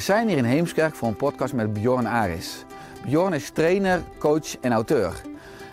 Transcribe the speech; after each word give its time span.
We 0.00 0.06
zijn 0.06 0.28
hier 0.28 0.36
in 0.36 0.44
Heemskerk 0.44 0.94
voor 0.94 1.08
een 1.08 1.16
podcast 1.16 1.52
met 1.52 1.72
Bjorn 1.72 2.06
Aris. 2.06 2.64
Bjorn 3.04 3.32
is 3.32 3.50
trainer, 3.50 4.02
coach 4.18 4.58
en 4.60 4.72
auteur. 4.72 5.12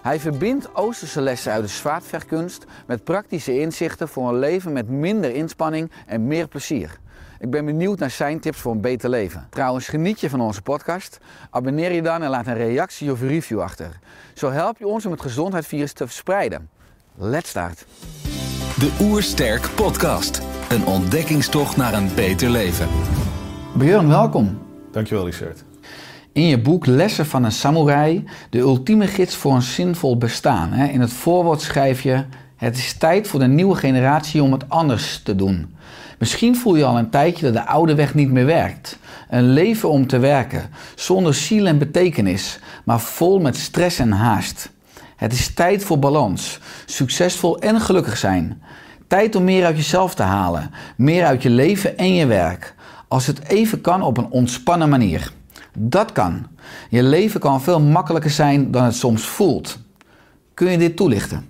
Hij 0.02 0.20
verbindt 0.20 0.75
Oosterse 0.75 1.22
lessen 1.22 1.52
uit 1.52 1.61
de 1.61 1.70
zwaardvechtkunst 1.70 2.66
met 2.88 3.03
praktische 3.03 3.59
inzichten 3.59 4.08
voor 4.08 4.30
een 4.30 4.39
leven 4.39 4.73
met 4.73 4.89
minder 4.89 5.36
inspanning 5.36 5.92
en 6.05 6.28
meer 6.28 6.48
plezier. 6.48 7.00
Ik 7.39 7.50
ben 7.50 7.66
benieuwd 7.66 8.00
naar 8.00 8.09
zijn 8.09 8.39
tips 8.39 8.59
voor 8.59 8.72
een 8.72 8.81
beter 8.81 9.09
leven. 9.09 9.48
Trouwens, 9.50 9.88
geniet 9.88 10.20
je 10.20 10.30
van 10.30 10.42
onze 10.42 10.61
podcast? 10.61 11.17
Abonneer 11.50 11.92
je 11.92 12.02
dan 12.02 12.23
en 12.23 12.30
laat 12.30 12.48
een 12.48 12.58
reactie 12.58 13.11
of 13.11 13.22
review 13.22 13.61
achter. 13.61 14.00
Zo 14.33 14.52
help 14.52 14.78
je 14.78 14.88
ons 14.88 15.05
om 15.05 15.11
het 15.11 15.22
gezondheidsvirus 15.22 15.94
te 15.94 16.05
verspreiden. 16.05 16.70
Let's 17.16 17.50
start. 17.50 17.86
De 18.80 18.98
Oersterk 19.02 19.70
Podcast. 19.75 20.42
Een 20.70 20.86
ontdekkingstocht 20.86 21.78
naar 21.78 21.94
een 21.94 22.09
beter 22.16 22.50
leven. 22.50 22.88
Bjorn, 23.78 24.08
welkom. 24.08 24.59
Dankjewel 24.92 25.25
Richard. 25.25 25.64
In 26.31 26.44
je 26.44 26.59
boek 26.59 26.86
Lessen 26.86 27.25
van 27.25 27.44
een 27.44 27.52
Samurai, 27.52 28.23
de 28.50 28.59
ultieme 28.59 29.08
gids 29.08 29.36
voor 29.36 29.53
een 29.53 29.61
zinvol 29.61 30.17
bestaan. 30.17 30.72
hè, 30.72 30.88
In 30.88 31.02
het 31.02 31.14
voorwoord 31.14 31.61
schrijf 31.61 32.02
je: 32.02 32.23
Het 32.55 32.78
is 32.78 32.94
tijd 32.94 33.28
voor 33.28 33.39
de 33.39 33.48
nieuwe 33.48 33.75
generatie 33.75 34.44
om 34.44 34.52
het 34.52 34.70
anders 34.70 35.22
te 35.23 35.36
doen. 35.36 35.75
Misschien 36.20 36.55
voel 36.55 36.75
je 36.75 36.86
al 36.86 36.98
een 36.98 37.09
tijdje 37.09 37.45
dat 37.45 37.53
de 37.53 37.66
oude 37.66 37.95
weg 37.95 38.14
niet 38.14 38.31
meer 38.31 38.45
werkt. 38.45 39.00
Een 39.30 39.50
leven 39.50 39.89
om 39.89 40.08
te 40.08 40.20
werken, 40.20 40.70
zonder 40.95 41.33
ziel 41.33 41.66
en 41.66 41.78
betekenis, 41.78 42.59
maar 42.83 43.00
vol 43.00 43.39
met 43.39 43.55
stress 43.55 44.00
en 44.00 44.11
haast. 44.11 44.72
Het 45.16 45.33
is 45.33 45.53
tijd 45.53 45.83
voor 45.83 46.00
balans, 46.00 46.59
succesvol 46.86 47.59
en 47.59 47.81
gelukkig 47.81 48.17
zijn. 48.17 48.61
Tijd 49.08 49.36
om 49.36 49.44
meer 49.44 49.66
uit 49.66 49.75
jezelf 49.78 50.16
te 50.16 50.23
halen, 50.23 50.72
meer 50.95 51.25
uit 51.25 51.44
je 51.44 51.50
leven 51.50 51.98
en 51.98 52.14
je 52.14 52.25
werk. 52.25 52.75
Als 53.08 53.25
het 53.25 53.47
even 53.47 53.81
kan 53.81 54.02
op 54.02 54.17
een 54.17 54.30
ontspannen 54.30 54.89
manier. 54.89 55.31
Dat 55.77 56.11
kan. 56.11 56.47
Je 56.89 57.03
leven 57.03 57.39
kan 57.39 57.61
veel 57.61 57.81
makkelijker 57.81 58.30
zijn 58.30 58.72
dan 58.72 58.83
het 58.83 58.95
soms 58.95 59.25
voelt. 59.25 59.80
Kun 60.53 60.72
je 60.72 60.77
dit 60.77 60.95
toelichten? 60.95 61.45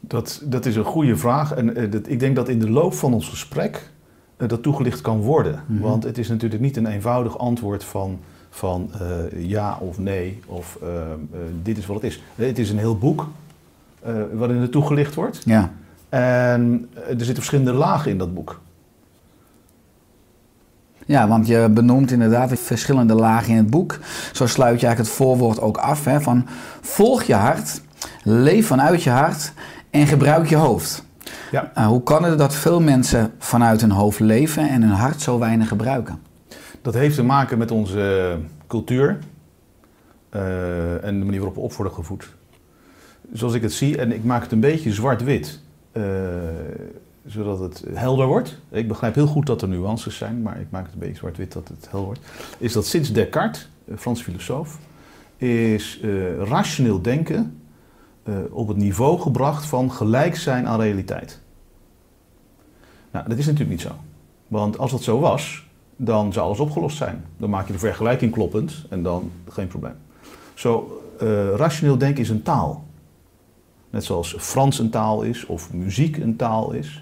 Dat, 0.00 0.42
dat 0.44 0.66
is 0.66 0.76
een 0.76 0.84
goede 0.84 1.16
vraag 1.16 1.52
en 1.52 1.76
eh, 1.76 1.90
dat, 1.90 2.08
ik 2.08 2.20
denk 2.20 2.36
dat 2.36 2.48
in 2.48 2.58
de 2.58 2.70
loop 2.70 2.94
van 2.94 3.14
ons 3.14 3.28
gesprek 3.28 3.90
eh, 4.36 4.48
dat 4.48 4.62
toegelicht 4.62 5.00
kan 5.00 5.20
worden. 5.20 5.62
Want 5.66 6.04
het 6.04 6.18
is 6.18 6.28
natuurlijk 6.28 6.62
niet 6.62 6.76
een 6.76 6.86
eenvoudig 6.86 7.38
antwoord 7.38 7.84
van, 7.84 8.18
van 8.50 8.90
eh, 8.92 9.48
ja 9.48 9.78
of 9.80 9.98
nee 9.98 10.40
of 10.46 10.78
dit 11.62 11.78
is 11.78 11.86
wat 11.86 11.96
het 11.96 12.04
is. 12.04 12.22
Het 12.34 12.58
is 12.58 12.70
een 12.70 12.78
heel 12.78 12.98
boek 12.98 13.28
waarin 14.32 14.56
het 14.56 14.72
toegelicht 14.72 15.14
wordt. 15.14 15.42
Ja. 15.44 15.72
En 16.08 16.88
er 16.94 17.16
zitten 17.16 17.34
verschillende 17.34 17.72
lagen 17.72 18.10
in 18.10 18.18
dat 18.18 18.34
boek. 18.34 18.60
Ja, 21.06 21.28
want 21.28 21.46
je 21.46 21.68
benoemt 21.70 22.10
inderdaad 22.10 22.48
de 22.48 22.56
verschillende 22.56 23.14
lagen 23.14 23.50
in 23.50 23.56
het 23.56 23.70
boek. 23.70 23.98
Zo 24.32 24.46
sluit 24.46 24.80
je 24.80 24.86
eigenlijk 24.86 24.98
het 24.98 25.26
voorwoord 25.26 25.60
ook 25.60 25.76
af. 25.76 26.04
Hè, 26.04 26.20
van 26.20 26.46
volg 26.80 27.22
je 27.22 27.34
hart, 27.34 27.80
leef 28.22 28.66
vanuit 28.66 29.02
je 29.02 29.10
hart 29.10 29.52
en 29.90 30.06
gebruik 30.06 30.48
je 30.48 30.56
hoofd. 30.56 31.04
Ja. 31.50 31.72
Uh, 31.78 31.86
hoe 31.86 32.02
kan 32.02 32.24
het 32.24 32.38
dat 32.38 32.54
veel 32.54 32.80
mensen 32.80 33.32
vanuit 33.38 33.80
hun 33.80 33.90
hoofd 33.90 34.20
leven 34.20 34.68
en 34.68 34.82
hun 34.82 34.90
hart 34.90 35.20
zo 35.20 35.38
weinig 35.38 35.68
gebruiken? 35.68 36.18
Dat 36.82 36.94
heeft 36.94 37.14
te 37.14 37.22
maken 37.22 37.58
met 37.58 37.70
onze 37.70 38.36
cultuur 38.66 39.18
eh, 40.28 41.04
en 41.04 41.18
de 41.18 41.24
manier 41.24 41.38
waarop 41.38 41.54
we 41.54 41.60
op 41.60 41.72
worden 41.72 41.94
gevoed. 41.94 42.28
Zoals 43.32 43.54
ik 43.54 43.62
het 43.62 43.72
zie, 43.72 43.98
en 43.98 44.12
ik 44.12 44.24
maak 44.24 44.42
het 44.42 44.52
een 44.52 44.60
beetje 44.60 44.92
zwart-wit, 44.92 45.60
eh, 45.92 46.02
zodat 47.26 47.58
het 47.58 47.84
helder 47.94 48.26
wordt. 48.26 48.58
Ik 48.70 48.88
begrijp 48.88 49.14
heel 49.14 49.26
goed 49.26 49.46
dat 49.46 49.62
er 49.62 49.68
nuances 49.68 50.16
zijn, 50.16 50.42
maar 50.42 50.60
ik 50.60 50.70
maak 50.70 50.84
het 50.84 50.92
een 50.92 50.98
beetje 50.98 51.14
zwart-wit 51.14 51.52
dat 51.52 51.68
het 51.68 51.90
helder 51.90 52.06
wordt. 52.06 52.20
Is 52.58 52.72
dat 52.72 52.86
sinds 52.86 53.12
Descartes, 53.12 53.68
Frans 53.96 54.22
filosoof, 54.22 54.78
is 55.36 56.00
eh, 56.02 56.36
rationeel 56.36 57.02
denken 57.02 57.60
eh, 58.22 58.34
op 58.50 58.68
het 58.68 58.76
niveau 58.76 59.20
gebracht 59.20 59.66
van 59.66 59.92
gelijk 59.92 60.36
zijn 60.36 60.66
aan 60.66 60.80
realiteit. 60.80 61.40
Nou, 63.10 63.28
dat 63.28 63.38
is 63.38 63.46
natuurlijk 63.46 63.70
niet 63.70 63.80
zo. 63.80 63.94
Want 64.48 64.78
als 64.78 64.90
dat 64.90 65.02
zo 65.02 65.20
was, 65.20 65.66
dan 65.96 66.32
zou 66.32 66.46
alles 66.46 66.58
opgelost 66.58 66.96
zijn. 66.96 67.24
Dan 67.36 67.50
maak 67.50 67.66
je 67.66 67.72
de 67.72 67.78
vergelijking 67.78 68.32
kloppend 68.32 68.84
en 68.88 69.02
dan 69.02 69.30
geen 69.48 69.66
probleem. 69.66 69.94
Zo, 70.54 71.02
eh, 71.18 71.54
rationeel 71.54 71.98
denken 71.98 72.22
is 72.22 72.28
een 72.28 72.42
taal. 72.42 72.84
Net 73.90 74.04
zoals 74.04 74.34
Frans 74.38 74.78
een 74.78 74.90
taal 74.90 75.22
is 75.22 75.46
of 75.46 75.72
muziek 75.72 76.16
een 76.16 76.36
taal 76.36 76.72
is, 76.72 77.01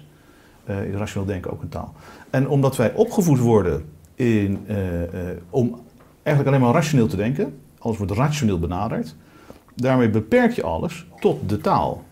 is 0.79 0.95
rationeel 0.95 1.27
denken 1.27 1.51
ook 1.51 1.61
een 1.61 1.69
taal. 1.69 1.93
En 2.29 2.47
omdat 2.49 2.75
wij 2.75 2.93
opgevoed 2.93 3.39
worden 3.39 3.85
in, 4.15 4.59
eh, 4.67 5.03
eh, 5.03 5.37
om 5.49 5.79
eigenlijk 6.23 6.55
alleen 6.55 6.65
maar 6.65 6.81
rationeel 6.81 7.07
te 7.07 7.15
denken, 7.15 7.59
alles 7.77 7.97
wordt 7.97 8.11
rationeel 8.11 8.59
benaderd, 8.59 9.15
daarmee 9.75 10.09
beperk 10.09 10.51
je 10.51 10.63
alles 10.63 11.07
tot 11.19 11.49
de 11.49 11.57
taal. 11.57 12.03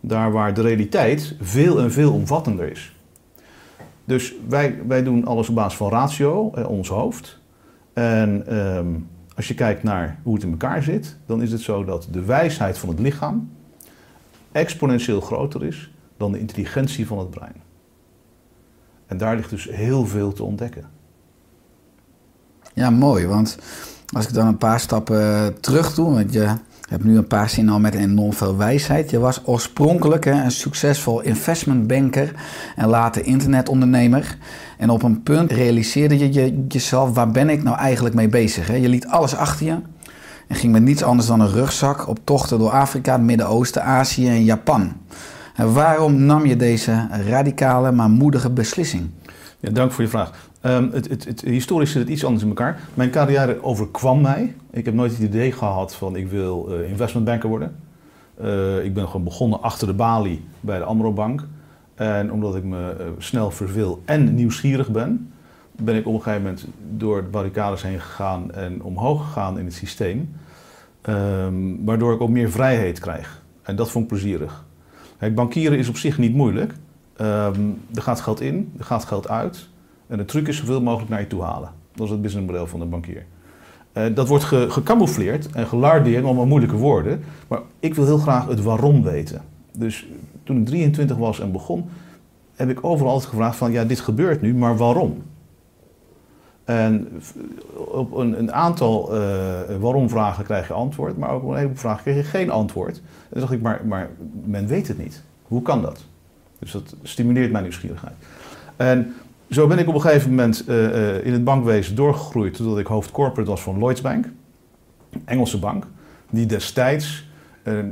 Daar 0.00 0.32
waar 0.32 0.54
de 0.54 0.62
realiteit 0.62 1.36
veel 1.40 1.80
en 1.80 1.92
veel 1.92 2.12
omvattender 2.12 2.70
is. 2.70 2.96
Dus 4.04 4.34
wij, 4.48 4.78
wij 4.86 5.02
doen 5.02 5.24
alles 5.24 5.48
op 5.48 5.54
basis 5.54 5.78
van 5.78 5.90
ratio, 5.90 6.50
eh, 6.54 6.68
ons 6.68 6.88
hoofd. 6.88 7.40
En 7.92 8.46
ehm, 8.46 8.86
als 9.36 9.48
je 9.48 9.54
kijkt 9.54 9.82
naar 9.82 10.20
hoe 10.22 10.34
het 10.34 10.42
in 10.42 10.50
elkaar 10.50 10.82
zit, 10.82 11.16
dan 11.26 11.42
is 11.42 11.52
het 11.52 11.60
zo 11.60 11.84
dat 11.84 12.08
de 12.10 12.24
wijsheid 12.24 12.78
van 12.78 12.88
het 12.88 12.98
lichaam 12.98 13.50
exponentieel 14.52 15.20
groter 15.20 15.64
is 15.64 15.90
dan 16.16 16.32
de 16.32 16.38
intelligentie 16.38 17.06
van 17.06 17.18
het 17.18 17.30
brein. 17.30 17.67
En 19.08 19.16
daar 19.16 19.36
ligt 19.36 19.50
dus 19.50 19.68
heel 19.70 20.06
veel 20.06 20.32
te 20.32 20.42
ontdekken. 20.42 20.84
Ja, 22.74 22.90
mooi. 22.90 23.26
Want 23.26 23.58
als 24.12 24.26
ik 24.26 24.34
dan 24.34 24.46
een 24.46 24.56
paar 24.56 24.80
stappen 24.80 25.20
eh, 25.20 25.46
terug 25.60 25.94
doe, 25.94 26.14
want 26.14 26.32
je 26.32 26.54
hebt 26.88 27.04
nu 27.04 27.16
een 27.16 27.26
paar 27.26 27.50
zinnen 27.50 27.74
al 27.74 27.80
met 27.80 27.94
enorm 27.94 28.32
veel 28.32 28.56
wijsheid. 28.56 29.10
Je 29.10 29.18
was 29.18 29.40
oorspronkelijk 29.44 30.24
een 30.24 30.50
succesvol 30.50 31.20
investmentbanker 31.20 32.34
en 32.76 32.88
later 32.88 33.24
internetondernemer. 33.24 34.36
En 34.78 34.90
op 34.90 35.02
een 35.02 35.22
punt 35.22 35.52
realiseerde 35.52 36.18
je, 36.18 36.32
je 36.32 36.64
jezelf, 36.68 37.14
waar 37.14 37.30
ben 37.30 37.48
ik 37.48 37.62
nou 37.62 37.76
eigenlijk 37.76 38.14
mee 38.14 38.28
bezig? 38.28 38.80
Je 38.80 38.88
liet 38.88 39.06
alles 39.06 39.36
achter 39.36 39.66
je 39.66 39.76
en 40.46 40.56
ging 40.56 40.72
met 40.72 40.82
niets 40.82 41.02
anders 41.02 41.28
dan 41.28 41.40
een 41.40 41.50
rugzak 41.50 42.08
op 42.08 42.18
tochten 42.24 42.58
door 42.58 42.70
Afrika, 42.70 43.12
het 43.12 43.22
Midden-Oosten, 43.22 43.84
Azië 43.84 44.28
en 44.28 44.44
Japan. 44.44 44.92
Waarom 45.66 46.24
nam 46.24 46.46
je 46.46 46.56
deze 46.56 47.06
radicale 47.10 47.92
maar 47.92 48.10
moedige 48.10 48.50
beslissing? 48.50 49.10
Ja, 49.60 49.70
dank 49.70 49.92
voor 49.92 50.04
je 50.04 50.10
vraag. 50.10 50.50
Ehm, 50.60 50.90
het, 50.90 51.08
het, 51.08 51.24
het, 51.24 51.40
historisch 51.40 51.92
zit 51.92 52.02
het 52.02 52.10
iets 52.10 52.24
anders 52.24 52.42
in 52.42 52.48
elkaar. 52.48 52.80
Mijn 52.94 53.10
carrière 53.10 53.62
overkwam 53.62 54.20
mij. 54.20 54.54
Ik 54.70 54.84
heb 54.84 54.94
nooit 54.94 55.10
het 55.10 55.20
idee 55.20 55.52
gehad 55.52 55.94
van 55.94 56.16
ik 56.16 56.28
wil 56.28 56.68
eh, 56.68 56.90
investmentbanker 56.90 57.48
worden. 57.48 57.76
Eh, 58.34 58.84
ik 58.84 58.94
ben 58.94 59.06
gewoon 59.06 59.24
begonnen 59.24 59.62
achter 59.62 59.86
de 59.86 59.92
balie 59.92 60.44
bij 60.60 60.78
de 60.78 60.84
Amro 60.84 61.12
Bank. 61.12 61.46
En 61.94 62.32
omdat 62.32 62.56
ik 62.56 62.64
me 62.64 62.90
eh, 62.90 63.06
snel 63.18 63.50
verveel 63.50 64.02
en 64.04 64.34
nieuwsgierig 64.34 64.90
ben, 64.90 65.32
ben 65.72 65.96
ik 65.96 66.06
op 66.06 66.14
een 66.14 66.22
gegeven 66.22 66.42
moment 66.42 66.66
door 66.96 67.22
de 67.22 67.28
barricades 67.28 67.82
heen 67.82 68.00
gegaan 68.00 68.52
en 68.52 68.82
omhoog 68.82 69.24
gegaan 69.24 69.58
in 69.58 69.64
het 69.64 69.74
systeem. 69.74 70.34
Ehm, 71.02 71.84
waardoor 71.84 72.14
ik 72.14 72.20
ook 72.20 72.28
meer 72.28 72.50
vrijheid 72.50 72.98
krijg. 72.98 73.42
En 73.62 73.76
dat 73.76 73.90
vond 73.90 74.04
ik 74.04 74.10
plezierig. 74.10 74.66
Kijk, 75.18 75.34
bankieren 75.34 75.78
is 75.78 75.88
op 75.88 75.96
zich 75.96 76.18
niet 76.18 76.34
moeilijk. 76.34 76.74
Ehm, 77.16 77.60
er 77.94 78.02
gaat 78.02 78.20
geld 78.20 78.40
in, 78.40 78.72
er 78.78 78.84
gaat 78.84 79.04
geld 79.04 79.28
uit. 79.28 79.68
En 80.06 80.16
de 80.16 80.24
truc 80.24 80.48
is 80.48 80.56
zoveel 80.56 80.82
mogelijk 80.82 81.10
naar 81.10 81.20
je 81.20 81.26
toe 81.26 81.42
halen. 81.42 81.70
Dat 81.94 82.06
is 82.06 82.12
het 82.12 82.22
businessmodel 82.22 82.66
van 82.66 82.80
de 82.80 82.86
bankier. 82.86 83.26
Eh, 83.92 84.14
dat 84.14 84.28
wordt 84.28 84.44
ge, 84.44 84.66
gecamoufleerd 84.70 85.50
en 85.50 85.66
gelardeerd, 85.66 86.24
allemaal 86.24 86.46
moeilijke 86.46 86.76
woorden. 86.76 87.22
Maar 87.48 87.60
ik 87.80 87.94
wil 87.94 88.04
heel 88.04 88.18
graag 88.18 88.46
het 88.46 88.62
waarom 88.62 89.02
weten. 89.02 89.42
Dus 89.72 90.06
toen 90.44 90.58
ik 90.58 90.66
23 90.66 91.16
was 91.16 91.40
en 91.40 91.52
begon, 91.52 91.84
heb 92.54 92.70
ik 92.70 92.84
overal 92.84 93.12
altijd 93.12 93.30
gevraagd 93.30 93.56
van, 93.56 93.72
ja, 93.72 93.84
dit 93.84 94.00
gebeurt 94.00 94.40
nu, 94.40 94.54
maar 94.54 94.76
waarom? 94.76 95.22
En 96.68 97.08
op 97.74 98.16
een, 98.16 98.52
aantal 98.52 99.14
eh 99.14 99.76
waarom-vragen 99.80 100.44
krijg 100.44 100.68
je 100.68 100.72
antwoord, 100.72 101.18
maar 101.18 101.34
op 101.34 101.42
een 101.42 101.56
heleboel 101.56 101.76
vragen 101.76 102.02
kreeg 102.02 102.16
je 102.16 102.22
geen 102.22 102.50
antwoord. 102.50 102.96
En 102.96 103.02
toen 103.30 103.40
dacht 103.40 103.52
ik, 103.52 103.62
maar, 103.62 103.80
maar 103.86 104.10
men 104.44 104.66
weet 104.66 104.88
het 104.88 104.98
niet. 104.98 105.22
Hoe 105.42 105.62
kan 105.62 105.82
dat? 105.82 106.04
Dus 106.58 106.72
dat 106.72 106.94
stimuleert 107.02 107.50
mijn 107.50 107.62
nieuwsgierigheid. 107.62 108.14
En 108.76 109.14
zo 109.50 109.66
ben 109.66 109.78
ik 109.78 109.88
op 109.88 109.94
een 109.94 110.00
gegeven 110.00 110.30
moment 110.30 110.64
eh, 110.66 111.16
eh, 111.16 111.26
in 111.26 111.32
het 111.32 111.44
bankwezen 111.44 111.94
doorgegroeid 111.94 112.54
totdat 112.54 112.78
ik 112.78 112.86
hoofd 112.86 113.10
corporate 113.10 113.50
was 113.50 113.62
van 113.62 113.78
Lloyds 113.78 114.00
Bank, 114.00 114.26
Engelse 115.24 115.58
bank, 115.58 115.86
die 116.30 116.46
destijds, 116.46 117.26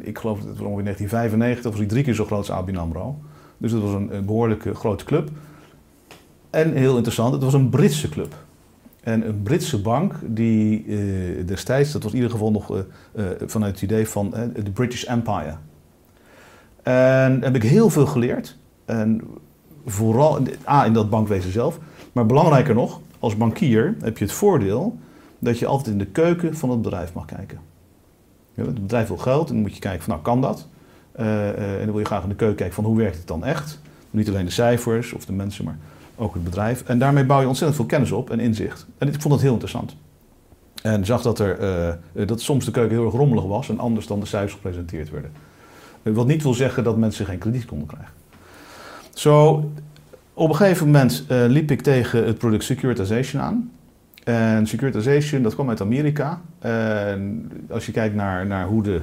ik 0.02 0.19
geloof 0.19 0.38
dat 0.38 0.49
het 0.49 0.61
ongeveer 0.61 0.82
1995, 0.82 1.70
was 1.70 1.81
die 1.81 1.88
drie 1.88 2.05
keer 2.05 2.14
zo 2.14 2.25
groot 2.25 2.38
als 2.38 2.50
ABN 2.50 2.76
AMRO. 2.76 3.19
Dus 3.58 3.73
dat 3.73 3.81
was 3.82 3.93
een, 3.93 4.17
een 4.17 4.25
behoorlijke 4.25 4.75
grote 4.75 5.05
club. 5.05 5.31
En 6.50 6.73
heel 6.73 6.94
interessant, 6.96 7.32
het 7.32 7.43
was 7.43 7.55
een 7.55 7.69
Britse 7.69 8.08
club. 8.08 8.45
En 9.06 9.29
een 9.29 9.43
Britse 9.43 9.81
bank 9.81 10.14
die 10.25 10.85
eh, 10.87 11.47
destijds, 11.47 11.93
dat 11.93 12.03
was 12.03 12.12
in 12.12 12.17
ieder 12.17 12.32
geval 12.32 12.50
nog 12.50 12.76
eh, 12.76 12.81
eh, 13.14 13.25
vanuit 13.47 13.73
het 13.73 13.82
idee 13.82 14.08
van 14.08 14.31
de 14.55 14.70
British 14.70 15.05
Empire. 15.05 15.55
En 16.82 17.43
heb 17.43 17.55
ik 17.55 17.62
heel 17.62 17.91
veel 17.91 18.06
geleerd. 18.06 18.56
En 18.85 19.20
vooral 19.85 20.38
A, 20.69 20.85
in 20.85 20.93
dat 20.93 21.11
bankwezen 21.11 21.53
zelf. 21.53 21.79
Maar 22.12 22.26
belangrijker 22.26 22.75
nog, 22.75 23.00
als 23.19 23.37
bankier 23.37 23.97
heb 24.00 24.19
je 24.19 24.25
het 24.25 24.32
voordeel 24.32 24.99
dat 25.38 25.59
je 25.59 25.67
altijd 25.67 25.88
in 25.88 25.99
de 25.99 26.06
keuken 26.06 26.56
van 26.56 26.70
het 26.70 26.82
bedrijf 26.82 27.12
mag 27.12 27.25
kijken. 27.25 27.59
Ja, 28.55 28.64
Het 28.64 28.82
bedrijf 28.82 29.09
wil 29.09 29.17
geld 29.17 29.49
en 29.49 29.55
dan 29.55 29.62
moet 29.62 29.75
je 29.75 29.81
kijken 29.81 30.02
van 30.02 30.12
nou 30.12 30.25
kan 30.25 30.41
dat? 30.41 30.67
En 31.12 31.76
dan 31.79 31.91
wil 31.91 31.99
je 31.99 32.05
graag 32.05 32.23
in 32.23 32.29
de 32.29 32.35
keuken 32.35 32.56
kijken 32.56 32.75
van 32.75 32.85
hoe 32.85 32.97
werkt 32.97 33.17
het 33.17 33.26
dan 33.26 33.44
echt? 33.44 33.81
Niet 34.11 34.29
alleen 34.29 34.44
de 34.44 34.50
cijfers 34.50 35.12
of 35.12 35.25
de 35.25 35.32
mensen, 35.32 35.64
maar 35.64 35.79
ook 36.16 36.34
het 36.34 36.44
bedrijf. 36.44 36.82
En 36.82 36.98
daarmee 36.98 37.24
bouw 37.24 37.40
je 37.40 37.46
ontzettend 37.46 37.76
veel 37.80 37.88
kennis 37.88 38.12
op 38.12 38.30
en 38.30 38.40
inzicht. 38.40 38.86
En 38.98 39.08
ik 39.08 39.20
vond 39.20 39.34
dat 39.34 39.42
heel 39.42 39.52
interessant. 39.52 39.96
En 40.82 41.04
zag 41.04 41.22
dat, 41.22 41.38
er, 41.38 41.58
eh, 41.58 41.88
eh, 41.88 41.96
dat 42.26 42.40
soms 42.40 42.64
de 42.64 42.70
keuken 42.70 42.96
heel 42.96 43.04
erg 43.04 43.14
rommelig 43.14 43.44
was 43.44 43.68
en 43.68 43.78
anders 43.78 44.06
dan 44.06 44.20
de 44.20 44.26
cijfers 44.26 44.52
gepresenteerd 44.52 45.10
werden. 45.10 45.30
Eh, 46.02 46.12
Wat 46.12 46.26
niet 46.26 46.42
wil 46.42 46.54
zeggen 46.54 46.84
dat 46.84 46.96
mensen 46.96 47.26
geen 47.26 47.38
krediet 47.38 47.64
konden 47.64 47.86
krijgen. 47.86 48.12
Zo, 49.14 49.70
op 50.34 50.48
een 50.48 50.56
gegeven 50.56 50.86
moment 50.86 51.24
liep 51.28 51.70
ik 51.70 51.80
tegen 51.80 52.26
het 52.26 52.38
product 52.38 52.64
securitization 52.64 53.42
aan. 53.42 53.70
En 54.24 54.66
securitization, 54.66 55.42
dat 55.42 55.54
kwam 55.54 55.68
uit 55.68 55.80
Amerika. 55.80 56.40
En 56.58 57.50
als 57.70 57.86
je 57.86 57.92
kijkt 57.92 58.14
naar, 58.14 58.46
naar 58.46 58.66
hoe 58.66 58.82
de 58.82 59.00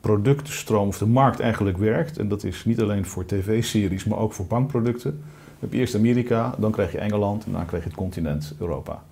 productenstroom 0.00 0.88
of 0.88 0.98
de 0.98 1.06
markt 1.06 1.40
eigenlijk 1.40 1.78
werkt, 1.78 2.18
en 2.18 2.28
dat 2.28 2.44
is 2.44 2.64
niet 2.64 2.80
alleen 2.80 3.06
voor 3.06 3.26
tv-series, 3.26 4.04
maar 4.04 4.18
ook 4.18 4.32
voor 4.32 4.46
bankproducten. 4.46 5.22
Heb 5.62 5.72
je 5.72 5.78
eerst 5.78 5.94
Amerika, 5.94 6.54
dan 6.58 6.70
krijg 6.70 6.92
je 6.92 6.98
Engeland 6.98 7.44
en 7.44 7.52
dan 7.52 7.66
krijg 7.66 7.82
je 7.82 7.88
het 7.88 7.98
continent 7.98 8.54
Europa. 8.58 9.02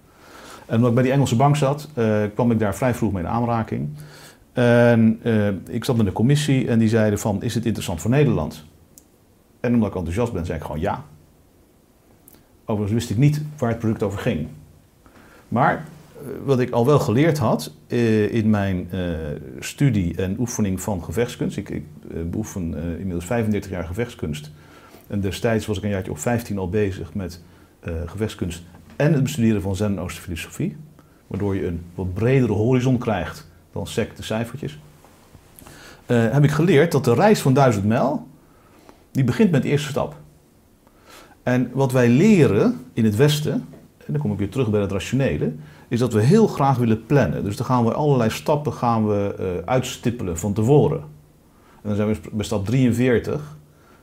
En 0.67 0.77
omdat 0.77 0.89
ik 0.89 0.95
bij 0.95 1.03
die 1.05 1.13
Engelse 1.13 1.37
bank 1.37 1.57
zat, 1.57 1.89
eh, 1.95 2.23
kwam 2.35 2.51
ik 2.51 2.59
daar 2.59 2.75
vrij 2.75 2.95
vroeg 2.95 3.13
mee 3.13 3.23
in 3.23 3.29
aanraking. 3.29 3.89
En 4.53 5.21
eh, 5.23 5.49
ik 5.75 5.85
zat 5.85 5.97
met 5.97 6.07
een 6.07 6.13
commissie 6.13 6.69
en 6.69 6.79
die 6.79 6.89
zeiden 6.89 7.19
van, 7.19 7.43
is 7.43 7.55
het 7.55 7.65
interessant 7.65 8.01
voor 8.01 8.11
Nederland? 8.11 8.65
En 9.61 9.75
omdat 9.75 9.89
ik 9.89 9.95
enthousiast 9.95 10.33
ben, 10.33 10.47
zei 10.47 10.59
ik 10.59 10.65
gewoon 10.65 10.81
ja. 10.81 11.05
Overigens 12.65 12.93
wist 12.93 13.11
ik 13.11 13.17
niet 13.17 13.43
waar 13.59 13.71
het 13.71 13.79
product 13.79 14.03
over 14.03 14.19
ging. 14.19 14.49
Maar 15.49 15.75
eh, 15.75 16.23
wat 16.45 16.61
ik 16.61 16.71
al 16.71 16.87
wel 16.87 16.99
geleerd 16.99 17.39
had 17.39 17.75
in 18.31 18.51
mijn 18.51 18.89
studie 19.61 20.17
en 20.17 20.37
oefening 20.39 20.81
van 20.81 21.05
gevechtskunst. 21.05 21.57
Ik, 21.57 21.69
ik 21.69 21.85
eh, 22.11 22.23
beoefen 22.31 22.75
inmiddels 22.99 23.25
35 23.25 23.71
jaar 23.71 23.85
gevechtskunst. 23.85 24.51
En 25.11 25.21
destijds 25.21 25.67
was 25.67 25.77
ik 25.77 25.83
een 25.83 25.91
jaartje 25.91 26.13
of 26.13 26.21
15 26.21 26.59
al 26.59 26.69
bezig 26.69 27.15
met 27.15 27.41
gevechtskunst 28.07 28.63
en 28.97 29.13
het 29.13 29.23
bestuderen 29.23 29.63
van 29.63 29.77
Zen 29.77 29.91
en 29.91 30.01
Oosterfilosofie. 30.01 30.77
Waardoor 31.27 31.55
je 31.55 31.67
een 31.67 31.85
wat 31.95 32.15
bredere 32.15 32.53
horizon 32.53 32.99
krijgt 32.99 33.51
dan 33.73 33.87
sec 33.87 34.17
de 34.17 34.23
cijfertjes. 34.23 34.79
Eh, 36.07 36.31
heb 36.31 36.45
ik 36.45 36.51
geleerd 36.51 36.93
dat 36.93 37.05
de 37.05 37.15
reis 37.15 37.41
van 37.41 37.55
duizend 37.55 37.85
mijl, 37.85 38.27
die 39.11 39.25
begint 39.25 39.51
met 39.51 39.63
de 39.63 39.69
eerste 39.69 39.89
stap. 39.89 40.17
En 41.43 41.71
wat 41.73 41.93
wij 41.93 42.09
leren 42.09 42.85
in 42.93 43.05
het 43.05 43.17
Westen, 43.17 43.53
en 43.99 44.13
dan 44.13 44.19
kom 44.19 44.33
ik 44.33 44.39
weer 44.39 44.51
terug 44.51 44.71
bij 44.71 44.81
het 44.81 44.93
rationele, 44.93 45.53
is 45.89 45.99
dat 45.99 46.13
we 46.13 46.21
heel 46.21 46.47
graag 46.47 46.77
willen 46.77 47.07
plannen. 47.07 47.45
Dus 47.45 47.57
dan 47.57 47.67
gaan 47.67 47.85
we 47.85 47.93
allerlei 47.93 48.31
stappen 48.31 48.73
gaan 48.73 49.09
we, 49.09 49.35
eh, 49.39 49.69
uitstippelen 49.69 50.39
van 50.39 50.53
tevoren. 50.53 51.01
En 51.83 51.89
dan 51.89 51.97
zijn 51.97 52.09
we 52.09 52.21
bij 52.33 52.45
stap 52.45 52.67
43 52.67 53.59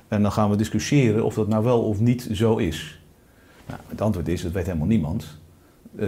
en 0.08 0.22
dan 0.22 0.32
gaan 0.32 0.50
we 0.50 0.56
discussiëren 0.56 1.24
of 1.24 1.34
dat 1.34 1.48
nou 1.48 1.64
wel 1.64 1.82
of 1.82 2.00
niet 2.00 2.30
zo 2.32 2.58
is. 2.58 3.02
Nou, 3.68 3.80
het 3.88 4.02
antwoord 4.02 4.28
is, 4.28 4.42
dat 4.42 4.52
weet 4.52 4.66
helemaal 4.66 4.88
niemand. 4.88 5.38
Eh, 5.96 6.08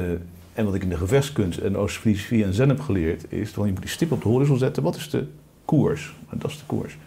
en 0.53 0.65
wat 0.65 0.73
ik 0.73 0.83
in 0.83 0.89
de 0.89 0.97
gevechtskunst 0.97 1.59
en 1.59 1.77
Oostfilosofie 1.77 2.43
en 2.43 2.53
Zen 2.53 2.69
heb 2.69 2.79
geleerd, 2.79 3.25
is 3.31 3.53
dat 3.53 3.65
je 3.65 3.71
moet 3.71 3.81
die 3.81 3.89
stip 3.89 4.11
op 4.11 4.21
de 4.21 4.29
horizon 4.29 4.57
zetten. 4.57 4.83
Wat 4.83 4.95
is 4.95 5.09
de 5.09 5.27
koers? 5.65 6.15
Dat 6.29 6.51
is 6.51 6.57
de 6.57 6.65
koers. 6.65 6.97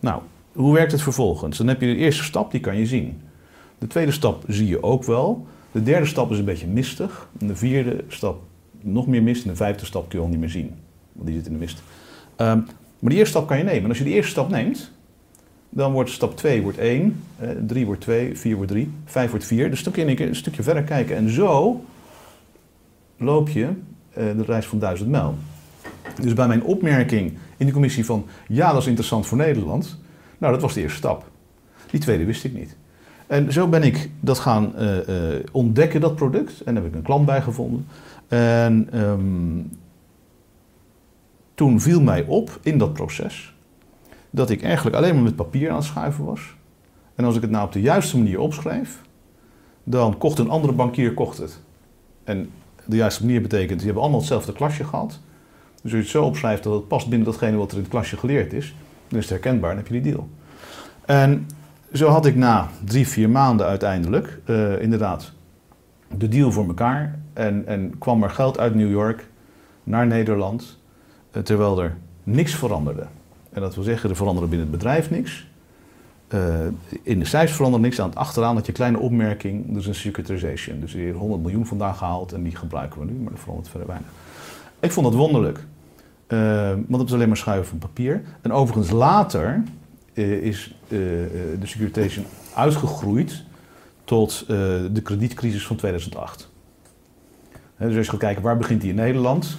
Nou, 0.00 0.22
hoe 0.52 0.74
werkt 0.74 0.92
het 0.92 1.02
vervolgens? 1.02 1.58
Dan 1.58 1.66
heb 1.66 1.80
je 1.80 1.86
de 1.86 1.96
eerste 1.96 2.24
stap, 2.24 2.50
die 2.50 2.60
kan 2.60 2.76
je 2.76 2.86
zien. 2.86 3.20
De 3.78 3.86
tweede 3.86 4.12
stap 4.12 4.44
zie 4.46 4.66
je 4.66 4.82
ook 4.82 5.04
wel. 5.04 5.46
De 5.72 5.82
derde 5.82 6.06
stap 6.06 6.30
is 6.30 6.38
een 6.38 6.44
beetje 6.44 6.66
mistig. 6.66 7.28
De 7.38 7.56
vierde 7.56 8.04
stap 8.08 8.42
nog 8.80 9.06
meer 9.06 9.22
mist. 9.22 9.44
En 9.44 9.50
de 9.50 9.56
vijfde 9.56 9.86
stap 9.86 10.08
kun 10.08 10.18
je 10.18 10.24
al 10.24 10.30
niet 10.30 10.40
meer 10.40 10.48
zien. 10.48 10.74
Want 11.12 11.26
die 11.26 11.36
zit 11.36 11.46
in 11.46 11.52
de 11.52 11.58
mist. 11.58 11.82
Ehm, 12.36 12.58
maar 12.98 13.10
die 13.10 13.18
eerste 13.18 13.36
stap 13.36 13.46
kan 13.48 13.58
je 13.58 13.64
nemen. 13.64 13.82
En 13.82 13.88
als 13.88 13.98
je 13.98 14.04
die 14.04 14.14
eerste 14.14 14.30
stap 14.30 14.48
neemt, 14.48 14.90
dan 15.70 15.92
wordt 15.92 16.10
stap 16.10 16.36
2 16.36 16.62
wordt 16.62 16.78
1, 16.78 17.22
3 17.66 17.86
wordt 17.86 18.00
2, 18.00 18.36
4 18.36 18.56
wordt 18.56 18.70
3, 18.70 18.90
5 19.04 19.30
wordt 19.30 19.44
4. 19.44 19.70
Dus 19.70 19.82
dan 19.82 19.92
kun 19.92 20.08
je 20.08 20.26
een 20.26 20.36
stukje 20.36 20.62
verder 20.62 20.82
kijken. 20.82 21.16
En 21.16 21.30
zo 21.30 21.84
loop 23.16 23.48
je 23.48 23.66
eh, 24.10 24.24
de 24.36 24.44
reis 24.46 24.66
van 24.66 24.78
duizend 24.78 25.10
mijl. 25.10 25.34
Dus 26.20 26.32
bij 26.32 26.46
mijn 26.46 26.62
opmerking 26.62 27.32
in 27.56 27.66
de 27.66 27.72
commissie 27.72 28.04
van 28.04 28.26
ja, 28.48 28.72
dat 28.72 28.80
is 28.80 28.86
interessant 28.86 29.26
voor 29.26 29.38
Nederland. 29.38 29.98
Nou, 30.38 30.52
dat 30.52 30.62
was 30.62 30.74
de 30.74 30.80
eerste 30.80 30.98
stap. 30.98 31.24
Die 31.90 32.00
tweede 32.00 32.24
wist 32.24 32.44
ik 32.44 32.54
niet. 32.54 32.76
En 33.26 33.52
zo 33.52 33.68
ben 33.68 33.82
ik 33.82 34.10
dat 34.20 34.38
gaan 34.38 34.76
eh, 34.76 35.34
eh, 35.34 35.44
ontdekken, 35.52 36.00
dat 36.00 36.14
product. 36.14 36.60
En 36.60 36.74
daar 36.74 36.82
heb 36.82 36.92
ik 36.92 36.98
een 36.98 37.04
klant 37.04 37.26
bij 37.26 37.42
gevonden. 37.42 37.86
En 38.28 38.88
ehm, 38.92 39.76
toen 41.54 41.80
viel 41.80 42.00
mij 42.00 42.24
op 42.24 42.58
in 42.62 42.78
dat 42.78 42.92
proces 42.92 43.49
dat 44.30 44.50
ik 44.50 44.62
eigenlijk 44.62 44.96
alleen 44.96 45.14
maar 45.14 45.22
met 45.22 45.36
papier 45.36 45.70
aan 45.70 45.76
het 45.76 45.84
schuiven 45.84 46.24
was. 46.24 46.54
En 47.14 47.24
als 47.24 47.36
ik 47.36 47.42
het 47.42 47.50
nou 47.50 47.66
op 47.66 47.72
de 47.72 47.80
juiste 47.80 48.16
manier 48.16 48.40
opschreef, 48.40 49.00
dan 49.84 50.18
kocht 50.18 50.38
een 50.38 50.50
andere 50.50 50.72
bankier 50.72 51.14
kocht 51.14 51.38
het. 51.38 51.60
En 52.24 52.50
de 52.84 52.96
juiste 52.96 53.24
manier 53.24 53.42
betekent, 53.42 53.76
die 53.76 53.84
hebben 53.84 54.02
allemaal 54.02 54.20
hetzelfde 54.20 54.52
klasje 54.52 54.84
gehad. 54.84 55.20
Dus 55.72 55.82
als 55.82 55.92
je 55.92 55.98
het 55.98 56.08
zo 56.08 56.24
opschrijft 56.24 56.62
dat 56.62 56.72
het 56.72 56.88
past 56.88 57.08
binnen 57.08 57.26
datgene 57.26 57.56
wat 57.56 57.70
er 57.70 57.76
in 57.76 57.82
het 57.82 57.92
klasje 57.92 58.16
geleerd 58.16 58.52
is, 58.52 58.74
dan 59.08 59.18
is 59.18 59.24
het 59.28 59.42
herkenbaar 59.42 59.70
en 59.70 59.76
heb 59.76 59.86
je 59.86 60.00
die 60.00 60.12
deal. 60.12 60.28
En 61.06 61.46
zo 61.92 62.08
had 62.08 62.26
ik 62.26 62.36
na 62.36 62.68
drie, 62.84 63.08
vier 63.08 63.30
maanden 63.30 63.66
uiteindelijk 63.66 64.40
eh, 64.44 64.82
inderdaad 64.82 65.32
de 66.16 66.28
deal 66.28 66.52
voor 66.52 66.66
elkaar. 66.66 67.18
En, 67.32 67.66
en 67.66 67.98
kwam 67.98 68.22
er 68.22 68.30
geld 68.30 68.58
uit 68.58 68.74
New 68.74 68.90
York 68.90 69.28
naar 69.84 70.06
Nederland, 70.06 70.78
eh, 71.30 71.42
terwijl 71.42 71.82
er 71.82 71.96
niks 72.22 72.54
veranderde. 72.54 73.06
En 73.50 73.60
dat 73.60 73.74
wil 73.74 73.84
zeggen, 73.84 74.10
er 74.10 74.16
veranderde 74.16 74.48
binnen 74.48 74.68
het 74.68 74.76
bedrijf 74.76 75.10
niks. 75.10 75.48
Eh, 76.30 76.66
in 77.02 77.18
de 77.18 77.24
cijfers 77.24 77.56
veranderde 77.56 77.86
niks. 77.86 78.00
Aan 78.00 78.08
het 78.08 78.18
achteraan 78.18 78.54
had 78.54 78.66
je 78.66 78.72
kleine 78.72 78.98
opmerking, 78.98 79.74
dus 79.74 79.86
een 79.86 79.94
securitization. 79.94 80.80
Dus 80.80 80.92
hier 80.92 81.14
100 81.14 81.42
miljoen 81.42 81.66
vandaag 81.66 81.98
gehaald 81.98 82.32
en 82.32 82.42
die 82.42 82.56
gebruiken 82.56 83.00
we 83.00 83.06
nu, 83.06 83.12
maar 83.12 83.30
dat 83.30 83.40
verandert 83.40 83.68
verder 83.68 83.88
weinig. 83.88 84.08
Ik 84.80 84.92
vond 84.92 85.06
dat 85.06 85.14
wonderlijk. 85.14 85.64
Eh, 86.26 86.38
want 86.70 86.96
het 87.00 87.08
is 87.08 87.12
alleen 87.12 87.28
maar 87.28 87.36
schuiven 87.36 87.68
van 87.68 87.78
papier. 87.78 88.22
En 88.40 88.52
overigens 88.52 88.90
later 88.90 89.62
eh, 90.12 90.32
is 90.32 90.74
de 90.88 91.58
securitization 91.62 92.26
uitgegroeid 92.54 93.44
tot 94.04 94.44
de 94.46 95.00
kredietcrisis 95.02 95.66
van 95.66 95.76
2008. 95.76 96.50
Hè, 97.76 97.86
dus 97.86 97.96
als 97.96 98.04
je 98.04 98.10
gaat 98.10 98.20
kijken 98.20 98.42
waar 98.42 98.56
begint 98.56 98.80
die 98.80 98.90
in 98.90 98.96
Nederland. 98.96 99.56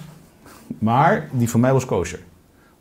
Maar 0.78 1.28
die 1.32 1.50
van 1.50 1.60
mij 1.60 1.72
was 1.72 1.84
kosher. 1.84 2.20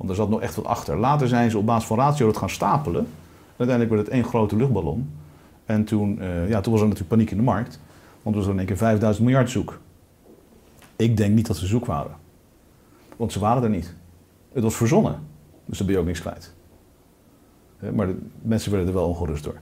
Want 0.02 0.14
er 0.14 0.20
zat 0.20 0.30
nog 0.30 0.42
echt 0.42 0.56
wat 0.56 0.66
achter. 0.66 0.98
Later 0.98 1.28
zijn 1.28 1.52
ze 1.52 1.58
op 1.58 1.66
basis 1.66 1.88
van 1.88 1.98
ratio 1.98 2.26
dat 2.26 2.38
gaan 2.38 2.50
stapelen. 2.50 3.08
Uiteindelijk 3.58 3.90
werd 3.90 4.08
het 4.08 4.16
één 4.16 4.24
grote 4.24 4.56
luchtballon. 4.56 5.12
En 5.66 5.84
toen, 5.84 6.20
eh, 6.20 6.50
ja, 6.50 6.62
toen 6.62 6.72
was 6.72 6.82
er 6.82 6.88
natuurlijk 6.88 7.14
paniek 7.16 7.32
in 7.32 7.38
de 7.38 7.44
markt. 7.44 7.80
Want 8.22 8.36
er 8.36 8.42
was 8.42 8.52
in 8.52 8.58
één 8.58 8.68
keer 8.68 8.78
5000 8.78 9.26
miljard 9.26 9.50
zoek. 9.50 9.80
Ik 10.96 11.18
denk 11.18 11.36
niet 11.36 11.48
dat 11.48 11.58
ze 11.58 11.66
zoek 11.66 11.86
waren. 11.86 12.12
Want 13.18 13.32
ze 13.32 13.40
waren 13.40 13.64
er 13.64 13.70
niet. 13.70 13.94
Het 14.54 14.64
was 14.64 14.76
verzonnen. 14.76 15.20
Dus 15.66 15.78
dan 15.78 15.86
ben 15.86 15.96
je 15.96 16.02
ook 16.02 16.08
niks 16.08 16.22
kwijt. 16.22 16.54
Maar 17.94 18.08
de 18.08 18.18
mensen 18.42 18.72
werden 18.72 18.90
er 18.90 18.96
wel 18.96 19.08
ongerust 19.08 19.44
door. 19.44 19.58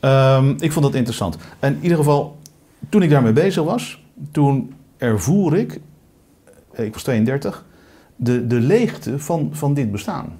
Ehm, 0.00 0.54
ik 0.58 0.72
vond 0.72 0.84
dat 0.84 0.94
interessant. 0.94 1.36
En 1.58 1.74
in 1.74 1.82
ieder 1.82 1.98
geval, 1.98 2.38
toen 2.88 3.02
ik 3.02 3.10
daarmee 3.10 3.32
bezig 3.32 3.64
was, 3.64 4.04
toen 4.30 4.74
ervoer 4.96 5.56
ik, 5.56 5.80
eh, 6.72 6.84
ik 6.84 6.92
was 6.92 7.02
32, 7.02 7.65
de, 8.16 8.46
de 8.46 8.60
leegte 8.60 9.18
van, 9.18 9.48
van 9.52 9.74
dit 9.74 9.90
bestaan. 9.90 10.32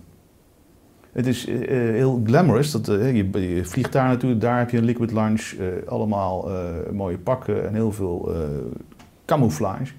Het 1.16 1.26
is 1.26 1.46
eh, 1.46 1.54
eh, 1.62 1.94
heel 1.94 2.22
glamorous. 2.24 2.70
Dat, 2.70 2.88
eh, 2.88 3.16
je, 3.16 3.60
vliegt 3.64 3.92
daar 3.92 4.06
naartoe, 4.06 4.38
daar 4.38 4.58
heb 4.58 4.70
je 4.70 4.78
een 4.78 4.84
liquid 4.84 5.12
lunch, 5.12 5.54
allemaal 5.86 6.50
mooie 6.92 7.18
pakken 7.18 7.66
en 7.66 7.74
heel 7.74 7.92
veel 7.92 8.34
camouflage. 9.24 9.92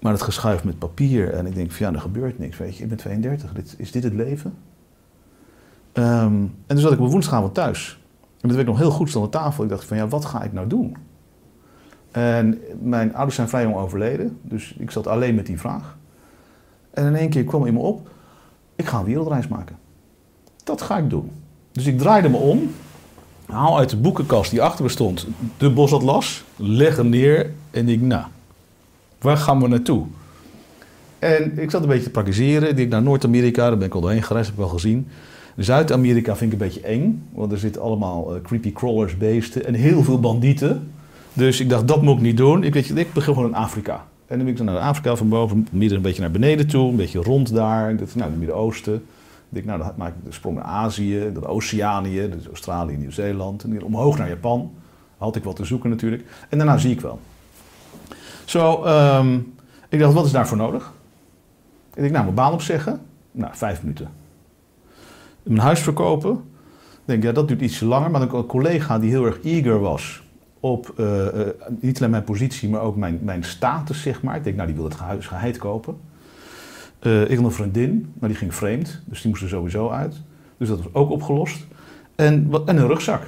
Maar 0.00 0.12
het 0.12 0.22
geschuif 0.22 0.64
met 0.64 0.78
papier 0.78 1.32
en 1.32 1.46
ik 1.46 1.54
denk 1.54 1.72
van 1.72 1.86
ja, 1.86 1.92
er 1.92 2.00
gebeurt 2.00 2.38
niks. 2.38 2.56
Weet 2.58 2.76
je, 2.76 2.82
ik 2.82 2.88
ben 2.88 2.98
32, 2.98 3.52
dit, 3.52 3.74
is 3.78 3.92
dit 3.92 4.02
het 4.02 4.14
leven? 4.14 4.54
Ehm, 5.92 6.34
en 6.34 6.50
toen 6.66 6.78
zat 6.78 6.92
ik 6.92 7.00
op 7.00 7.10
woensdagavond 7.10 7.54
thuis. 7.54 8.02
En 8.40 8.48
dat 8.48 8.58
ik 8.58 8.66
nog 8.66 8.78
heel 8.78 8.90
goed, 8.90 9.08
stond 9.08 9.24
aan 9.24 9.42
tafel. 9.42 9.64
Ik 9.64 9.70
dacht 9.70 9.84
van 9.84 9.96
ja, 9.96 10.08
wat 10.08 10.24
ga 10.24 10.42
ik 10.42 10.52
nou 10.52 10.66
doen? 10.66 10.96
En 12.10 12.58
mijn 12.82 13.14
ouders 13.14 13.36
zijn 13.36 13.48
vrij 13.48 13.62
jong 13.62 13.76
overleden, 13.76 14.38
dus 14.42 14.74
ik 14.78 14.90
zat 14.90 15.06
alleen 15.06 15.34
met 15.34 15.46
die 15.46 15.58
vraag. 15.58 15.96
En 16.94 17.06
in 17.06 17.14
één 17.14 17.30
keer 17.30 17.44
kwam 17.44 17.66
in 17.66 17.74
me 17.74 17.80
op, 17.80 18.08
ik 18.76 18.86
ga 18.86 18.98
een 18.98 19.04
wereldreis 19.04 19.48
maken. 19.48 19.76
Dat 20.64 20.82
ga 20.82 20.98
ik 20.98 21.10
doen. 21.10 21.30
Dus 21.72 21.86
ik 21.86 21.98
draaide 21.98 22.28
me 22.28 22.36
om, 22.36 22.70
haal 23.46 23.78
uit 23.78 23.90
de 23.90 23.96
boekenkast 23.96 24.50
die 24.50 24.62
achter 24.62 24.84
me 24.84 24.90
stond 24.90 25.26
de 25.56 25.70
bosatlas, 25.70 26.44
leg 26.56 26.96
hem 26.96 27.08
neer 27.08 27.52
en 27.70 27.88
ik, 27.88 28.00
nou, 28.00 28.24
waar 29.18 29.36
gaan 29.36 29.60
we 29.60 29.68
naartoe? 29.68 30.06
En 31.18 31.58
ik 31.58 31.70
zat 31.70 31.82
een 31.82 31.88
beetje 31.88 32.04
te 32.04 32.10
praktiseren. 32.10 32.76
Ik 32.76 32.88
naar 32.88 33.02
Noord-Amerika, 33.02 33.68
daar 33.68 33.76
ben 33.76 33.86
ik 33.86 33.94
al 33.94 34.00
doorheen 34.00 34.22
gereisd, 34.22 34.46
heb 34.46 34.54
ik 34.54 34.64
wel 34.64 34.72
gezien. 34.72 35.08
Zuid-Amerika 35.56 36.36
vind 36.36 36.52
ik 36.52 36.60
een 36.60 36.66
beetje 36.66 36.80
eng, 36.80 37.28
want 37.32 37.52
er 37.52 37.58
zitten 37.58 37.82
allemaal 37.82 38.34
eh, 38.34 38.42
creepy 38.42 38.72
crawlers, 38.72 39.16
beesten 39.16 39.66
en 39.66 39.74
heel 39.74 40.02
veel 40.02 40.20
bandieten. 40.20 40.90
Dus 41.32 41.60
ik 41.60 41.68
dacht, 41.68 41.88
dat 41.88 42.02
moet 42.02 42.16
ik 42.16 42.22
niet 42.22 42.36
doen. 42.36 42.64
Ik, 42.64 42.74
weet 42.74 42.98
ik 42.98 43.12
begin 43.12 43.34
gewoon 43.34 43.48
in 43.48 43.54
Afrika. 43.54 44.04
En 44.34 44.40
dan 44.40 44.48
ben 44.48 44.60
ik 44.60 44.66
dan 44.66 44.74
naar 44.74 44.88
Afrika 44.88 45.16
van 45.16 45.28
boven, 45.28 45.68
midden 45.70 45.96
een 45.96 46.02
beetje 46.02 46.20
naar 46.20 46.30
beneden 46.30 46.66
toe, 46.66 46.90
een 46.90 46.96
beetje 46.96 47.22
rond 47.22 47.54
daar. 47.54 47.96
Dat, 47.96 48.14
nou, 48.14 48.30
het 48.30 48.38
Midden-Oosten. 48.38 49.04
Ik 49.52 49.64
nou, 49.64 49.78
dan 49.78 49.92
maak 49.96 50.08
ik 50.08 50.24
de 50.24 50.32
sprong 50.32 50.56
naar 50.56 50.64
Azië, 50.64 51.30
dan 51.32 51.46
Oceanië, 51.46 52.28
dus 52.28 52.46
Australië, 52.46 52.96
Nieuw-Zeeland. 52.96 53.64
En 53.64 53.84
omhoog 53.84 54.18
naar 54.18 54.28
Japan. 54.28 54.72
Had 55.18 55.36
ik 55.36 55.44
wat 55.44 55.56
te 55.56 55.64
zoeken 55.64 55.90
natuurlijk. 55.90 56.24
En 56.48 56.58
daarna 56.58 56.78
zie 56.78 56.90
ik 56.90 57.00
wel. 57.00 57.20
Zo, 58.44 58.82
ehm, 58.82 59.38
ik 59.88 59.98
dacht, 59.98 60.14
wat 60.14 60.24
is 60.24 60.32
daarvoor 60.32 60.56
nodig? 60.56 60.92
Ik 61.94 62.00
denk, 62.00 62.12
nou, 62.12 62.24
mijn 62.24 62.36
baan 62.36 62.52
opzeggen. 62.52 63.00
Nou, 63.30 63.52
vijf 63.56 63.82
minuten. 63.82 64.08
Mijn 65.42 65.60
huis 65.60 65.80
verkopen. 65.80 66.32
Ik 66.32 67.00
denk, 67.04 67.22
ja, 67.22 67.32
dat 67.32 67.48
duurt 67.48 67.60
ietsje 67.60 67.86
langer. 67.86 68.10
Maar 68.10 68.20
dan 68.20 68.28
had 68.28 68.38
ik 68.38 68.44
een 68.44 68.50
collega 68.50 68.98
die 68.98 69.10
heel 69.10 69.24
erg 69.24 69.42
eager 69.42 69.80
was 69.80 70.23
op 70.64 70.92
eh, 70.96 71.26
eh, 71.26 71.54
niet 71.80 71.98
alleen 71.98 72.10
mijn 72.10 72.24
positie, 72.24 72.68
maar 72.68 72.80
ook 72.80 72.96
mijn, 72.96 73.18
mijn 73.22 73.44
status, 73.44 74.02
zeg 74.02 74.22
maar. 74.22 74.36
Ik 74.36 74.44
denk, 74.44 74.56
nou, 74.56 74.68
die 74.68 74.76
wil 74.76 74.84
het 74.84 74.94
huis 74.94 75.26
geheid 75.26 75.58
kopen. 75.58 75.96
Eh, 76.98 77.22
ik 77.22 77.36
had 77.36 77.44
een 77.44 77.52
vriendin, 77.52 78.12
maar 78.18 78.28
die 78.28 78.38
ging 78.38 78.54
vreemd, 78.54 79.02
dus 79.04 79.20
die 79.20 79.30
moest 79.30 79.42
er 79.42 79.48
sowieso 79.48 79.88
uit. 79.90 80.20
Dus 80.56 80.68
dat 80.68 80.78
was 80.78 80.92
ook 80.92 81.10
opgelost. 81.10 81.66
En, 82.14 82.50
een 82.64 82.86
rugzak. 82.86 83.22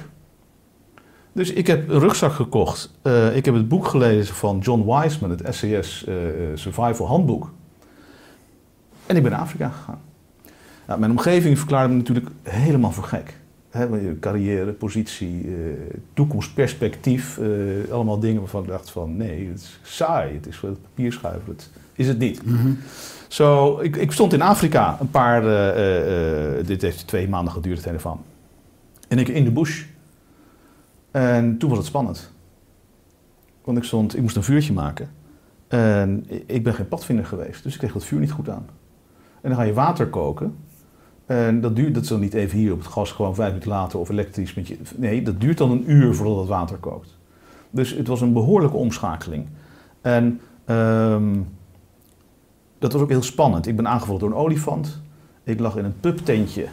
Dus 1.31 1.51
ik 1.51 1.67
heb 1.67 1.89
een 1.89 1.99
rugzak 1.99 2.31
gekocht. 2.31 2.91
Ik 3.33 3.45
heb 3.45 3.53
het 3.53 3.67
boek 3.67 3.87
gelezen 3.87 4.35
van 4.35 4.59
John 4.59 4.91
Wiseman, 4.91 5.29
het 5.29 5.41
eh, 5.41 5.81
Survival 6.53 7.07
Handboek. 7.07 7.51
En 9.05 9.15
ik 9.15 9.21
ben 9.21 9.31
naar 9.31 9.41
Afrika 9.41 9.69
gegaan. 9.69 10.01
Nou, 10.87 10.99
mijn 10.99 11.11
omgeving 11.11 11.57
verklaarde 11.57 11.89
me 11.89 11.97
natuurlijk 11.97 12.27
helemaal 12.43 12.91
voor 12.91 13.03
gek. 13.03 13.37
Carrière, 14.19 14.71
positie, 14.71 15.45
eh, 15.45 15.97
toekomstperspectief. 16.13 17.37
eh, 17.37 17.91
allemaal 17.91 18.19
dingen 18.19 18.39
waarvan 18.39 18.63
ik 18.63 18.69
dacht 18.69 18.89
van 18.89 19.17
nee, 19.17 19.47
het 19.47 19.59
is 19.59 19.79
saai. 19.83 20.33
Het 20.33 20.47
is 20.47 20.61
het 20.61 20.81
papier 20.81 21.11
schuiven. 21.13 21.51
Het 21.51 21.69
is 21.93 22.07
het 22.07 22.17
niet. 22.17 22.41
Zo, 23.27 23.79
ik, 23.79 23.95
ik 23.95 24.11
stond 24.11 24.33
in 24.33 24.41
Afrika 24.41 24.97
een 24.99 25.11
paar, 25.11 25.41
eh, 25.47 26.65
dit 26.65 26.81
heeft 26.81 27.07
twee 27.07 27.29
maanden 27.29 27.53
geduurd, 27.53 27.85
het 27.85 28.01
van. 28.01 28.21
En 29.07 29.19
ik 29.19 29.27
in 29.27 29.43
de 29.43 29.51
bush. 29.51 29.83
En 31.11 31.57
toen 31.57 31.69
was 31.69 31.77
het 31.77 31.87
spannend. 31.87 32.31
Want 33.63 33.77
ik 33.77 33.83
stond, 33.83 34.15
ik 34.15 34.21
moest 34.21 34.35
een 34.35 34.43
vuurtje 34.43 34.73
maken. 34.73 35.09
En 35.67 36.25
ik 36.45 36.63
ben 36.63 36.73
geen 36.73 36.87
padvinder 36.87 37.25
geweest, 37.25 37.63
dus 37.63 37.73
ik 37.73 37.79
kreeg 37.79 37.93
dat 37.93 38.05
vuur 38.05 38.19
niet 38.19 38.31
goed 38.31 38.49
aan. 38.49 38.65
En 39.41 39.49
dan 39.49 39.55
ga 39.55 39.65
je 39.65 39.73
water 39.73 40.07
koken. 40.07 40.55
En 41.27 41.61
dat 41.61 41.75
duurt, 41.75 41.93
dat 41.93 42.03
is 42.03 42.09
dan 42.09 42.19
niet 42.19 42.33
even 42.33 42.57
hier 42.57 42.71
op 42.71 42.79
het 42.79 42.87
gas, 42.87 43.11
gewoon 43.11 43.35
vijf 43.35 43.47
minuten 43.47 43.69
later 43.69 43.99
of 43.99 44.09
elektrisch 44.09 44.53
met 44.53 44.67
je. 44.67 44.77
Nee, 44.95 45.21
dat 45.21 45.41
duurt 45.41 45.57
dan 45.57 45.71
een 45.71 45.91
uur 45.91 46.15
voordat 46.15 46.37
het 46.37 46.47
water 46.47 46.77
kookt. 46.77 47.17
Dus 47.69 47.91
het 47.91 48.07
was 48.07 48.21
een 48.21 48.33
behoorlijke 48.33 48.77
omschakeling. 48.77 49.45
En 50.01 50.39
ehm, 50.65 51.35
dat 52.79 52.93
was 52.93 53.01
ook 53.01 53.09
heel 53.09 53.21
spannend. 53.23 53.67
Ik 53.67 53.75
ben 53.75 53.87
aangevallen 53.87 54.19
door 54.19 54.29
een 54.29 54.35
olifant. 54.35 55.01
Ik 55.43 55.59
lag 55.59 55.75
in 55.75 55.85
een 55.85 55.99
pubtentje. 55.99 56.65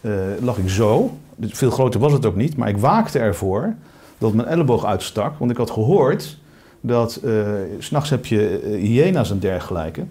eh 0.00 0.12
lag 0.40 0.58
ik 0.58 0.68
zo. 0.68 1.10
Dus 1.36 1.52
veel 1.52 1.70
groter 1.70 2.00
was 2.00 2.12
het 2.12 2.26
ook 2.26 2.36
niet. 2.36 2.56
Maar 2.56 2.68
ik 2.68 2.78
waakte 2.78 3.18
ervoor 3.18 3.74
dat 4.18 4.34
mijn 4.34 4.48
elleboog 4.48 4.84
uitstak. 4.84 5.38
Want 5.38 5.50
ik 5.50 5.56
had 5.56 5.70
gehoord 5.70 6.38
dat 6.80 7.16
eh, 7.16 7.32
s 7.78 7.86
s'nachts 7.86 8.10
heb 8.10 8.26
je 8.26 8.58
eh, 8.58 8.80
hyena's 8.80 9.30
en 9.30 9.38
dergelijke. 9.38 10.04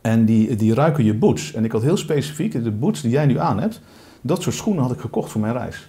En 0.00 0.24
die, 0.24 0.56
die 0.56 0.74
ruiken 0.74 1.04
je 1.04 1.14
boots. 1.14 1.52
En 1.52 1.64
ik 1.64 1.72
had 1.72 1.82
heel 1.82 1.96
specifiek, 1.96 2.64
de 2.64 2.70
boots 2.70 3.00
die 3.00 3.10
jij 3.10 3.26
nu 3.26 3.38
aan 3.38 3.60
hebt, 3.60 3.80
dat 4.20 4.42
soort 4.42 4.54
schoenen 4.54 4.82
had 4.82 4.92
ik 4.92 5.00
gekocht 5.00 5.30
voor 5.30 5.40
mijn 5.40 5.52
reis. 5.52 5.88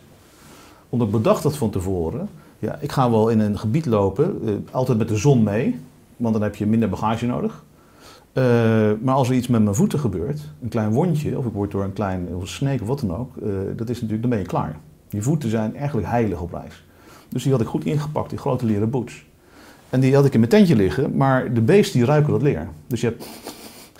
Omdat 0.89 1.07
ik 1.07 1.13
bedacht 1.13 1.43
dat 1.43 1.57
van 1.57 1.69
tevoren. 1.69 2.29
Ja, 2.59 2.77
ik 2.81 2.91
ga 2.91 3.11
wel 3.11 3.29
in 3.29 3.39
een 3.39 3.59
gebied 3.59 3.85
lopen, 3.85 4.41
eh, 4.45 4.53
altijd 4.71 4.97
met 4.97 5.07
de 5.07 5.17
zon 5.17 5.43
mee, 5.43 5.79
want 6.17 6.33
dan 6.33 6.43
heb 6.43 6.55
je 6.55 6.65
minder 6.65 6.89
bagage 6.89 7.25
nodig. 7.25 7.63
Eh, 8.33 8.43
maar 9.01 9.15
als 9.15 9.29
er 9.29 9.35
iets 9.35 9.47
met 9.47 9.63
mijn 9.63 9.75
voeten 9.75 9.99
gebeurt, 9.99 10.41
een 10.61 10.69
klein 10.69 10.91
wondje, 10.91 11.37
of 11.37 11.45
ik 11.45 11.53
word 11.53 11.71
door 11.71 11.83
een 11.83 11.93
klein 11.93 12.27
of 12.35 12.47
sneek 12.47 12.81
of 12.81 12.87
wat 12.87 12.99
dan 12.99 13.15
ook, 13.15 13.37
eh, 13.37 13.49
dat 13.75 13.89
is 13.89 13.95
natuurlijk, 13.95 14.21
dan 14.21 14.29
ben 14.29 14.39
je 14.39 14.45
klaar. 14.45 14.79
Je 15.09 15.21
voeten 15.21 15.49
zijn 15.49 15.75
eigenlijk 15.75 16.07
heilig 16.07 16.41
op 16.41 16.53
reis. 16.53 16.83
Dus 17.29 17.43
die 17.43 17.51
had 17.51 17.61
ik 17.61 17.67
goed 17.67 17.85
ingepakt, 17.85 18.29
die 18.29 18.39
grote 18.39 18.65
leren 18.65 18.89
boots. 18.89 19.25
En 19.89 19.99
die 19.99 20.15
had 20.15 20.25
ik 20.25 20.33
in 20.33 20.39
mijn 20.39 20.51
tentje 20.51 20.75
liggen, 20.75 21.15
maar 21.15 21.53
de 21.53 21.61
beesten 21.61 21.99
die 21.99 22.07
ruiken 22.07 22.31
dat 22.31 22.41
leer. 22.41 22.67
Dus 22.87 23.01
je 23.01 23.07
hebt 23.07 23.27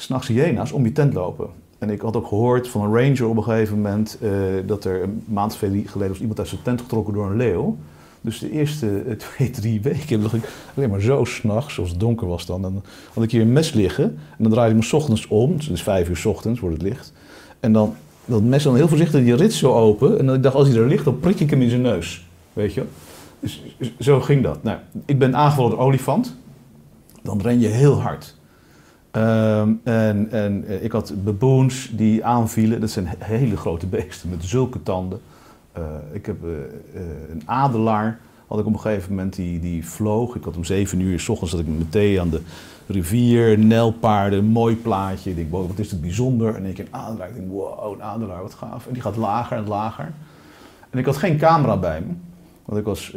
s'nachts 0.02 0.28
hyena's 0.28 0.72
om 0.72 0.84
je 0.84 0.92
tent 0.92 1.14
lopen. 1.14 1.48
En 1.78 1.90
ik 1.90 2.02
had 2.02 2.16
ook 2.16 2.28
gehoord 2.28 2.68
van 2.68 2.82
een 2.82 2.96
ranger 2.96 3.28
op 3.28 3.38
een 3.38 3.44
gegeven 3.44 3.76
moment 3.76 4.18
eh, 4.22 4.32
dat 4.66 4.86
er 4.86 5.04
een 5.04 5.24
maand 5.26 5.54
geleden 5.54 6.08
was 6.08 6.20
iemand 6.20 6.40
uit 6.40 6.48
zijn 6.48 6.62
tent 6.62 6.82
getrokken 6.82 7.14
door 7.14 7.26
een 7.26 7.38
leeuw. 7.38 7.78
Dus 8.22 8.40
de 8.40 8.52
eerste 8.52 9.02
eh, 9.02 9.16
twee, 9.36 9.50
drie 9.50 9.82
weken 9.82 10.22
lag 10.22 10.34
ik 10.34 10.50
alleen 10.76 10.90
maar 10.90 11.02
zo 11.02 11.24
s'nachts, 11.24 11.74
zoals 11.74 11.90
het 11.90 12.00
donker 12.00 12.28
was 12.28 12.46
dan. 12.46 12.62
Dan 12.62 12.84
had 13.14 13.24
ik 13.24 13.32
hier 13.32 13.42
een 13.42 13.54
mes 13.54 13.74
liggen 13.74 14.04
en 14.04 14.44
dan 14.44 14.52
draaide 14.52 14.76
ik 14.76 14.84
me 14.84 14.98
ochtends 14.98 15.28
om, 15.28 15.58
dus 15.58 15.84
vijf 15.84 16.10
uur 16.10 16.18
's 16.18 16.26
ochtends 16.26 16.60
wordt 16.60 16.76
het 16.76 16.86
licht. 16.86 17.14
En 17.60 17.74
dan 17.74 17.96
dat 18.30 18.44
mes 18.44 18.64
dan 18.64 18.76
heel 18.76 18.88
voorzichtig 18.88 19.24
die 19.24 19.36
rits 19.36 19.58
zo 19.58 19.74
open. 19.74 20.20
En 20.20 20.26
dan 20.26 20.36
ik 20.36 20.44
dacht, 20.44 20.56
als 20.56 20.68
hij 20.68 20.78
er 20.78 20.88
ligt, 20.88 21.06
dan 21.06 21.20
prik 21.20 21.40
ik 21.40 21.50
hem 21.50 21.62
in 21.62 21.70
zijn 21.70 21.82
neus. 21.82 22.26
Weet 22.54 22.74
je? 22.74 22.84
Dus 23.40 23.62
zo 24.00 24.22
ging 24.22 24.44
dat. 24.44 24.64
Nou, 24.64 24.78
ik 25.06 25.20
ben 25.20 25.36
aangevallen 25.36 25.72
door 25.72 25.80
olifant. 25.80 26.36
Dan 27.24 27.42
ren 27.42 27.60
je 27.60 27.68
heel 27.68 28.02
hard. 28.02 28.36
Ehm, 29.12 29.72
en 29.84 30.32
en 30.32 30.64
eh, 30.68 30.84
ik 30.84 30.92
had 30.92 31.14
baboons 31.24 31.90
die 31.94 32.26
aanvielen. 32.26 32.80
Dat 32.82 32.90
zijn 32.90 33.06
he- 33.08 33.26
hele 33.36 33.58
grote 33.58 33.86
beesten 33.88 34.30
met 34.30 34.44
zulke 34.46 34.84
tanden. 34.84 35.20
Eh, 35.72 35.84
ik 36.12 36.26
heb 36.26 36.44
eh, 36.44 36.50
een 37.32 37.42
adelaar, 37.46 38.20
had 38.48 38.60
ik 38.60 38.66
op 38.66 38.74
een 38.74 38.80
gegeven 38.80 39.10
moment, 39.10 39.36
die, 39.36 39.60
die 39.60 39.88
vloog. 39.88 40.36
Ik 40.36 40.44
had 40.44 40.56
om 40.58 40.64
zeven 40.64 41.00
uur, 41.00 41.20
s 41.20 41.30
ochtends 41.30 41.52
zat 41.52 41.62
ik 41.62 41.68
met 41.78 41.92
thee 41.92 42.22
aan 42.22 42.30
de 42.30 42.42
rivier, 42.88 43.60
nelpaarden, 43.60 44.46
mooi 44.46 44.76
plaatje. 44.76 45.30
Ik 45.30 45.36
denk, 45.36 45.52
wat 45.52 45.80
is 45.80 45.92
het 45.92 46.02
bijzonder. 46.02 46.56
En 46.56 46.66
ik 46.66 46.78
een 46.78 46.88
adelaar, 46.92 47.28
ik 47.30 47.36
denk, 47.36 47.52
wow, 47.52 47.94
een 47.94 48.04
adelaar, 48.04 48.42
wat 48.42 48.54
gaaf. 48.54 48.88
En 48.88 48.94
die 48.94 49.02
gaat 49.02 49.16
lager 49.16 49.58
en 49.58 49.68
lager. 49.68 50.12
En 50.90 51.00
ik 51.00 51.06
had 51.06 51.18
geen 51.18 51.38
camera 51.38 51.78
bij 51.78 52.02
me, 52.02 52.14
want 52.66 52.80
ik 52.80 52.86
was, 52.86 53.16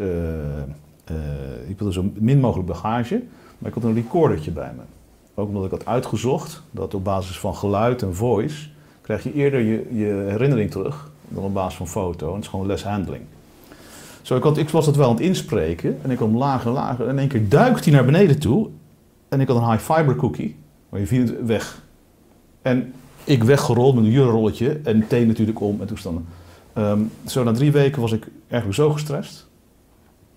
ik 1.68 1.78
wilde 1.78 1.92
zo 1.92 2.10
min 2.14 2.40
mogelijk 2.40 2.68
bagage. 2.68 3.22
Maar 3.58 3.68
ik 3.68 3.74
had 3.74 3.84
een 3.84 3.94
recordertje 3.94 4.50
bij 4.50 4.72
me. 4.76 4.82
Ook 5.34 5.48
omdat 5.48 5.64
ik 5.64 5.70
had 5.70 5.86
uitgezocht 5.86 6.62
dat 6.70 6.94
op 6.94 7.04
basis 7.04 7.38
van 7.38 7.54
geluid 7.54 8.02
en 8.02 8.14
voice 8.14 8.68
krijg 9.00 9.22
je 9.22 9.32
eerder 9.32 9.60
je, 9.60 9.86
je 9.90 10.26
herinnering 10.28 10.70
terug 10.70 11.10
dan 11.28 11.44
op 11.44 11.54
basis 11.54 11.76
van 11.76 11.88
foto. 11.88 12.28
En 12.28 12.34
het 12.34 12.42
is 12.42 12.48
gewoon 12.48 12.66
less 12.66 12.84
handling. 12.84 13.22
Zo, 14.22 14.36
ik, 14.36 14.42
had, 14.42 14.58
ik 14.58 14.68
was 14.68 14.84
dat 14.84 14.96
wel 14.96 15.08
aan 15.08 15.14
het 15.14 15.24
inspreken 15.24 15.98
en 16.02 16.10
ik 16.10 16.16
kwam 16.16 16.36
lager 16.36 16.66
en 16.66 16.72
lager. 16.72 17.04
En 17.04 17.10
in 17.10 17.18
één 17.18 17.28
keer 17.28 17.48
duikt 17.48 17.84
hij 17.84 17.94
naar 17.94 18.04
beneden 18.04 18.38
toe. 18.38 18.68
En 19.28 19.40
ik 19.40 19.48
had 19.48 19.56
een 19.56 19.70
high 19.70 19.92
fiber 19.92 20.16
cookie, 20.16 20.56
maar 20.88 21.00
je 21.00 21.06
viel 21.06 21.44
weg. 21.44 21.82
En 22.62 22.92
ik 23.24 23.44
weggerold 23.44 23.94
met 23.94 24.04
een 24.04 24.10
jurenrolletje 24.10 24.80
en 24.84 25.06
thee 25.06 25.26
natuurlijk 25.26 25.60
om 25.60 25.80
en 25.80 25.86
toestanden. 25.86 26.26
Ehm, 26.72 27.00
zo 27.26 27.44
na 27.44 27.52
drie 27.52 27.72
weken 27.72 28.00
was 28.00 28.12
ik 28.12 28.26
eigenlijk 28.48 28.74
zo 28.74 28.90
gestrest. 28.90 29.48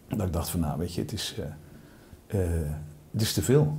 Dat 0.08 0.28
ik 0.28 0.34
dacht 0.34 0.50
van 0.50 0.60
nou 0.60 0.78
weet 0.80 0.94
je, 0.94 1.02
het 1.02 1.12
is, 1.12 1.36
eh, 1.40 2.42
eh, 2.42 2.50
het 3.12 3.22
is 3.22 3.34
te 3.34 3.42
veel. 3.42 3.78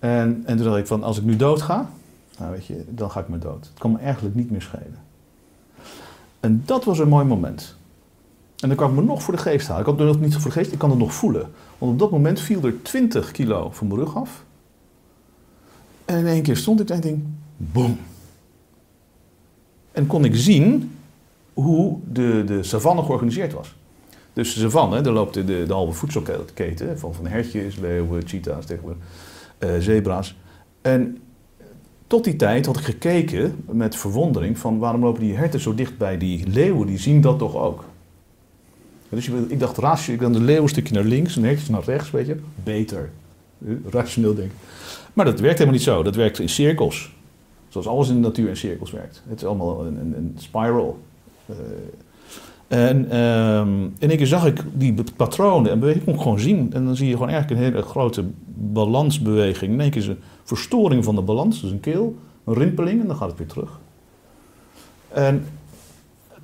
En, 0.00 0.42
en 0.46 0.56
toen 0.56 0.64
dacht 0.66 0.78
ik 0.78 0.86
van, 0.86 1.02
als 1.02 1.18
ik 1.18 1.24
nu 1.24 1.36
dood 1.36 1.62
ga, 1.62 1.90
nou 2.38 2.50
weet 2.50 2.66
je, 2.66 2.84
dan 2.88 3.10
ga 3.10 3.20
ik 3.20 3.28
me 3.28 3.38
dood. 3.38 3.66
Het 3.66 3.78
kan 3.78 3.92
me 3.92 3.98
eigenlijk 3.98 4.34
niet 4.34 4.50
meer 4.50 4.62
schelen. 4.62 4.98
En 6.40 6.62
dat 6.64 6.84
was 6.84 6.98
een 6.98 7.08
mooi 7.08 7.24
moment. 7.24 7.76
En 8.58 8.68
dan 8.68 8.76
kan 8.76 8.90
ik 8.90 8.96
me 8.96 9.02
nog 9.02 9.22
voor 9.22 9.34
de 9.34 9.40
geest 9.40 9.66
halen. 9.66 9.86
Ik 9.86 9.96
kan 9.96 10.06
het 10.06 10.16
nog 10.16 10.24
niet 10.24 10.36
voor 10.36 10.50
de 10.50 10.56
geest, 10.56 10.72
ik 10.72 10.78
kan 10.78 10.90
het 10.90 10.98
nog 10.98 11.14
voelen. 11.14 11.50
Want 11.78 11.92
op 11.92 11.98
dat 11.98 12.10
moment 12.10 12.40
viel 12.40 12.64
er 12.64 12.82
20 12.82 13.30
kilo 13.30 13.70
van 13.70 13.86
mijn 13.86 14.00
rug 14.00 14.16
af. 14.16 14.44
En 16.04 16.18
in 16.18 16.26
één 16.26 16.42
keer 16.42 16.56
stond 16.56 16.80
ik 16.80 16.90
en 16.90 17.00
denk, 17.00 17.18
boom. 17.56 17.98
En 19.92 20.06
kon 20.06 20.24
ik 20.24 20.36
zien 20.36 20.98
hoe 21.54 21.98
de, 22.12 22.42
de 22.46 22.62
savanne 22.62 23.02
georganiseerd 23.02 23.52
was. 23.52 23.74
Dus 24.32 24.54
de 24.54 24.60
savanne, 24.60 25.00
daar 25.00 25.12
loopt 25.12 25.34
de, 25.34 25.44
de, 25.44 25.72
halve 25.72 25.92
voedselketen 25.92 26.98
van, 26.98 27.14
van 27.14 27.26
hertjes, 27.26 27.76
leeuwen, 27.76 28.26
cheetahs, 28.26 28.66
tegenwoordig, 28.66 29.02
zebra's. 29.78 30.36
En 30.82 31.18
tot 32.06 32.24
die 32.24 32.36
tijd 32.36 32.66
had 32.66 32.76
ik 32.76 32.84
gekeken 32.84 33.64
met 33.70 33.96
verwondering 33.96 34.58
van 34.58 34.78
waarom 34.78 35.00
lopen 35.00 35.20
die 35.20 35.34
herten 35.34 35.60
zo 35.60 35.74
dicht 35.74 35.98
bij 35.98 36.18
die 36.18 36.48
leeuwen, 36.48 36.86
die 36.86 36.98
zien 36.98 37.20
dat 37.20 37.38
toch 37.38 37.56
ook. 37.56 37.84
Dus 39.08 39.28
ik 39.28 39.60
dacht, 39.60 39.78
ratio, 39.78 40.14
ik 40.14 40.20
dan 40.20 40.32
de 40.32 40.40
leeuw 40.40 40.62
een 40.62 40.68
stukje 40.68 40.94
naar 40.94 41.04
links 41.04 41.36
en 41.36 41.42
hertjes 41.42 41.68
naar 41.68 41.84
rechts, 41.84 42.10
weet 42.10 42.26
je. 42.26 42.36
Beter. 42.64 43.10
Eh, 43.66 43.72
Rationeel 43.90 44.34
denken. 44.34 44.56
Maar 45.12 45.24
dat 45.24 45.40
werkt 45.40 45.58
helemaal 45.58 45.78
niet 45.78 45.88
zo. 45.88 46.02
Dat 46.02 46.14
werkt 46.14 46.38
in 46.38 46.48
cirkels. 46.48 47.14
Zoals 47.68 47.86
alles 47.86 48.08
in 48.08 48.14
de 48.14 48.20
natuur 48.20 48.48
in 48.48 48.56
cirkels 48.56 48.90
werkt. 48.90 49.22
Het 49.28 49.40
is 49.40 49.46
allemaal 49.46 49.86
een, 49.86 49.96
een, 49.96 50.16
een 50.16 50.34
spiral. 50.38 50.98
Eh, 51.46 51.54
en 52.88 53.10
één 53.98 54.16
keer 54.16 54.26
zag 54.26 54.46
ik 54.46 54.62
die 54.72 54.94
patronen 55.16 55.70
en 55.70 55.78
bewegingen 55.78 56.06
kon 56.06 56.14
ik 56.14 56.20
gewoon 56.20 56.40
zien. 56.40 56.72
En 56.72 56.84
dan 56.84 56.96
zie 56.96 57.06
je 57.06 57.12
gewoon 57.12 57.28
eigenlijk 57.28 57.60
een 57.60 57.66
hele 57.66 57.82
grote 57.82 58.24
balansbeweging. 58.60 59.72
In 59.72 59.80
één 59.80 59.90
keer 59.90 60.00
is 60.00 60.08
een 60.08 60.20
verstoring 60.44 61.04
van 61.04 61.14
de 61.14 61.22
balans, 61.22 61.60
dus 61.60 61.70
een 61.70 61.80
keel, 61.80 62.16
een 62.44 62.54
rimpeling 62.54 63.00
en 63.00 63.06
dan 63.06 63.16
gaat 63.16 63.28
het 63.28 63.38
weer 63.38 63.46
terug. 63.46 63.80
En 65.08 65.46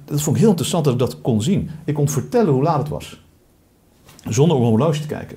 dat 0.05 0.23
vond 0.23 0.37
ik 0.37 0.41
heel 0.43 0.51
interessant 0.51 0.85
dat 0.85 0.93
ik 0.93 0.99
dat 0.99 1.21
kon 1.21 1.43
zien. 1.43 1.71
Ik 1.85 1.95
kon 1.95 2.09
vertellen 2.09 2.53
hoe 2.53 2.63
laat 2.63 2.79
het 2.79 2.89
was. 2.89 3.25
Zonder 4.29 4.57
op 4.57 4.63
een 4.63 4.69
horloge 4.69 5.01
te 5.01 5.07
kijken. 5.07 5.37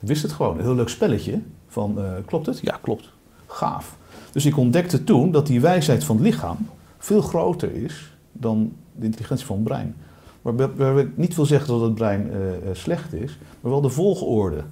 Ik 0.00 0.08
wist 0.08 0.22
het 0.22 0.32
gewoon. 0.32 0.58
Een 0.58 0.64
heel 0.64 0.74
leuk 0.74 0.88
spelletje. 0.88 1.40
Van, 1.68 1.98
eh, 1.98 2.12
klopt 2.26 2.46
het? 2.46 2.60
Ja, 2.60 2.78
klopt. 2.82 3.12
Gaaf. 3.46 3.96
Dus 4.32 4.46
ik 4.46 4.56
ontdekte 4.56 5.04
toen 5.04 5.30
dat 5.30 5.46
die 5.46 5.60
wijsheid 5.60 6.04
van 6.04 6.16
het 6.16 6.24
lichaam 6.24 6.56
veel 6.98 7.20
groter 7.20 7.72
is 7.72 8.16
dan 8.32 8.72
de 8.92 9.04
intelligentie 9.04 9.46
van 9.46 9.56
het 9.56 9.64
brein. 9.64 9.96
Waarbij, 10.42 11.02
ik 11.02 11.16
niet 11.16 11.34
wil 11.34 11.46
zeggen 11.46 11.68
dat 11.68 11.80
het 11.80 11.94
brein 11.94 12.30
eh, 12.30 12.54
eh, 12.54 12.56
slecht 12.72 13.12
is, 13.12 13.38
maar 13.60 13.70
wel 13.70 13.80
de 13.80 13.88
volgorde 13.88 14.64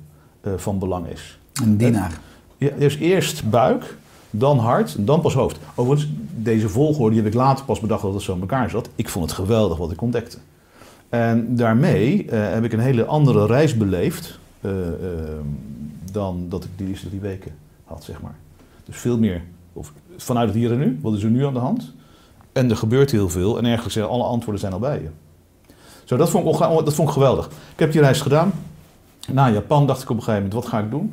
van 0.56 0.78
belang 0.78 1.06
is. 1.06 1.38
Een 1.62 1.76
dienaar. 1.76 2.20
Ja, 2.56 2.70
dus 2.78 2.96
eerst 2.96 3.50
buik, 3.50 3.96
dan 4.30 4.58
hart, 4.58 4.94
en 4.94 5.04
dan 5.04 5.20
pas 5.20 5.34
hoofd. 5.34 5.58
Overigens, 5.74 6.10
deze 6.34 6.68
volgorde 6.68 7.14
die 7.14 7.22
heb 7.22 7.32
ik 7.32 7.38
later 7.38 7.64
pas 7.64 7.80
bedacht 7.80 8.02
dat 8.02 8.14
het 8.14 8.22
zo 8.22 8.34
in 8.34 8.40
elkaar 8.40 8.70
zat. 8.70 8.88
Ik 8.94 9.08
vond 9.08 9.24
het 9.24 9.34
geweldig 9.34 9.78
wat 9.78 9.92
ik 9.92 10.02
ontdekte. 10.02 10.38
En 11.08 11.56
daarmee 11.56 12.30
eh, 12.30 12.52
heb 12.52 12.64
ik 12.64 12.72
een 12.72 12.80
hele 12.80 13.04
andere 13.04 13.46
reis 13.46 13.76
beleefd 13.76 14.38
eh, 14.60 14.88
eh, 14.88 14.94
dan 16.12 16.46
dat 16.48 16.64
ik 16.64 16.70
die 16.76 16.88
eerste 16.88 17.08
drie 17.08 17.20
weken 17.20 17.54
had, 17.84 18.04
zeg 18.04 18.20
maar. 18.20 18.34
Dus 18.84 18.96
veel 18.96 19.18
meer 19.18 19.42
of, 19.72 19.92
vanuit 20.16 20.48
het 20.48 20.56
hier 20.56 20.72
en 20.72 20.78
nu. 20.78 20.98
Wat 21.02 21.14
is 21.14 21.22
er 21.22 21.30
nu 21.30 21.46
aan 21.46 21.52
de 21.52 21.58
hand? 21.58 21.92
En 22.52 22.70
er 22.70 22.76
gebeurt 22.76 23.10
heel 23.10 23.28
veel 23.28 23.58
en 23.58 23.64
eigenlijk 23.64 23.92
zijn 23.94 24.06
alle 24.06 24.24
antwoorden 24.24 24.60
zijn 24.60 24.72
al 24.72 24.78
bij 24.78 25.00
je. 25.00 25.08
Zo, 26.04 26.16
dat 26.16 26.30
vond 26.30 26.46
ik, 26.46 26.84
dat 26.84 26.94
vond 26.94 27.08
ik 27.08 27.14
geweldig. 27.14 27.46
Ik 27.46 27.78
heb 27.78 27.92
die 27.92 28.00
reis 28.00 28.20
gedaan. 28.20 28.52
Na 29.30 29.50
Japan 29.50 29.86
dacht 29.86 30.02
ik 30.02 30.10
op 30.10 30.16
een 30.16 30.22
gegeven 30.22 30.42
moment, 30.42 30.62
wat 30.62 30.72
ga 30.72 30.78
ik 30.78 30.90
doen? 30.90 31.12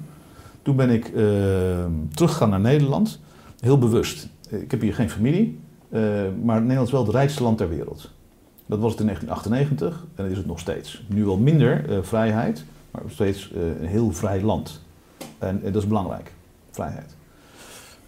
Toen 0.61 0.75
ben 0.75 0.89
ik 0.89 1.07
eh, 1.07 1.85
teruggegaan 2.13 2.49
naar 2.49 2.59
Nederland. 2.59 3.19
Heel 3.59 3.77
bewust. 3.77 4.27
Ik 4.49 4.71
heb 4.71 4.81
hier 4.81 4.93
geen 4.93 5.09
familie, 5.09 5.59
eh, 5.89 6.01
maar 6.43 6.59
Nederland 6.61 6.87
is 6.87 6.93
wel 6.93 7.03
het 7.03 7.13
rijkste 7.13 7.43
land 7.43 7.57
ter 7.57 7.69
wereld. 7.69 8.11
Dat 8.65 8.79
was 8.79 8.91
het 8.91 8.99
in 8.99 9.05
1998 9.05 10.05
en 10.15 10.23
dat 10.23 10.31
is 10.31 10.37
het 10.37 10.45
nog 10.45 10.59
steeds. 10.59 11.03
Nu 11.07 11.25
wel 11.25 11.37
minder 11.37 11.89
eh, 11.89 11.97
vrijheid, 12.01 12.63
maar 12.91 13.01
nog 13.01 13.11
steeds 13.11 13.51
een 13.79 13.87
heel 13.87 14.11
vrij 14.11 14.41
land. 14.41 14.81
En 15.37 15.61
dat 15.63 15.75
is 15.75 15.87
belangrijk, 15.87 16.33
vrijheid. 16.71 17.15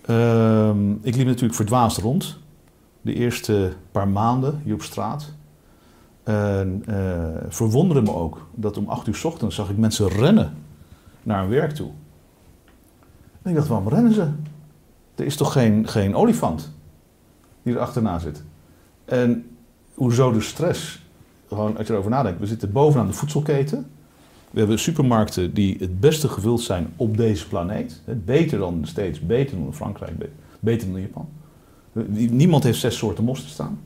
Ehm, 0.02 0.92
ik 1.02 1.16
liep 1.16 1.26
natuurlijk 1.26 1.56
verdwaasd 1.56 1.98
rond. 1.98 2.38
De 3.02 3.14
eerste 3.14 3.74
paar 3.92 4.08
maanden 4.08 4.62
hier 4.64 4.74
op 4.74 4.82
straat. 4.82 5.34
En 6.32 6.84
eh, 6.86 7.46
verwonderde 7.50 8.02
me 8.02 8.14
ook 8.16 8.48
dat 8.56 8.78
om 8.78 8.88
8 8.88 9.08
uur 9.08 9.16
's 9.16 9.24
ochtends 9.24 9.56
zag 9.56 9.70
ik 9.70 9.78
mensen 9.78 10.08
rennen 10.08 10.54
naar 11.24 11.40
hun 11.42 11.50
werk 11.50 11.72
toe. 11.72 11.90
En 13.42 13.50
ik 13.50 13.56
dacht, 13.56 13.68
waarom 13.68 13.88
rennen 13.88 14.14
ze? 14.14 14.28
Er 15.16 15.26
is 15.26 15.36
toch 15.36 15.52
geen, 15.52 15.88
geen 15.88 16.16
olifant 16.16 16.72
die 17.64 17.74
er 17.74 17.80
achterna 17.80 18.20
zit? 18.20 18.44
En 19.06 19.46
hoezo 19.94 20.32
de 20.32 20.42
stress? 20.42 21.06
Gewoon 21.48 21.78
als 21.78 21.88
je 21.88 21.94
erover 21.94 22.12
nadenkt. 22.12 22.40
We 22.40 22.46
zitten 22.46 22.72
bovenaan 22.72 23.08
de 23.08 23.14
voedselketen. 23.14 23.90
We 24.52 24.60
hebben 24.60 24.80
supermarkten 24.80 25.54
die 25.54 25.78
het 25.80 26.00
beste 26.00 26.28
gevuld 26.28 26.62
zijn 26.62 26.94
op 26.96 27.18
deze 27.18 27.48
planeet. 27.48 28.02
Beter 28.26 28.58
dan 28.60 28.82
States, 28.84 29.20
beter 29.20 29.58
dan 29.58 29.74
Frankrijk, 29.74 30.18
be- 30.18 30.30
beter 30.60 30.92
dan 30.92 31.02
Japan. 31.02 31.30
Niemand 32.30 32.64
heeft 32.64 32.80
zes 32.80 32.98
soorten 32.98 33.24
mosterd 33.24 33.52
staan. 33.52 33.80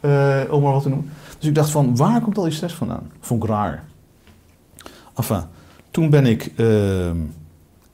Eh, 0.00 0.42
om 0.50 0.62
maar 0.62 0.72
wat 0.72 0.82
te 0.82 0.88
noemen. 0.88 1.10
Dus 1.38 1.48
ik 1.48 1.54
dacht 1.54 1.70
van, 1.70 1.96
waar 1.96 2.20
komt 2.20 2.38
al 2.38 2.44
die 2.44 2.52
stress 2.52 2.74
vandaan? 2.74 3.10
Vond 3.20 3.42
ik 3.42 3.48
raar. 3.48 3.84
Enfin, 5.16 5.42
toen 5.90 6.10
ben 6.10 6.26
ik... 6.26 6.52
ehm, 6.56 7.16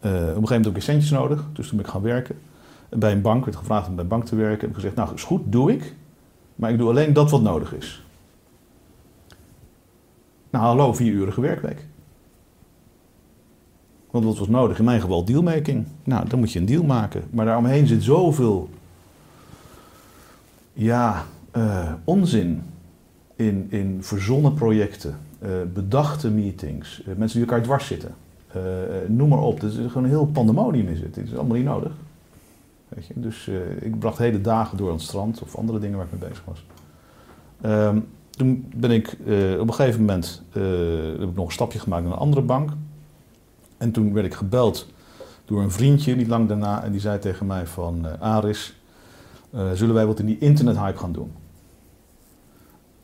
eh, 0.00 0.12
op 0.12 0.12
een 0.12 0.26
gegeven 0.26 0.56
moment 0.56 0.76
ik 0.76 0.82
centjes 0.82 1.10
nodig. 1.10 1.44
Dus 1.52 1.68
toen 1.68 1.76
ben 1.76 1.86
ik 1.86 1.92
gaan 1.92 2.02
werken. 2.02 2.38
Bij 2.88 3.12
een 3.12 3.20
bank, 3.20 3.44
werd 3.44 3.56
gevraagd 3.56 3.88
om 3.88 3.94
bij 3.94 4.04
een 4.04 4.10
bank 4.10 4.24
te 4.24 4.36
werken. 4.36 4.54
Ik 4.54 4.60
heb 4.60 4.74
gezegd, 4.74 4.94
nou 4.94 5.14
is 5.14 5.22
goed, 5.22 5.42
doe 5.44 5.72
ik. 5.72 5.94
Maar 6.54 6.70
ik 6.70 6.78
doe 6.78 6.88
alleen 6.88 7.12
dat 7.12 7.30
wat 7.30 7.42
nodig 7.42 7.74
is. 7.74 8.04
Nou, 10.50 10.64
hallo, 10.64 10.92
vierurige 10.92 11.40
werkweek. 11.40 11.86
Want 14.10 14.24
wat 14.24 14.38
was 14.38 14.48
nodig? 14.48 14.78
In 14.78 14.84
mijn 14.84 15.00
geval 15.00 15.24
dealmaking. 15.24 15.86
Nou, 16.04 16.28
dan 16.28 16.38
moet 16.38 16.52
je 16.52 16.58
een 16.58 16.66
deal 16.66 16.84
maken. 16.84 17.24
Maar 17.30 17.44
daaromheen 17.44 17.86
zit 17.86 18.02
zoveel... 18.02 18.68
Ja, 20.78 21.24
eh, 21.50 21.92
onzin 22.04 22.62
in, 23.36 23.66
in 23.70 23.98
verzonnen 24.00 24.54
projecten, 24.54 25.16
eh, 25.38 25.50
bedachte 25.74 26.30
meetings, 26.30 27.02
eh, 27.02 27.14
mensen 27.14 27.38
die 27.38 27.48
elkaar 27.48 27.64
dwars 27.64 27.86
zitten. 27.86 28.14
Noem 29.06 29.28
maar 29.28 29.42
op. 29.42 29.62
Er 29.62 29.68
is 29.68 29.74
gewoon 29.74 30.04
een 30.04 30.08
heel 30.08 30.26
pandemonium 30.26 30.88
in 30.88 30.96
zit. 30.96 31.14
Dit 31.14 31.26
is 31.26 31.34
allemaal 31.34 31.56
niet 31.56 31.64
nodig. 31.64 31.92
Weet 32.88 33.06
je? 33.06 33.14
Dus 33.16 33.50
ik 33.80 33.98
bracht 33.98 34.18
hele 34.18 34.40
dagen 34.40 34.76
door 34.76 34.88
aan 34.88 34.94
het 34.94 35.02
strand 35.02 35.42
of 35.42 35.56
andere 35.56 35.78
dingen 35.78 35.96
waar 35.96 36.06
ik 36.06 36.20
mee 36.20 36.28
bezig 36.28 36.44
was. 36.44 36.64
Ehm, 37.60 37.98
toen 38.30 38.72
ben 38.76 38.90
ik 38.90 39.16
op 39.60 39.68
een 39.68 39.74
gegeven 39.74 40.00
moment 40.00 40.42
heb 40.52 41.28
ik 41.28 41.34
nog 41.34 41.46
een 41.46 41.52
stapje 41.52 41.78
gemaakt 41.78 42.02
naar 42.02 42.12
een 42.12 42.18
andere 42.18 42.42
bank. 42.42 42.70
En 43.76 43.90
toen 43.90 44.12
werd 44.12 44.26
ik 44.26 44.34
gebeld 44.34 44.86
door 45.44 45.62
een 45.62 45.70
vriendje 45.70 46.16
niet 46.16 46.28
lang 46.28 46.48
daarna. 46.48 46.84
En 46.84 46.92
die 46.92 47.00
zei 47.00 47.18
tegen 47.18 47.46
mij 47.46 47.66
van 47.66 48.20
Aris, 48.20 48.75
eh, 49.56 49.72
zullen 49.72 49.94
wij 49.94 50.06
wat 50.06 50.18
in 50.18 50.26
die 50.26 50.38
internethype 50.38 50.98
gaan 50.98 51.12
doen? 51.12 51.32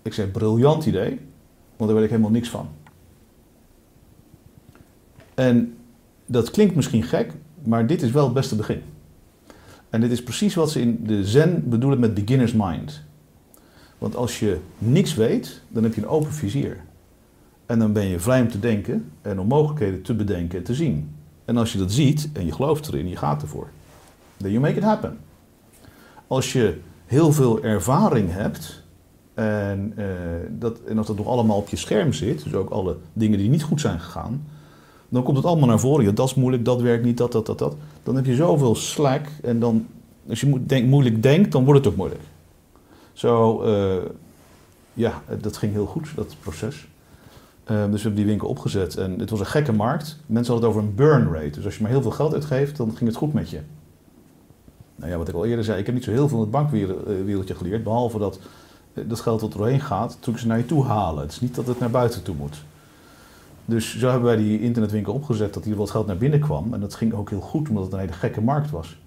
Ik 0.02 0.12
zei, 0.12 0.28
briljant 0.28 0.86
idee, 0.86 1.20
want 1.76 1.90
daar 1.90 1.94
weet 1.94 2.04
ik 2.04 2.10
helemaal 2.10 2.30
niks 2.30 2.48
van. 2.48 2.68
En 5.34 5.76
dat 6.26 6.50
klinkt 6.50 6.74
misschien 6.74 7.02
gek, 7.02 7.32
maar 7.64 7.86
dit 7.86 8.02
is 8.02 8.10
wel 8.10 8.24
het 8.24 8.34
beste 8.34 8.56
begin. 8.56 8.82
En 9.90 10.00
dit 10.00 10.10
is 10.10 10.22
precies 10.22 10.54
wat 10.54 10.70
ze 10.70 10.80
in 10.80 11.06
de 11.06 11.24
Zen 11.24 11.68
bedoelen 11.68 12.00
met 12.00 12.14
beginner's 12.14 12.52
mind. 12.52 13.02
Want 13.98 14.16
als 14.16 14.38
je 14.38 14.58
niks 14.78 15.14
weet, 15.14 15.60
dan 15.68 15.82
heb 15.82 15.94
je 15.94 16.00
een 16.00 16.08
open 16.08 16.32
vizier. 16.32 16.80
En 17.66 17.78
dan 17.78 17.92
ben 17.92 18.06
je 18.06 18.20
vrij 18.20 18.40
om 18.40 18.48
te 18.48 18.60
denken 18.60 19.10
en 19.22 19.40
om 19.40 19.46
mogelijkheden 19.46 20.02
te 20.02 20.14
bedenken 20.14 20.58
en 20.58 20.64
te 20.64 20.74
zien. 20.74 21.14
En 21.44 21.56
als 21.56 21.72
je 21.72 21.78
dat 21.78 21.92
ziet 21.92 22.30
en 22.32 22.46
je 22.46 22.52
gelooft 22.52 22.88
erin, 22.88 23.08
je 23.08 23.16
gaat 23.16 23.42
ervoor. 23.42 23.68
Then 24.36 24.50
you 24.50 24.62
make 24.62 24.76
it 24.76 24.82
happen. 24.82 25.18
Als 26.32 26.52
je 26.52 26.78
heel 27.06 27.32
veel 27.32 27.62
ervaring 27.62 28.32
hebt 28.32 28.82
en, 29.34 29.92
eh, 29.96 30.06
dat, 30.50 30.80
en 30.80 30.98
als 30.98 31.06
dat 31.06 31.16
nog 31.16 31.26
allemaal 31.26 31.56
op 31.56 31.68
je 31.68 31.76
scherm 31.76 32.12
zit, 32.12 32.44
dus 32.44 32.54
ook 32.54 32.70
alle 32.70 32.96
dingen 33.12 33.38
die 33.38 33.48
niet 33.48 33.62
goed 33.62 33.80
zijn 33.80 34.00
gegaan, 34.00 34.46
dan 35.08 35.22
komt 35.22 35.36
het 35.36 35.46
allemaal 35.46 35.68
naar 35.68 35.80
voren. 35.80 36.14
Dat 36.14 36.28
is 36.28 36.34
moeilijk, 36.34 36.64
dat 36.64 36.80
werkt 36.80 37.04
niet, 37.04 37.16
dat, 37.16 37.32
dat, 37.32 37.46
dat, 37.46 37.58
dat. 37.58 37.76
Dan 38.02 38.16
heb 38.16 38.26
je 38.26 38.34
zoveel 38.34 38.74
slack 38.74 39.26
en 39.42 39.58
dan, 39.58 39.86
als 40.28 40.40
je 40.40 40.66
denk, 40.66 40.88
moeilijk 40.88 41.22
denkt, 41.22 41.52
dan 41.52 41.64
wordt 41.64 41.84
het 41.84 41.92
ook 41.92 41.98
moeilijk. 41.98 42.22
Zo, 43.12 43.62
eh, 43.62 44.10
ja, 44.92 45.22
dat 45.40 45.56
ging 45.56 45.72
heel 45.72 45.86
goed, 45.86 46.12
dat 46.14 46.36
proces. 46.40 46.88
Eh, 47.64 47.76
dus 47.76 47.90
we 47.90 48.00
hebben 48.00 48.14
die 48.14 48.26
winkel 48.26 48.48
opgezet 48.48 48.96
en 48.96 49.18
het 49.18 49.30
was 49.30 49.40
een 49.40 49.46
gekke 49.46 49.72
markt. 49.72 50.18
Mensen 50.26 50.52
hadden 50.52 50.70
het 50.70 50.78
over 50.78 50.88
een 50.88 50.94
burn 50.94 51.32
rate. 51.32 51.50
Dus 51.50 51.64
als 51.64 51.76
je 51.76 51.82
maar 51.82 51.90
heel 51.90 52.02
veel 52.02 52.10
geld 52.10 52.34
uitgeeft, 52.34 52.76
dan 52.76 52.96
ging 52.96 53.10
het 53.10 53.18
goed 53.18 53.32
met 53.32 53.50
je. 53.50 53.60
Nou 54.96 55.11
ja, 55.11 55.18
wat 55.18 55.28
ik 55.28 55.35
al 55.35 55.46
eerder 55.46 55.64
zei, 55.64 55.78
ik 55.78 55.87
heb 55.87 55.94
niet 55.94 56.05
zo 56.05 56.11
heel 56.11 56.28
veel 56.28 56.37
in 56.37 56.42
het 56.42 56.52
bankwereldje 56.52 57.55
geleerd. 57.55 57.83
Behalve 57.83 58.18
dat 58.18 58.38
eh, 58.94 59.05
dat 59.09 59.20
geld 59.20 59.40
wat 59.40 59.52
er 59.52 59.59
doorheen 59.59 59.81
gaat, 59.81 60.09
natuurlijk 60.09 60.38
ze 60.38 60.46
naar 60.46 60.59
je 60.59 60.66
toe 60.66 60.85
halen. 60.85 61.22
Het 61.22 61.33
is 61.33 61.40
niet 61.40 61.55
dat 61.55 61.66
het 61.66 61.78
naar 61.78 61.90
buiten 61.90 62.22
toe 62.22 62.35
moet. 62.35 62.64
Dus 63.64 63.98
zo 63.98 64.09
hebben 64.09 64.26
wij 64.26 64.37
die 64.37 64.61
internetwinkel 64.61 65.14
opgezet 65.14 65.55
dat 65.55 65.64
hier 65.64 65.76
wat 65.76 65.90
geld 65.90 66.07
naar 66.07 66.16
binnen 66.16 66.40
kwam. 66.40 66.74
En 66.74 66.81
dat 66.81 66.94
ging 66.94 67.12
ook 67.12 67.31
heel 67.31 67.40
goed, 67.40 67.68
omdat 67.68 67.85
het 67.85 67.92
een 67.92 67.98
hele 67.98 68.12
gekke 68.12 68.40
markt 68.40 68.70
was. 68.70 68.98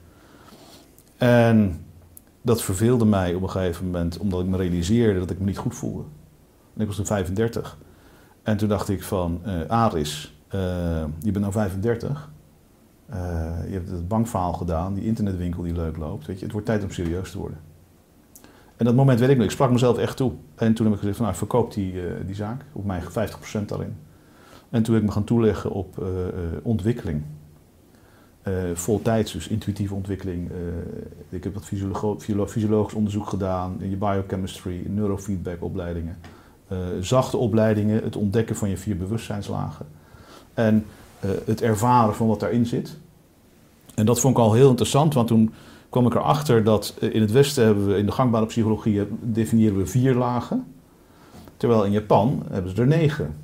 En 1.17 1.86
dat 2.41 2.62
verveelde 2.62 3.06
mij 3.06 3.34
op 3.34 3.41
een 3.41 3.50
gegeven 3.50 3.86
moment, 3.86 4.17
omdat 4.17 4.39
ik 4.41 4.45
me 4.45 4.58
realiseerde 4.58 5.19
dat 5.19 5.30
ik 5.30 5.39
me 5.39 5.45
niet 5.45 5.58
goed 5.58 5.76
voelde. 5.76 6.04
En 6.76 6.82
ik 6.82 6.88
was 6.88 6.95
toen 6.95 7.06
35. 7.06 7.78
En 8.43 8.58
toen 8.58 8.69
dacht 8.69 8.89
ik 8.89 9.04
van, 9.04 9.41
eh 9.43 9.54
Aris, 9.67 10.36
eh, 10.48 10.60
je 11.19 11.32
bent 11.32 11.39
nou 11.39 11.52
35. 11.52 12.30
Eh, 13.06 13.18
je 13.68 13.74
hebt 13.74 13.89
het 13.89 14.08
bankverhaal 14.08 14.54
gedaan, 14.54 14.94
die 14.94 15.06
internetwinkel 15.06 15.63
die 15.63 15.74
leuk 15.74 15.98
loopt. 15.98 16.26
Weet 16.26 16.38
je, 16.38 16.44
het 16.44 16.52
wordt 16.52 16.68
tijd 16.68 16.84
om 16.84 16.91
serieus 16.91 17.32
te 17.32 17.38
worden. 17.38 17.60
En 18.78 18.86
dat 18.86 18.96
moment 18.96 19.20
weet 19.20 19.30
ik 19.30 19.36
nog, 19.36 19.46
ik 19.46 19.52
sprak 19.52 19.72
mezelf 19.72 19.98
echt 19.98 20.18
toe. 20.18 20.32
En 20.56 20.74
toen 20.74 20.86
heb 20.86 20.94
ik 20.94 21.00
gezegd 21.00 21.18
van, 21.18 21.26
nou, 21.26 21.38
verkoop 21.38 21.74
die, 21.74 22.08
eh, 22.08 22.26
die 22.26 22.36
zaak, 22.36 22.65
op 22.72 22.86
mijn 22.86 23.02
50% 23.02 23.70
daarin. 23.70 23.96
En 24.70 24.84
toen 24.84 24.94
heb 24.94 25.04
ik 25.04 25.10
me 25.10 25.15
gaan 25.15 25.24
toeleggen 25.24 25.72
op 25.72 26.00
eh, 26.00 26.08
ontwikkeling. 26.63 27.22
Voltijds, 28.74 29.32
dus 29.32 29.48
intuïtieve 29.48 29.94
ontwikkeling. 29.94 30.52
Ik 31.30 31.44
heb 31.44 31.54
wat 31.54 31.65
fysiologisch 32.50 32.94
onderzoek 32.94 33.28
gedaan, 33.28 33.82
in 33.82 33.89
je 33.89 33.96
biochemistry, 33.96 34.86
neurofeedback 34.88 35.63
opleidingen. 35.63 36.18
Zachte 37.00 37.38
opleidingen, 37.38 38.04
het 38.04 38.15
ontdekken 38.15 38.56
van 38.56 38.70
je 38.70 38.78
vier 38.78 38.98
bewustzijnslagen. 38.98 39.86
En 40.54 40.86
het 41.45 41.62
ervaren 41.62 42.15
van 42.15 42.28
wat 42.28 42.39
daarin 42.39 42.65
zit. 42.65 42.97
En 43.95 44.06
dat 44.06 44.19
vond 44.19 44.38
ik 44.38 44.43
al 44.43 44.54
heel 44.54 44.69
interessant, 44.69 45.13
want 45.13 45.28
toen 45.28 45.54
kwam 45.89 46.06
ik 46.06 46.15
erachter 46.15 46.63
dat 46.63 46.93
eh, 46.99 47.13
in 47.13 47.21
het 47.21 47.32
Westen 47.32 47.65
hebben 47.65 47.88
we 47.88 47.97
in 47.97 48.06
de 48.06 48.12
gangbare 48.12 48.45
psychologie 48.45 48.99
eh, 48.99 49.06
definiëren 49.21 49.78
we 49.78 49.86
vier 49.86 50.15
lagen. 50.15 50.65
Terwijl 51.58 51.86
in 51.86 51.91
Japan 51.91 52.43
hebben 52.49 52.75
ze 52.75 52.82
er 52.82 52.88
negen. 52.88 53.36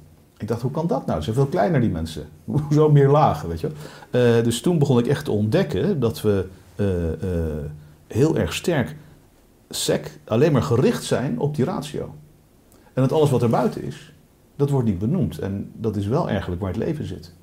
Ik 0.41 0.47
dacht, 0.47 0.61
hoe 0.61 0.71
kan 0.71 0.87
dat 0.87 1.05
nou? 1.05 1.17
Ze 1.17 1.23
zijn 1.23 1.35
veel 1.35 1.45
kleiner 1.45 1.81
die 1.81 1.89
mensen. 1.89 2.27
Hoezo 2.45 2.91
meer 2.91 3.09
lagen, 3.09 3.49
weet 3.49 3.59
je? 3.59 3.71
Eh, 4.09 4.43
dus 4.43 4.61
toen 4.61 4.79
begon 4.79 4.99
ik 4.99 5.07
echt 5.07 5.25
te 5.25 5.31
ontdekken 5.31 5.99
dat 5.99 6.21
we 6.21 6.47
eh, 6.75 7.11
eh, 7.11 7.65
heel 8.07 8.37
erg 8.37 8.53
sterk 8.53 8.95
sec 9.69 10.19
alleen 10.25 10.51
maar 10.51 10.63
gericht 10.63 11.03
zijn 11.03 11.39
op 11.39 11.55
die 11.55 11.65
ratio. 11.65 12.15
En 12.93 13.01
dat 13.01 13.11
alles 13.11 13.29
wat 13.29 13.41
er 13.41 13.49
buiten 13.49 13.83
is, 13.83 14.13
dat 14.55 14.69
wordt 14.69 14.87
niet 14.87 14.99
benoemd. 14.99 15.39
En 15.39 15.71
dat 15.73 15.95
is 15.95 16.07
wel 16.07 16.29
eigenlijk 16.29 16.61
waar 16.61 16.69
het 16.69 16.79
leven 16.79 17.05
zit. 17.05 17.33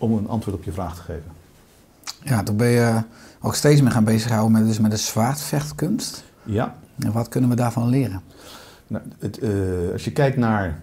Om 0.00 0.12
een 0.12 0.28
antwoord 0.28 0.56
op 0.56 0.64
je 0.64 0.72
vraag 0.72 0.94
te 0.94 1.02
geven. 1.02 1.30
Ja, 2.24 2.42
toen 2.42 2.56
ben 2.56 2.68
je 2.68 3.02
ook 3.40 3.54
steeds 3.54 3.80
meer 3.80 3.90
gaan 3.90 4.04
bezighouden 4.04 4.52
met, 4.52 4.66
dus 4.66 4.78
met 4.78 4.90
de 4.90 4.96
zwaardvechtkunst. 4.96 6.24
Ja, 6.42 6.76
En 6.98 7.12
wat 7.12 7.28
kunnen 7.28 7.50
we 7.50 7.56
daarvan 7.56 7.88
leren? 7.88 8.22
Nou, 8.86 9.04
het, 9.18 9.38
eh, 9.38 9.50
als 9.92 10.04
je 10.04 10.12
kijkt 10.12 10.36
naar 10.36 10.82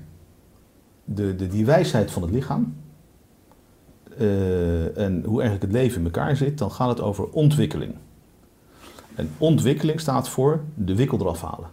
de, 1.03 1.35
de, 1.35 1.47
die 1.47 1.65
wijsheid 1.65 2.11
van 2.11 2.21
het 2.21 2.31
lichaam 2.31 2.75
eh, 4.17 4.97
en 4.97 5.23
hoe 5.25 5.41
eigenlijk 5.41 5.61
het 5.61 5.81
leven 5.81 5.99
in 5.99 6.05
elkaar 6.05 6.35
zit, 6.35 6.57
dan 6.57 6.71
gaat 6.71 6.89
het 6.89 7.01
over 7.01 7.29
ontwikkeling. 7.29 7.93
En 9.15 9.29
ontwikkeling 9.37 9.99
staat 9.99 10.29
voor 10.29 10.63
de 10.73 10.95
wikkel 10.95 11.19
eraf 11.19 11.41
halen. 11.41 11.69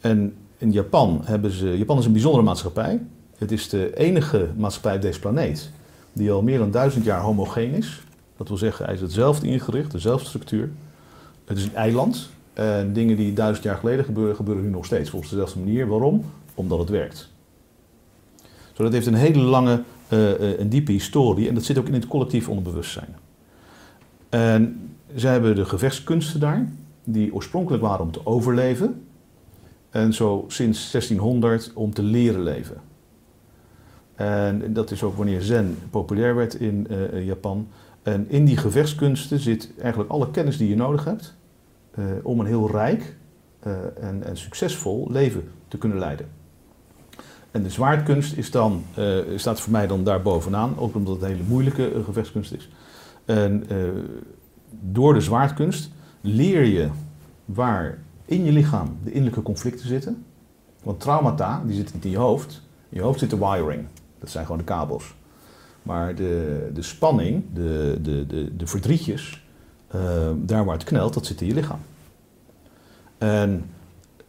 En 0.00 0.36
in 0.58 0.72
Japan 0.72 1.20
hebben 1.24 1.50
ze. 1.50 1.78
Japan 1.78 1.98
is 1.98 2.04
een 2.04 2.12
bijzondere 2.12 2.44
maatschappij. 2.44 3.00
Het 3.38 3.52
is 3.52 3.68
de 3.68 3.96
enige 3.96 4.48
maatschappij 4.56 4.94
op 4.94 5.02
deze 5.02 5.20
planeet 5.20 5.70
die 6.12 6.30
al 6.30 6.42
meer 6.42 6.58
dan 6.58 6.70
duizend 6.70 7.04
jaar 7.04 7.20
homogeen 7.20 7.72
is. 7.72 8.02
Dat 8.36 8.48
wil 8.48 8.56
zeggen, 8.56 8.84
hij 8.84 8.94
is 8.94 9.00
hetzelfde 9.00 9.46
ingericht, 9.46 9.90
dezelfde 9.90 10.26
structuur. 10.26 10.70
Het 11.44 11.58
is 11.58 11.64
een 11.64 11.74
eiland. 11.74 12.28
En 12.52 12.92
dingen 12.92 13.16
die 13.16 13.32
duizend 13.32 13.64
jaar 13.64 13.76
geleden 13.76 14.04
gebeuren, 14.04 14.36
gebeuren 14.36 14.64
nu 14.64 14.70
nog 14.70 14.84
steeds 14.84 15.10
volgens 15.10 15.30
dezelfde 15.30 15.58
manier. 15.58 15.86
Waarom? 15.86 16.24
Omdat 16.54 16.78
het 16.78 16.88
werkt. 16.88 17.28
Zo, 18.72 18.82
dat 18.82 18.92
heeft 18.92 19.06
een 19.06 19.14
hele 19.14 19.38
lange 19.38 19.82
eh, 20.08 20.60
en 20.60 20.68
diepe 20.68 20.92
historie 20.92 21.48
en 21.48 21.54
dat 21.54 21.64
zit 21.64 21.78
ook 21.78 21.86
in 21.86 21.92
het 21.92 22.06
collectief 22.06 22.48
onderbewustzijn. 22.48 23.16
En 24.28 24.90
zij 25.14 25.32
hebben 25.32 25.54
de 25.54 25.64
gevechtskunsten 25.64 26.40
daar, 26.40 26.68
die 27.04 27.34
oorspronkelijk 27.34 27.82
waren 27.82 28.04
om 28.04 28.10
te 28.10 28.26
overleven. 28.26 29.02
En 29.90 30.12
zo 30.12 30.44
sinds 30.48 30.90
1600 30.90 31.70
om 31.74 31.94
te 31.94 32.02
leren 32.02 32.42
leven. 32.42 32.80
En 34.18 34.72
dat 34.72 34.90
is 34.90 35.02
ook 35.02 35.16
wanneer 35.16 35.42
Zen 35.42 35.78
populair 35.90 36.34
werd 36.34 36.54
in 36.54 36.86
eh, 36.90 37.04
eh, 37.04 37.26
Japan. 37.26 37.68
En 38.02 38.30
in 38.30 38.44
die 38.44 38.56
gevechtskunsten 38.56 39.38
zit 39.38 39.72
eigenlijk 39.80 40.10
alle 40.10 40.30
kennis 40.30 40.56
die 40.56 40.68
je 40.68 40.76
nodig 40.76 41.04
hebt 41.04 41.34
eh, 41.90 42.04
om 42.22 42.40
een 42.40 42.46
heel 42.46 42.70
rijk 42.70 43.16
en, 44.00 44.22
en 44.24 44.36
succesvol 44.36 45.08
leven 45.10 45.48
te 45.68 45.78
kunnen 45.78 45.98
leiden. 45.98 46.26
En 47.50 47.62
de 47.62 47.70
zwaardkunst 47.70 48.36
is 48.36 48.50
dan, 48.50 48.84
staat 49.36 49.60
voor 49.60 49.72
mij 49.72 49.86
dan 49.86 50.04
daar 50.04 50.22
bovenaan, 50.22 50.78
ook 50.78 50.94
omdat 50.94 51.14
het 51.14 51.22
een 51.22 51.28
hele 51.28 51.48
moeilijke 51.48 52.02
gevechtskunst 52.04 52.52
is. 52.52 52.68
En 53.24 53.64
door 54.80 55.14
de 55.14 55.20
zwaardkunst 55.20 55.90
leer 56.20 56.64
je 56.64 56.88
waar 57.44 57.98
in 58.24 58.44
je 58.44 58.52
lichaam 58.52 58.96
de 59.04 59.10
innerlijke 59.10 59.42
conflicten 59.42 59.86
zitten. 59.86 60.24
Want 60.82 61.00
traumata, 61.00 61.62
die 61.66 61.76
zitten 61.76 61.96
in 62.02 62.10
je 62.10 62.18
hoofd. 62.18 62.62
In 62.88 62.96
je 62.96 63.02
hoofd 63.02 63.18
zit 63.18 63.30
de 63.30 63.38
wiring. 63.38 63.86
Dat 64.18 64.30
zijn 64.30 64.44
gewoon 64.44 64.58
de 64.58 64.64
kabels. 64.64 65.14
Maar 65.82 66.14
de, 66.14 66.70
de 66.74 66.82
spanning, 66.82 67.44
de, 67.54 67.98
de, 68.02 68.26
de, 68.26 68.56
de 68.56 68.66
verdrietjes, 68.66 69.44
eh, 69.88 70.30
daar 70.36 70.64
waar 70.64 70.74
het 70.74 70.84
knelt, 70.84 71.14
dat 71.14 71.26
zit 71.26 71.40
in 71.40 71.46
je 71.46 71.54
lichaam. 71.54 71.80
En 73.18 73.70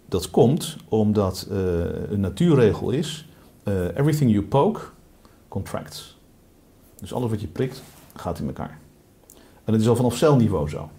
dat 0.06 0.30
komt 0.30 0.78
omdat 0.88 1.48
eh, 1.52 1.58
een 2.10 2.20
natuurregel 2.20 2.90
is: 2.90 3.28
eh, 3.64 3.84
everything 3.84 4.32
you 4.32 4.44
poke 4.44 4.82
contracts. 5.48 6.18
Dus 7.00 7.14
alles 7.14 7.30
wat 7.30 7.42
je 7.42 7.48
prikt 7.48 7.82
gaat 8.16 8.40
in 8.40 8.48
elkaar. 8.48 8.80
En 9.64 9.74
dat 9.74 9.82
is 9.82 9.88
al 9.88 9.96
vanaf 9.96 10.16
celniveau 10.16 10.70
zo. 10.70 10.90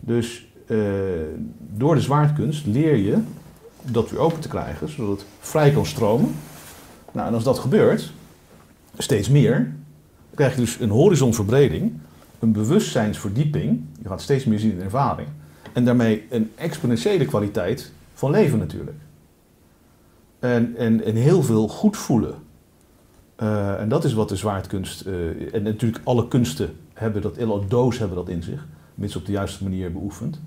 Dus 0.00 0.46
eh, 0.66 0.78
door 1.58 1.94
de 1.94 2.00
zwaardkunst 2.00 2.66
leer 2.66 2.96
je 2.96 3.22
dat 3.82 4.10
weer 4.10 4.20
open 4.20 4.40
te 4.40 4.48
krijgen, 4.48 4.88
zodat 4.88 5.18
het 5.18 5.28
vrij 5.40 5.70
kan 5.70 5.86
stromen. 5.86 6.34
Nou, 7.12 7.28
en 7.28 7.34
als 7.34 7.44
dat 7.44 7.58
gebeurt, 7.58 8.12
steeds 8.98 9.28
meer, 9.28 9.54
dan 9.54 10.34
krijg 10.34 10.54
je 10.54 10.60
dus 10.60 10.80
een 10.80 10.90
horizonverbreding, 10.90 11.92
een 12.38 12.52
bewustzijnsverdieping. 12.52 13.84
Je 14.02 14.08
gaat 14.08 14.22
steeds 14.22 14.44
meer 14.44 14.58
zien 14.58 14.72
in 14.72 14.80
ervaring. 14.80 15.28
En 15.72 15.84
daarmee 15.84 16.26
een 16.30 16.50
exponentiële 16.54 17.24
kwaliteit 17.24 17.92
van 18.14 18.30
leven 18.30 18.58
natuurlijk. 18.58 18.96
En, 20.38 20.76
en, 20.76 21.04
en 21.04 21.14
heel 21.14 21.42
veel 21.42 21.68
goed 21.68 21.96
voelen. 21.96 22.34
Eh, 23.36 23.80
en 23.80 23.88
dat 23.88 24.04
is 24.04 24.12
wat 24.12 24.28
de 24.28 24.36
zwaardkunst, 24.36 25.00
eh, 25.00 25.54
en 25.54 25.62
natuurlijk 25.62 26.00
alle 26.04 26.28
kunsten 26.28 26.76
hebben 26.92 27.22
dat, 27.22 27.42
alle 27.42 27.66
doos 27.66 27.98
hebben 27.98 28.16
dat 28.16 28.28
in 28.28 28.42
zich, 28.42 28.66
mits 28.94 29.16
op 29.16 29.26
de 29.26 29.32
juiste 29.32 29.62
manier 29.62 29.92
beoefend, 29.92 30.40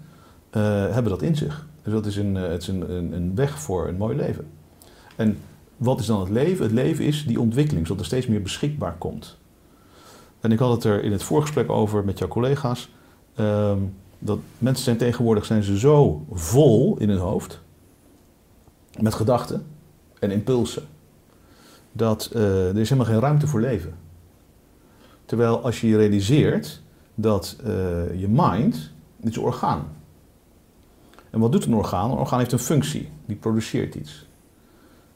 eh, 0.49 0.61
hebben 0.91 1.11
dat 1.11 1.21
in 1.21 1.35
zich. 1.35 1.67
Dus 1.83 1.93
dat 1.93 2.05
is, 2.05 2.15
een, 2.15 2.35
het 2.35 2.61
is 2.61 2.67
een, 2.67 3.13
een 3.13 3.35
weg 3.35 3.59
voor 3.59 3.87
een 3.87 3.97
mooi 3.97 4.15
leven. 4.15 4.47
En 5.15 5.37
wat 5.77 5.99
is 5.99 6.05
dan 6.05 6.19
het 6.19 6.29
leven? 6.29 6.63
Het 6.63 6.73
leven 6.73 7.05
is 7.05 7.25
die 7.25 7.39
ontwikkeling, 7.39 7.87
zodat 7.87 8.01
er 8.01 8.07
steeds 8.07 8.27
meer 8.27 8.41
beschikbaar 8.41 8.95
komt. 8.97 9.37
En 10.39 10.51
ik 10.51 10.59
had 10.59 10.71
het 10.71 10.83
er 10.83 11.03
in 11.03 11.11
het 11.11 11.23
voorgesprek 11.23 11.69
over 11.69 12.05
met 12.05 12.19
jouw 12.19 12.27
collega's. 12.27 12.89
ehm, 13.35 13.79
dat 14.19 14.39
mensen 14.57 14.83
zijn 14.83 14.97
tegenwoordig 14.97 15.45
zijn 15.45 15.63
ze 15.63 15.79
zo 15.79 16.25
vol 16.31 16.97
in 16.97 17.09
hun 17.09 17.17
hoofd. 17.17 17.61
Met 18.99 19.13
gedachten 19.13 19.65
en 20.19 20.31
impulsen. 20.31 20.83
Dat 21.91 22.29
eh, 22.33 22.69
er 22.69 22.77
is 22.77 22.89
helemaal 22.89 23.11
geen 23.11 23.21
ruimte 23.21 23.47
voor 23.47 23.61
leven. 23.61 23.93
Terwijl 25.25 25.63
als 25.63 25.81
je 25.81 25.87
je 25.87 25.97
realiseert 25.97 26.81
dat 27.15 27.55
eh, 27.63 28.19
je 28.19 28.27
mind, 28.27 28.91
is 29.21 29.35
een 29.35 29.41
orgaan. 29.41 29.87
En 31.29 31.39
wat 31.39 31.51
doet 31.51 31.65
een 31.65 31.75
orgaan? 31.75 32.11
Een 32.11 32.17
orgaan 32.17 32.39
heeft 32.39 32.51
een 32.51 32.59
functie. 32.59 33.09
Die 33.25 33.35
produceert 33.35 33.95
iets. 33.95 34.27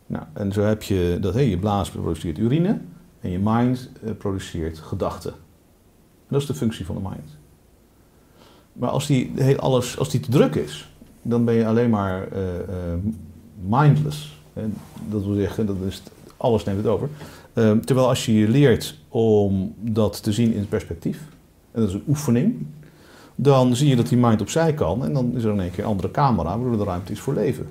Nou, 0.09 0.23
en 0.33 0.51
zo 0.51 0.61
heb 0.61 0.83
je 0.83 1.17
dat, 1.21 1.33
hé, 1.33 1.39
je 1.39 1.57
blaas 1.57 1.89
produceert 1.89 2.37
urine 2.37 2.79
en 3.21 3.29
je 3.29 3.39
mind 3.43 3.89
eh, 4.03 4.11
produceert 4.17 4.79
gedachten. 4.79 5.31
En 5.31 6.35
dat 6.35 6.41
is 6.41 6.47
de 6.47 6.53
functie 6.53 6.85
van 6.85 6.95
de 6.95 7.01
mind. 7.01 7.37
Maar 8.73 8.89
als 8.89 9.07
die, 9.07 9.57
alles, 9.59 9.97
als 9.97 10.09
die 10.09 10.19
te 10.19 10.31
druk 10.31 10.55
is, 10.55 10.89
dan 11.21 11.45
ben 11.45 11.53
je 11.53 11.65
alleen 11.65 11.89
maar 11.89 12.27
eh, 12.31 12.59
eh, 12.59 12.65
mindless. 13.67 14.37
Hè. 14.53 14.61
Dat 15.09 15.25
wil 15.25 15.35
zeggen, 15.35 15.65
dat 15.65 15.75
is, 15.87 16.01
alles 16.37 16.63
neemt 16.63 16.77
het 16.77 16.87
over. 16.87 17.09
Eh, 17.53 17.71
terwijl 17.71 18.07
als 18.07 18.25
je 18.25 18.33
je 18.33 18.47
leert 18.47 18.97
om 19.09 19.73
dat 19.79 20.23
te 20.23 20.31
zien 20.31 20.53
in 20.53 20.67
perspectief, 20.67 21.17
en 21.71 21.81
dat 21.81 21.89
is 21.89 21.95
een 21.95 22.03
oefening, 22.07 22.65
dan 23.35 23.75
zie 23.75 23.89
je 23.89 23.95
dat 23.95 24.07
die 24.07 24.17
mind 24.17 24.41
opzij 24.41 24.73
kan 24.73 25.05
en 25.05 25.13
dan 25.13 25.35
is 25.35 25.43
er 25.43 25.51
in 25.51 25.59
één 25.59 25.71
keer 25.71 25.83
een 25.83 25.89
andere 25.89 26.11
camera 26.11 26.59
waardoor 26.59 26.79
er 26.79 26.85
ruimte 26.85 27.11
is 27.11 27.19
voor 27.19 27.33
leven. 27.33 27.67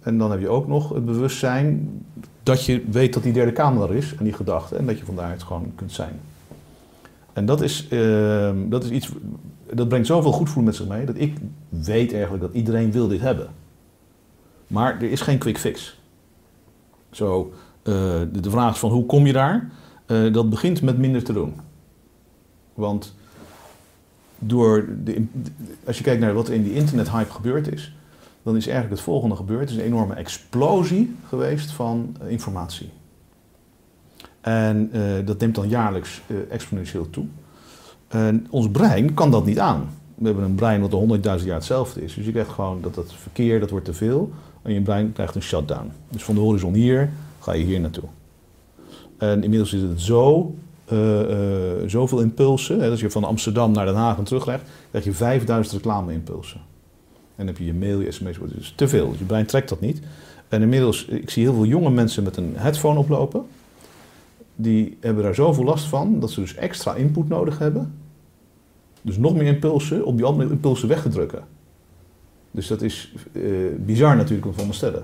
En 0.00 0.18
dan 0.18 0.30
heb 0.30 0.40
je 0.40 0.48
ook 0.48 0.66
nog 0.66 0.88
het 0.88 1.04
bewustzijn 1.04 1.90
dat 2.42 2.64
je 2.64 2.84
weet 2.90 3.14
dat 3.14 3.22
die 3.22 3.32
derde 3.32 3.52
camera 3.52 3.86
er 3.86 3.94
is 3.94 4.14
en 4.14 4.24
die 4.24 4.32
gedachte 4.32 4.76
en 4.76 4.86
dat 4.86 4.98
je 4.98 5.04
van 5.04 5.16
daaruit 5.16 5.42
gewoon 5.42 5.72
kunt 5.74 5.92
zijn. 5.92 6.20
En 7.32 7.46
dat 7.46 7.60
is, 7.60 7.88
eh, 7.88 8.50
dat 8.68 8.84
is 8.84 8.90
iets, 8.90 9.10
dat 9.72 9.88
brengt 9.88 10.06
zoveel 10.06 10.32
goed 10.32 10.46
voelen 10.46 10.64
met 10.64 10.74
zich 10.74 10.86
mee 10.86 11.06
dat 11.06 11.18
ik 11.18 11.36
weet 11.68 12.12
eigenlijk 12.12 12.42
dat 12.42 12.54
iedereen 12.54 12.92
wil 12.92 13.08
dit 13.08 13.20
hebben. 13.20 13.48
Maar 14.66 14.94
er 14.94 15.10
is 15.10 15.20
geen 15.20 15.38
quick 15.38 15.58
fix. 15.58 16.00
Zo, 17.10 17.52
eh, 17.82 17.92
de, 18.32 18.50
vraag 18.50 18.72
is 18.72 18.78
van 18.78 18.90
hoe 18.90 19.06
kom 19.06 19.26
je 19.26 19.32
daar? 19.32 19.70
Eh, 20.06 20.32
dat 20.32 20.50
begint 20.50 20.82
met 20.82 20.98
minder 20.98 21.24
te 21.24 21.32
doen. 21.32 21.54
Want 22.74 23.14
door 24.38 24.88
de, 25.04 25.26
als 25.86 25.98
je 25.98 26.04
kijkt 26.04 26.20
naar 26.20 26.34
wat 26.34 26.48
in 26.48 26.62
die 26.62 26.74
internethype 26.74 27.30
gebeurd 27.30 27.72
is, 27.72 27.94
dan 28.42 28.56
is 28.56 28.66
eigenlijk 28.66 28.94
het 28.94 29.04
volgende 29.04 29.36
gebeurd. 29.36 29.68
Er 29.68 29.74
is 29.74 29.80
een 29.80 29.86
enorme 29.86 30.14
explosie 30.14 31.16
geweest 31.28 31.70
van 31.70 32.16
eh, 32.20 32.30
informatie. 32.30 32.90
En 34.40 34.90
eh, 34.92 35.26
dat 35.26 35.38
neemt 35.38 35.54
dan 35.54 35.68
jaarlijks 35.68 36.22
eh, 36.26 36.36
exponentieel 36.48 37.10
toe. 37.10 37.24
En 38.08 38.46
ons 38.50 38.70
brein 38.70 39.14
kan 39.14 39.30
dat 39.30 39.44
niet 39.44 39.58
aan. 39.58 39.88
We 40.14 40.26
hebben 40.26 40.44
een 40.44 40.54
brein 40.54 40.80
wat 40.80 40.92
al 40.92 40.98
honderdduizend 40.98 41.48
jaar 41.48 41.58
hetzelfde 41.58 42.04
is. 42.04 42.14
Dus 42.14 42.24
je 42.24 42.30
krijgt 42.30 42.50
gewoon 42.50 42.80
dat 42.80 42.94
dat 42.94 43.12
verkeer, 43.14 43.60
dat 43.60 43.70
wordt 43.70 43.84
te 43.84 43.94
veel. 43.94 44.30
En 44.62 44.72
je 44.72 44.80
brein 44.80 45.12
krijgt 45.12 45.34
een 45.34 45.42
shutdown. 45.42 45.90
Dus 46.10 46.24
van 46.24 46.34
de 46.34 46.40
horizon 46.40 46.74
hier 46.74 47.10
ga 47.38 47.52
je 47.52 47.64
hier 47.64 47.80
naartoe. 47.80 48.04
En 49.18 49.42
inmiddels 49.42 49.72
is 49.72 49.82
het 49.82 50.00
zo, 50.00 50.54
zoveel 51.86 52.20
impulsen. 52.20 52.80
Hè, 52.80 52.90
als 52.90 53.00
je 53.00 53.10
van 53.10 53.24
Amsterdam 53.24 53.72
naar 53.72 53.86
Den 53.86 53.94
Haag 53.94 54.18
en 54.18 54.24
teruglegt, 54.24 54.62
krijg 54.90 55.04
je 55.04 55.12
5000 55.12 55.74
reclame-impulsen. 55.74 56.60
En 57.36 57.46
heb 57.46 57.58
je 57.58 57.64
je 57.64 57.74
mail, 57.74 58.00
je 58.00 58.10
sms, 58.10 58.38
het 58.38 58.60
is 58.60 58.72
te 58.76 58.88
veel. 58.88 59.10
Dus 59.10 59.18
je 59.18 59.24
brein 59.24 59.46
trekt 59.46 59.68
dat 59.68 59.80
niet. 59.80 60.00
En 60.48 60.62
inmiddels, 60.62 61.04
ik 61.04 61.30
zie 61.30 61.42
heel 61.42 61.54
veel 61.54 61.64
jonge 61.64 61.90
mensen 61.90 62.22
met 62.22 62.36
een 62.36 62.52
headphone 62.56 62.98
oplopen. 62.98 63.46
Die 64.56 64.96
hebben 65.00 65.22
daar 65.22 65.34
zoveel 65.34 65.64
last 65.64 65.84
van 65.84 66.20
dat 66.20 66.30
ze 66.30 66.40
dus 66.40 66.54
extra 66.54 66.94
input 66.94 67.28
nodig 67.28 67.58
hebben. 67.58 67.94
Dus 69.02 69.16
nog 69.16 69.34
meer 69.34 69.46
impulsen 69.46 70.04
om 70.04 70.16
die 70.16 70.24
andere 70.24 70.50
impulsen 70.50 70.88
weg 70.88 71.02
te 71.02 71.08
drukken. 71.08 71.44
Dus 72.50 72.66
dat 72.66 72.82
is 72.82 73.14
eh, 73.32 73.42
bizar 73.78 74.16
natuurlijk 74.16 74.46
om 74.46 74.70
te. 74.70 75.02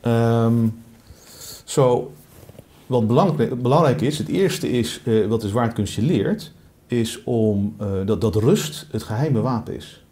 Ehm 0.00 0.66
zo, 1.68 2.12
wat 2.86 3.06
belangrijk, 3.62 4.00
is, 4.00 4.18
het 4.18 4.28
eerste 4.28 4.70
is, 4.70 5.00
eh, 5.04 5.26
wat 5.26 5.40
de 5.40 5.48
zwaardkunst 5.48 5.94
je 5.94 6.02
leert, 6.02 6.52
is 6.86 7.22
om, 7.24 7.74
eh, 7.78 7.88
dat, 8.04 8.20
dat 8.20 8.34
rust 8.34 8.86
het 8.90 9.02
geheime 9.02 9.40
wapen 9.40 9.74
is. 9.74 10.04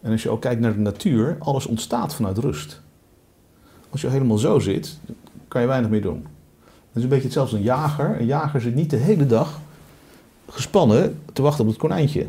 En 0.00 0.12
als 0.12 0.22
je 0.22 0.30
ook 0.30 0.40
kijkt 0.40 0.60
naar 0.60 0.72
de 0.72 0.80
natuur, 0.80 1.36
alles 1.38 1.66
ontstaat 1.66 2.14
vanuit 2.14 2.38
rust. 2.38 2.80
Als 3.90 4.00
je 4.00 4.08
helemaal 4.08 4.38
zo 4.38 4.58
zit, 4.58 4.98
kan 5.48 5.60
je 5.60 5.66
weinig 5.66 5.90
meer 5.90 6.02
doen. 6.02 6.26
Het 6.64 6.96
is 6.96 7.02
een 7.02 7.08
beetje 7.08 7.24
hetzelfde 7.24 7.56
als 7.56 7.60
een 7.60 7.70
jager. 7.70 8.20
Een 8.20 8.26
jager 8.26 8.60
zit 8.60 8.74
niet 8.74 8.90
de 8.90 8.96
hele 8.96 9.26
dag 9.26 9.60
gespannen 10.48 11.20
te 11.32 11.42
wachten 11.42 11.64
op 11.64 11.70
het 11.70 11.78
konijntje. 11.78 12.26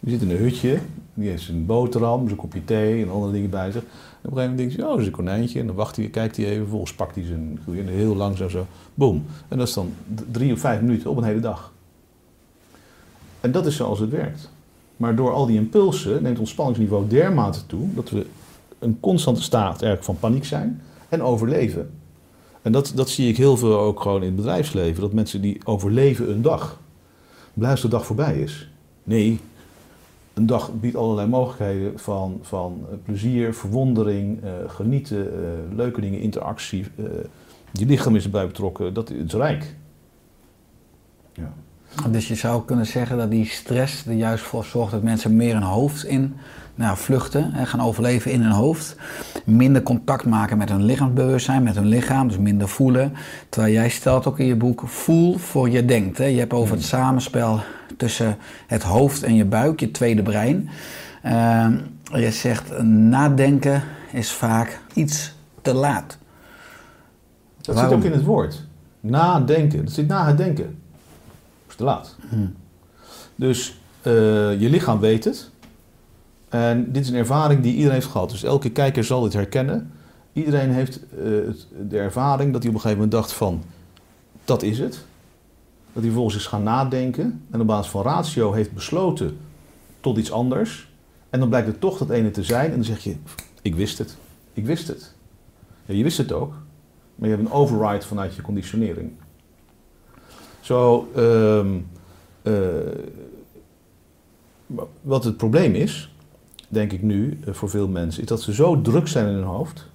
Die 0.00 0.10
zit 0.12 0.22
in 0.22 0.30
een 0.30 0.36
hutje, 0.36 0.78
die 1.14 1.28
heeft 1.28 1.42
zijn 1.42 1.66
boterham, 1.66 2.24
zijn 2.26 2.36
kopje 2.38 2.64
thee 2.64 3.02
en 3.02 3.10
andere 3.10 3.32
dingen 3.32 3.50
bij 3.50 3.70
zich. 3.70 3.82
En 3.82 3.88
op 3.88 4.24
een 4.24 4.30
gegeven 4.30 4.40
moment 4.40 4.58
denkt 4.58 4.76
hij, 4.76 4.84
oh, 4.84 4.90
dat 4.90 5.00
is 5.00 5.06
een 5.06 5.12
konijntje. 5.12 5.60
En 5.60 5.66
dan 5.66 5.76
wacht 5.76 5.96
hij, 5.96 6.08
kijkt 6.08 6.36
hij 6.36 6.46
even, 6.46 6.60
vervolgens 6.60 6.94
pakt 6.94 7.14
hij 7.14 7.24
zijn 7.24 7.58
groei 7.62 7.80
en 7.80 7.86
heel 7.88 8.16
langzaam 8.16 8.50
zo, 8.50 8.66
boom. 8.94 9.24
En 9.48 9.58
dat 9.58 9.68
is 9.68 9.74
dan 9.74 9.92
drie 10.30 10.52
of 10.52 10.60
vijf 10.60 10.80
minuten 10.80 11.10
op 11.10 11.16
een 11.16 11.24
hele 11.24 11.40
dag. 11.40 11.72
En 13.40 13.52
dat 13.52 13.66
is 13.66 13.76
zoals 13.76 13.98
het 13.98 14.10
werkt. 14.10 14.50
Maar 14.98 15.16
door 15.16 15.32
al 15.32 15.46
die 15.46 15.56
impulsen 15.56 16.22
neemt 16.22 16.38
ons 16.38 16.50
spanningsniveau 16.50 17.08
dermate 17.08 17.66
toe 17.66 17.94
dat 17.94 18.10
we 18.10 18.26
een 18.78 19.00
constante 19.00 19.42
staat 19.42 19.70
eigenlijk 19.70 20.04
van 20.04 20.18
paniek 20.18 20.44
zijn 20.44 20.82
en 21.08 21.22
overleven. 21.22 21.90
En 22.62 22.72
dat, 22.72 22.92
dat 22.94 23.08
zie 23.08 23.28
ik 23.28 23.36
heel 23.36 23.56
veel 23.56 23.78
ook 23.78 24.00
gewoon 24.00 24.20
in 24.20 24.26
het 24.26 24.36
bedrijfsleven. 24.36 25.00
Dat 25.00 25.12
mensen 25.12 25.40
die 25.40 25.60
overleven 25.64 26.30
een 26.30 26.42
dag. 26.42 26.80
Blij 27.54 27.70
als 27.70 27.80
de 27.80 27.88
dag 27.88 28.06
voorbij 28.06 28.40
is. 28.40 28.70
Nee, 29.04 29.40
een 30.34 30.46
dag 30.46 30.72
biedt 30.80 30.96
allerlei 30.96 31.28
mogelijkheden 31.28 31.98
van, 31.98 32.38
van 32.42 32.86
eh, 32.90 32.96
plezier, 33.04 33.54
verwondering, 33.54 34.42
eh, 34.42 34.50
genieten, 34.66 35.32
eh, 35.32 35.76
leuke 35.76 36.00
dingen, 36.00 36.20
interactie. 36.20 36.84
eh 36.96 37.04
je 37.72 37.86
lichaam 37.86 38.16
is 38.16 38.24
erbij 38.24 38.46
betrokken. 38.46 38.94
Dat 38.94 39.10
is 39.10 39.32
rijk. 39.32 39.76
Ja. 41.32 41.52
Dus 42.10 42.28
je 42.28 42.34
zou 42.34 42.64
kunnen 42.64 42.86
zeggen 42.86 43.16
dat 43.16 43.30
die 43.30 43.46
stress 43.46 44.06
er 44.06 44.12
juist 44.12 44.44
voor 44.44 44.64
zorgt 44.64 44.92
dat 44.92 45.02
mensen 45.02 45.36
meer 45.36 45.54
hun 45.54 45.62
hoofd 45.62 46.04
in 46.04 46.36
nou, 46.78 46.96
vluchten 46.96 47.52
en 47.52 47.66
gaan 47.66 47.80
overleven 47.80 48.30
in 48.30 48.42
hun 48.42 48.52
hoofd. 48.52 48.96
Minder 49.44 49.82
contact 49.82 50.24
maken 50.24 50.58
met 50.58 50.68
hun 50.68 50.84
lichaamsbewustzijn, 50.84 51.62
met 51.62 51.74
hun 51.74 51.86
lichaam, 51.86 52.28
dus 52.28 52.38
minder 52.38 52.68
voelen. 52.68 53.12
Terwijl 53.48 53.72
jij 53.72 53.88
stelt 53.88 54.26
ook 54.26 54.38
in 54.38 54.46
je 54.46 54.56
boek, 54.56 54.82
voel 54.86 55.38
voor 55.38 55.70
je 55.70 55.84
denkt. 55.84 56.18
Hè? 56.18 56.24
Je 56.24 56.38
hebt 56.38 56.52
over 56.52 56.74
het 56.74 56.84
samenspel 56.84 57.60
tussen 57.96 58.36
het 58.66 58.82
hoofd 58.82 59.22
en 59.22 59.34
je 59.34 59.44
buik, 59.44 59.80
je 59.80 59.90
tweede 59.90 60.22
brein. 60.22 60.70
Ehm, 61.22 61.76
je 62.12 62.30
zegt, 62.30 62.82
nadenken 62.82 63.82
is 64.12 64.32
vaak 64.32 64.80
iets 64.94 65.34
te 65.62 65.74
laat. 65.74 66.18
Dat 67.60 67.74
Waarom? 67.74 67.92
zit 67.92 68.00
ook 68.00 68.12
in 68.12 68.18
het 68.18 68.26
woord. 68.26 68.66
Nadenken. 69.00 69.84
Dat 69.84 69.94
zit 69.94 70.08
na 70.08 70.26
het 70.26 70.36
denken. 70.36 70.78
Te 71.78 71.84
laat. 71.84 72.16
Dus 73.34 73.80
eh, 74.00 74.12
je 74.60 74.68
lichaam 74.70 75.00
weet 75.00 75.24
het. 75.24 75.50
En 76.48 76.92
dit 76.92 77.02
is 77.02 77.08
een 77.08 77.16
ervaring 77.16 77.62
die 77.62 77.72
iedereen 77.72 77.94
heeft 77.94 78.06
gehad. 78.10 78.30
Dus 78.30 78.42
elke 78.42 78.70
kijker 78.70 79.04
zal 79.04 79.22
dit 79.22 79.32
herkennen. 79.32 79.92
Iedereen 80.32 80.70
heeft 80.70 81.00
eh, 81.02 81.18
de 81.88 81.98
ervaring 81.98 82.52
dat 82.52 82.62
hij 82.62 82.70
op 82.70 82.76
een 82.76 82.80
gegeven 82.80 83.02
moment 83.02 83.10
dacht 83.10 83.32
van... 83.32 83.62
Dat 84.44 84.62
is 84.62 84.78
het. 84.78 84.92
Dat 85.92 86.02
hij 86.02 86.02
vervolgens 86.02 86.36
is 86.36 86.46
gaan 86.46 86.62
nadenken. 86.62 87.42
En 87.50 87.60
op 87.60 87.66
basis 87.66 87.90
van 87.90 88.02
ratio 88.02 88.52
heeft 88.52 88.72
besloten 88.72 89.38
tot 90.00 90.18
iets 90.18 90.32
anders. 90.32 90.88
En 91.30 91.40
dan 91.40 91.48
blijkt 91.48 91.66
het 91.66 91.80
toch 91.80 91.98
dat 91.98 92.10
ene 92.10 92.30
te 92.30 92.42
zijn. 92.42 92.70
En 92.70 92.74
dan 92.74 92.84
zeg 92.84 92.98
je, 92.98 93.16
ik 93.62 93.74
wist 93.74 93.98
het. 93.98 94.16
Ik 94.52 94.66
wist 94.66 94.88
het. 94.88 95.14
Ja, 95.86 95.94
je 95.94 96.02
wist 96.02 96.18
het 96.18 96.32
ook. 96.32 96.54
Maar 97.14 97.28
je 97.28 97.34
hebt 97.34 97.46
een 97.46 97.54
override 97.54 98.06
vanuit 98.06 98.34
je 98.34 98.42
conditionering. 98.42 99.10
Zo, 100.68 101.08
ehm, 101.14 101.78
eh, 102.42 102.54
wat 105.00 105.24
het 105.24 105.36
probleem 105.36 105.74
is, 105.74 106.14
denk 106.68 106.92
ik 106.92 107.02
nu, 107.02 107.38
eh, 107.44 107.54
voor 107.54 107.70
veel 107.70 107.88
mensen, 107.88 108.22
is 108.22 108.28
dat 108.28 108.42
ze 108.42 108.54
zo 108.54 108.80
druk 108.80 109.08
zijn 109.08 109.26
in 109.26 109.34
hun 109.34 109.44
hoofd. 109.44 109.86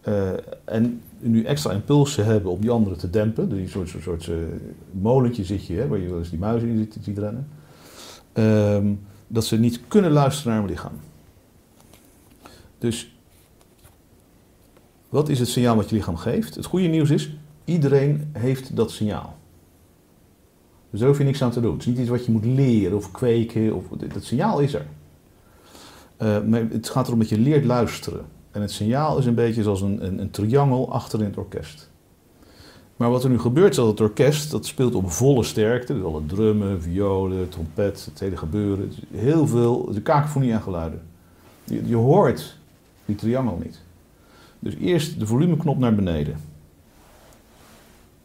eh, 0.00 0.30
en 0.64 1.00
nu 1.18 1.44
extra 1.44 1.72
impulsen 1.72 2.24
hebben 2.24 2.50
om 2.50 2.60
die 2.60 2.70
anderen 2.70 2.98
te 2.98 3.10
dempen. 3.10 3.48
Dus 3.48 3.74
een 3.74 3.88
soort, 3.88 4.02
soort, 4.02 4.30
molentje 4.90 5.44
zit 5.44 5.66
je, 5.66 5.74
hè, 5.74 5.88
waar 5.88 5.98
je 5.98 6.08
wel 6.08 6.18
eens 6.18 6.30
die 6.30 6.38
muizen 6.38 6.68
in 6.68 6.78
ziet, 6.78 6.98
ziet 7.00 7.18
rennen. 7.18 7.48
Ehm, 8.32 8.94
dat 9.26 9.44
ze 9.44 9.58
niet 9.58 9.80
kunnen 9.88 10.10
luisteren 10.10 10.52
naar 10.52 10.60
hun 10.60 10.70
lichaam. 10.70 11.00
Dus 12.78 13.14
wat 15.08 15.28
is 15.28 15.38
het 15.38 15.48
signaal 15.48 15.76
wat 15.76 15.88
je 15.88 15.96
lichaam 15.96 16.16
geeft? 16.16 16.54
Het 16.54 16.66
goede 16.66 16.86
nieuws 16.86 17.10
is, 17.10 17.36
iedereen 17.64 18.30
heeft 18.32 18.76
dat 18.76 18.90
signaal. 18.90 19.37
Dus 20.90 21.00
daar 21.00 21.08
hoef 21.08 21.18
je 21.18 21.24
niks 21.24 21.42
aan 21.42 21.50
te 21.50 21.60
doen. 21.60 21.72
Het 21.72 21.80
is 21.80 21.86
niet 21.86 21.98
iets 21.98 22.08
wat 22.08 22.24
je 22.24 22.32
moet 22.32 22.44
leren 22.44 22.96
of 22.96 23.10
kweken. 23.10 23.74
Of, 23.74 23.84
dat 24.12 24.24
signaal 24.24 24.60
is 24.60 24.74
er. 24.74 24.86
Eh, 26.16 26.42
maar 26.42 26.66
het 26.70 26.88
gaat 26.88 27.06
erom 27.06 27.18
dat 27.18 27.28
je 27.28 27.38
leert 27.38 27.64
luisteren. 27.64 28.24
En 28.50 28.60
het 28.60 28.70
signaal 28.70 29.18
is 29.18 29.26
een 29.26 29.34
beetje 29.34 29.62
zoals 29.62 29.80
een, 29.80 30.06
een, 30.06 30.18
een 30.20 30.30
triangel 30.30 30.92
achter 30.92 31.18
in 31.18 31.24
het 31.24 31.36
orkest. 31.36 31.90
Maar 32.96 33.10
wat 33.10 33.24
er 33.24 33.30
nu 33.30 33.38
gebeurt 33.38 33.70
is 33.70 33.76
dat 33.76 33.86
het 33.86 34.00
orkest, 34.00 34.50
dat 34.50 34.66
speelt 34.66 34.94
op 34.94 35.10
volle 35.10 35.42
sterkte. 35.42 35.94
Dus 35.94 36.02
alle 36.02 36.26
drummen, 36.26 36.82
violen, 36.82 37.48
trompet, 37.48 38.04
het 38.10 38.20
hele 38.20 38.36
gebeuren. 38.36 38.92
Heel 39.10 39.46
veel, 39.46 39.92
de 39.92 40.02
kakofonie 40.02 40.54
aan 40.54 40.62
geluiden. 40.62 41.02
Je, 41.64 41.86
je 41.86 41.96
hoort 41.96 42.56
die 43.04 43.16
triangel 43.16 43.60
niet. 43.64 43.80
Dus 44.58 44.74
eerst 44.74 45.18
de 45.18 45.26
volumeknop 45.26 45.78
naar 45.78 45.94
beneden. 45.94 46.36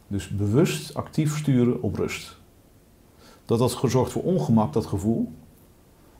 Dus 0.06 0.28
bewust 0.28 0.94
actief 0.94 1.38
sturen 1.38 1.82
op 1.82 1.96
rust. 1.96 2.36
Dat 3.44 3.58
dat 3.58 3.72
gezorgd 3.72 4.12
voor 4.12 4.22
ongemak, 4.22 4.72
dat 4.72 4.86
gevoel, 4.86 5.32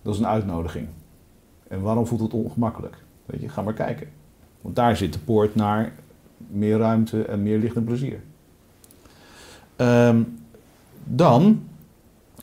dat 0.02 0.14
is 0.14 0.20
een 0.20 0.26
uitnodiging. 0.26 0.88
En 1.68 1.80
waarom 1.80 2.06
voelt 2.06 2.20
het 2.20 2.32
ongemakkelijk? 2.32 3.04
Weet 3.26 3.40
je, 3.40 3.48
ga 3.48 3.62
maar 3.62 3.74
kijken. 3.74 4.08
Want 4.60 4.76
daar 4.76 4.96
zit 4.96 5.12
de 5.12 5.18
poort 5.18 5.54
naar 5.54 5.92
meer 6.36 6.78
ruimte 6.78 7.24
en 7.24 7.42
meer 7.42 7.58
licht 7.58 7.76
en 7.76 7.84
plezier. 7.84 8.22
Ehm, 9.76 10.22
dan 11.04 11.62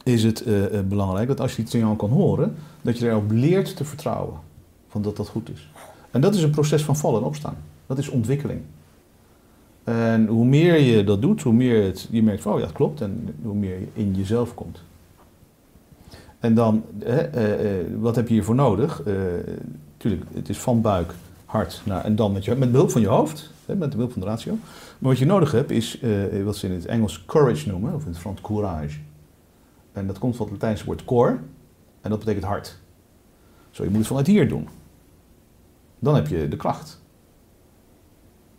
is 0.04 0.24
het 0.24 0.44
eh, 0.44 0.80
eh, 0.80 0.86
belangrijk 0.86 1.28
dat 1.28 1.40
als 1.40 1.56
je 1.56 1.62
het 1.62 1.72
signaal 1.72 1.96
kan 1.96 2.10
horen, 2.10 2.56
dat 2.82 2.98
je 2.98 3.10
erop 3.10 3.32
leert 3.32 3.76
te 3.76 3.86
vertrouwen. 3.86 4.40
Van 4.88 5.02
dat 5.02 5.18
dat 5.18 5.28
goed 5.28 5.50
is. 5.50 5.70
En 6.12 6.22
dat 6.22 6.36
is 6.36 6.44
een 6.44 6.50
proces 6.52 6.84
van 6.84 6.96
vallen 6.96 7.22
en 7.22 7.28
opstaan. 7.28 7.58
Dat 7.88 7.98
is 7.98 8.10
ontwikkeling. 8.10 8.62
En 9.84 10.28
hoe 10.28 10.46
meer 10.46 10.80
je 10.80 11.04
dat 11.04 11.22
doet, 11.22 11.42
hoe 11.42 11.54
meer 11.54 12.08
je 12.10 12.24
merkt 12.24 12.42
van, 12.42 12.54
oh 12.54 12.60
ja, 12.60 12.66
het 12.66 12.76
klopt. 12.76 13.02
En 13.02 13.36
hoe 13.44 13.56
meer 13.56 13.80
je 13.80 13.88
in 13.94 14.14
jezelf 14.16 14.54
komt. 14.54 14.84
En 16.40 16.54
dan, 16.54 16.84
eh, 17.00 17.80
eh, 17.80 17.88
wat 18.00 18.16
heb 18.16 18.28
je 18.28 18.34
hiervoor 18.34 18.56
nodig? 18.56 19.04
Eh, 19.04 19.14
tuurlijk, 19.98 20.24
het 20.34 20.50
is 20.50 20.60
van 20.60 20.82
buik, 20.82 21.14
hart, 21.46 21.82
naar, 21.86 22.04
en 22.04 22.16
dan 22.16 22.32
met, 22.32 22.58
met 22.58 22.72
behulp 22.72 22.92
van 22.92 23.02
je 23.02 23.08
hoofd, 23.08 23.52
met 23.66 23.90
behulp 23.90 24.12
van 24.12 24.22
de 24.22 24.28
ratio. 24.28 24.58
Maar 25.00 25.10
wat 25.10 25.20
je 25.20 25.26
nodig 25.26 25.52
hebt 25.52 25.72
is 25.72 26.00
eh, 26.00 26.44
wat 26.44 26.56
ze 26.56 26.68
in 26.68 26.74
het 26.74 26.86
Engels 26.86 27.26
courage 27.26 27.68
noemen, 27.68 27.94
of 27.94 28.02
in 28.02 28.08
het 28.10 28.18
Frans 28.18 28.42
courage. 28.42 29.00
En 29.92 30.08
dat 30.08 30.20
komt 30.20 30.36
van 30.36 30.46
het 30.46 30.54
Latijnse 30.54 30.86
woord 30.86 31.06
cor, 31.06 31.40
en 32.02 32.10
dat 32.10 32.20
betekent 32.20 32.46
hart. 32.46 32.80
Zo, 33.72 33.84
je 33.84 33.90
moet 33.90 33.98
het 33.98 34.08
vanuit 34.08 34.28
hier 34.28 34.48
doen. 34.48 34.68
Dan 36.00 36.16
heb 36.16 36.28
je 36.28 36.48
de 36.48 36.56
kracht. 36.56 37.01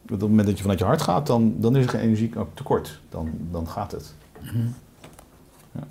Op 0.03 0.11
het 0.11 0.21
moment 0.21 0.47
dat 0.47 0.57
je 0.57 0.63
vanuit 0.63 0.79
je 0.79 0.85
hart 0.85 1.03
gaat, 1.03 1.27
dan, 1.27 1.55
dan 1.59 1.77
is 1.77 1.85
er 1.85 1.91
geen 1.91 2.01
energie 2.01 2.33
tekort. 2.55 3.01
Dan, 3.09 3.31
dan 3.51 3.69
gaat 3.69 3.93
het. 3.93 4.15
Ja. 5.73 5.85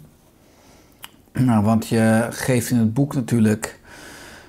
Nou, 1.41 1.63
want 1.63 1.87
je 1.87 2.27
geeft 2.29 2.69
in 2.69 2.77
het 2.77 2.93
boek 2.93 3.15
natuurlijk 3.15 3.79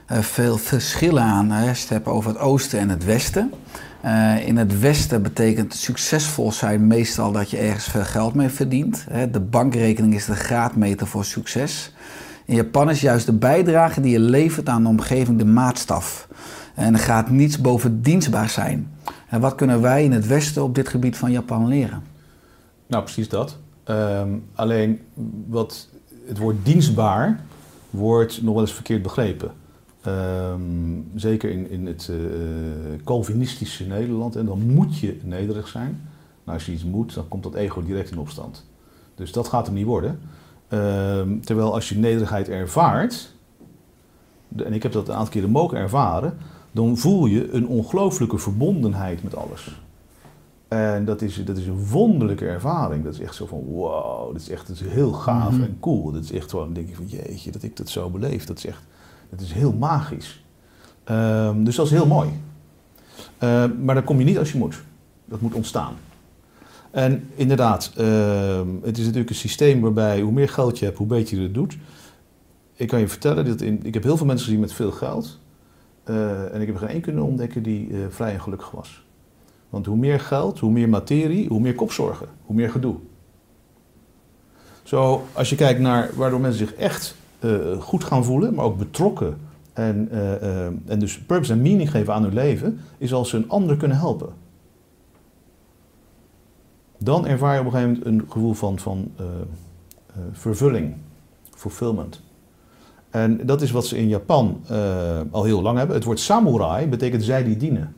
eh, 0.06 0.18
veel 0.18 0.56
verschillen 0.56 1.22
aan. 1.22 1.50
Hè? 1.50 1.64
Je 1.64 1.74
hebt 1.88 2.06
over 2.06 2.30
het 2.30 2.38
oosten 2.38 2.78
en 2.78 2.88
het 2.88 3.04
westen. 3.04 3.52
Eh, 4.00 4.46
in 4.46 4.56
het 4.56 4.80
westen 4.80 5.22
betekent 5.22 5.74
succesvol 5.74 6.52
zijn 6.52 6.86
meestal 6.86 7.32
dat 7.32 7.50
je 7.50 7.56
ergens 7.56 7.84
veel 7.84 8.04
geld 8.04 8.34
mee 8.34 8.48
verdient. 8.48 9.06
Hè? 9.10 9.30
De 9.30 9.40
bankrekening 9.40 10.14
is 10.14 10.24
de 10.24 10.34
graadmeter 10.34 11.06
voor 11.06 11.24
succes. 11.24 11.94
In 12.44 12.54
Japan 12.54 12.90
is 12.90 13.00
juist 13.00 13.26
de 13.26 13.32
bijdrage 13.32 14.00
die 14.00 14.12
je 14.12 14.20
levert 14.20 14.68
aan 14.68 14.82
de 14.82 14.88
omgeving 14.88 15.38
de 15.38 15.44
maatstaf. 15.44 16.28
En 16.74 16.94
er 16.94 17.00
gaat 17.00 17.30
niets 17.30 17.60
boven 17.60 18.02
dienstbaar 18.02 18.48
zijn. 18.48 18.90
En 19.32 19.40
wat 19.40 19.54
kunnen 19.54 19.80
wij 19.80 20.04
in 20.04 20.12
het 20.12 20.26
westen 20.26 20.62
op 20.62 20.74
dit 20.74 20.88
gebied 20.88 21.16
van 21.16 21.32
Japan 21.32 21.68
leren? 21.68 22.02
Nou, 22.86 23.02
precies 23.02 23.28
dat. 23.28 23.58
Ehm, 23.84 24.28
alleen 24.54 25.00
wat 25.48 25.88
het 26.26 26.38
woord 26.38 26.64
dienstbaar 26.64 27.40
wordt 27.90 28.42
nog 28.42 28.52
wel 28.52 28.62
eens 28.62 28.72
verkeerd 28.72 29.02
begrepen. 29.02 29.52
Ehm, 30.02 30.60
zeker 31.14 31.50
in, 31.50 31.70
in 31.70 31.86
het 31.86 32.10
eh, 32.10 32.16
Calvinistische 33.04 33.84
Nederland. 33.84 34.36
En 34.36 34.46
dan 34.46 34.60
moet 34.60 34.98
je 34.98 35.20
nederig 35.22 35.68
zijn. 35.68 36.00
Nou, 36.44 36.58
als 36.58 36.66
je 36.66 36.72
iets 36.72 36.84
moet, 36.84 37.14
dan 37.14 37.28
komt 37.28 37.42
dat 37.42 37.54
ego 37.54 37.82
direct 37.82 38.10
in 38.10 38.18
opstand. 38.18 38.66
Dus 39.14 39.32
dat 39.32 39.48
gaat 39.48 39.66
hem 39.66 39.74
niet 39.74 39.86
worden. 39.86 40.20
Ehm, 40.68 41.40
terwijl 41.40 41.74
als 41.74 41.88
je 41.88 41.98
nederigheid 41.98 42.48
ervaart, 42.48 43.34
en 44.56 44.72
ik 44.72 44.82
heb 44.82 44.92
dat 44.92 45.08
een 45.08 45.14
aantal 45.14 45.32
keren 45.32 45.50
mogen 45.50 45.78
ervaren, 45.78 46.38
dan 46.72 46.96
voel 46.98 47.26
je 47.26 47.50
een 47.52 47.66
ongelooflijke 47.66 48.38
verbondenheid 48.38 49.22
met 49.22 49.36
alles. 49.36 49.80
En 50.68 51.04
dat 51.04 51.22
is, 51.22 51.44
dat 51.44 51.56
is 51.56 51.66
een 51.66 51.86
wonderlijke 51.86 52.46
ervaring. 52.46 53.04
Dat 53.04 53.12
is 53.14 53.20
echt 53.20 53.34
zo 53.34 53.46
van, 53.46 53.64
wow, 53.64 54.32
dat 54.32 54.40
is 54.40 54.48
echt 54.48 54.66
dat 54.66 54.76
is 54.76 54.82
heel 54.82 55.12
gaaf 55.12 55.52
Mhm. 55.52 55.62
en 55.62 55.76
cool. 55.80 56.12
Dat 56.12 56.22
is 56.24 56.32
echt 56.32 56.50
gewoon, 56.50 56.64
dan 56.64 56.74
denk 56.74 56.88
je 56.88 56.94
van, 56.94 57.06
jeetje, 57.06 57.50
dat 57.50 57.62
ik 57.62 57.76
dat 57.76 57.88
zo 57.88 58.10
beleef. 58.10 58.44
Dat 58.44 58.56
is 58.58 58.66
echt, 58.66 58.82
dat 59.30 59.40
is 59.40 59.52
heel 59.52 59.72
magisch. 59.72 60.44
Ehm, 61.04 61.64
dus 61.64 61.76
dat 61.76 61.86
is 61.86 61.92
heel 61.92 62.06
mooi. 62.06 62.28
Ehm, 63.38 63.84
maar 63.84 63.94
dan 63.94 64.04
kom 64.04 64.18
je 64.18 64.24
niet 64.24 64.38
als 64.38 64.52
je 64.52 64.58
moet. 64.58 64.82
Dat 65.24 65.40
moet 65.40 65.54
ontstaan. 65.54 65.94
En 66.90 67.28
inderdaad, 67.34 67.92
ehm, 67.96 68.66
het 68.82 68.98
is 68.98 69.04
natuurlijk 69.04 69.30
een 69.30 69.36
systeem 69.36 69.80
waarbij 69.80 70.20
hoe 70.20 70.32
meer 70.32 70.48
geld 70.48 70.78
je 70.78 70.84
hebt, 70.84 70.98
hoe 70.98 71.06
beter 71.06 71.36
je 71.36 71.42
het 71.42 71.54
doet. 71.54 71.76
Ik 72.74 72.88
kan 72.88 73.00
je 73.00 73.08
vertellen, 73.08 73.44
dat 73.44 73.60
in, 73.60 73.80
ik 73.82 73.94
heb 73.94 74.02
heel 74.02 74.16
veel 74.16 74.26
mensen 74.26 74.44
gezien 74.46 74.60
met 74.60 74.72
veel 74.72 74.90
geld. 74.90 75.38
Eh, 76.04 76.54
en 76.54 76.60
ik 76.60 76.66
heb 76.66 76.74
er 76.74 76.80
geen 76.80 76.88
één 76.88 77.00
kunnen 77.00 77.24
ontdekken 77.24 77.62
die 77.62 77.88
eh, 77.92 77.98
vrij 78.08 78.32
en 78.32 78.40
gelukkig 78.40 78.70
was. 78.70 79.04
Want 79.68 79.86
hoe 79.86 79.96
meer 79.96 80.20
geld, 80.20 80.58
hoe 80.58 80.70
meer 80.70 80.88
materie, 80.88 81.48
hoe 81.48 81.60
meer 81.60 81.74
kopzorgen, 81.74 82.28
hoe 82.42 82.56
meer 82.56 82.70
gedoe. 82.70 82.96
Zo, 84.82 85.22
als 85.32 85.50
je 85.50 85.56
kijkt 85.56 85.80
naar 85.80 86.10
waardoor 86.14 86.40
mensen 86.40 86.66
zich 86.66 86.74
echt 86.74 87.16
eh, 87.38 87.80
goed 87.80 88.04
gaan 88.04 88.24
voelen, 88.24 88.54
maar 88.54 88.64
ook 88.64 88.78
betrokken 88.78 89.36
en, 89.72 90.08
en 90.86 90.98
dus 90.98 91.18
purpose 91.18 91.52
en 91.52 91.62
meaning 91.62 91.90
geven 91.90 92.14
aan 92.14 92.22
hun 92.22 92.34
leven, 92.34 92.80
is 92.98 93.12
als 93.12 93.28
ze 93.28 93.36
een 93.36 93.48
ander 93.48 93.76
kunnen 93.76 93.96
helpen. 93.96 94.32
Dan 96.98 97.26
ervaar 97.26 97.54
je 97.54 97.60
op 97.60 97.66
een 97.66 97.72
gegeven 97.72 97.92
moment 97.92 98.06
een 98.06 98.30
gevoel 98.30 98.52
van, 98.52 98.78
van 98.78 99.10
vervulling, 100.32 100.94
fulfillment. 101.50 102.20
En 103.12 103.46
dat 103.46 103.62
is 103.62 103.70
wat 103.70 103.86
ze 103.86 103.98
in 103.98 104.08
Japan 104.08 104.60
eh, 104.68 105.20
al 105.30 105.44
heel 105.44 105.62
lang 105.62 105.78
hebben. 105.78 105.96
Het 105.96 106.04
woord 106.04 106.20
samurai 106.20 106.86
betekent 106.86 107.22
zij 107.22 107.44
die 107.44 107.56
dienen. 107.56 107.94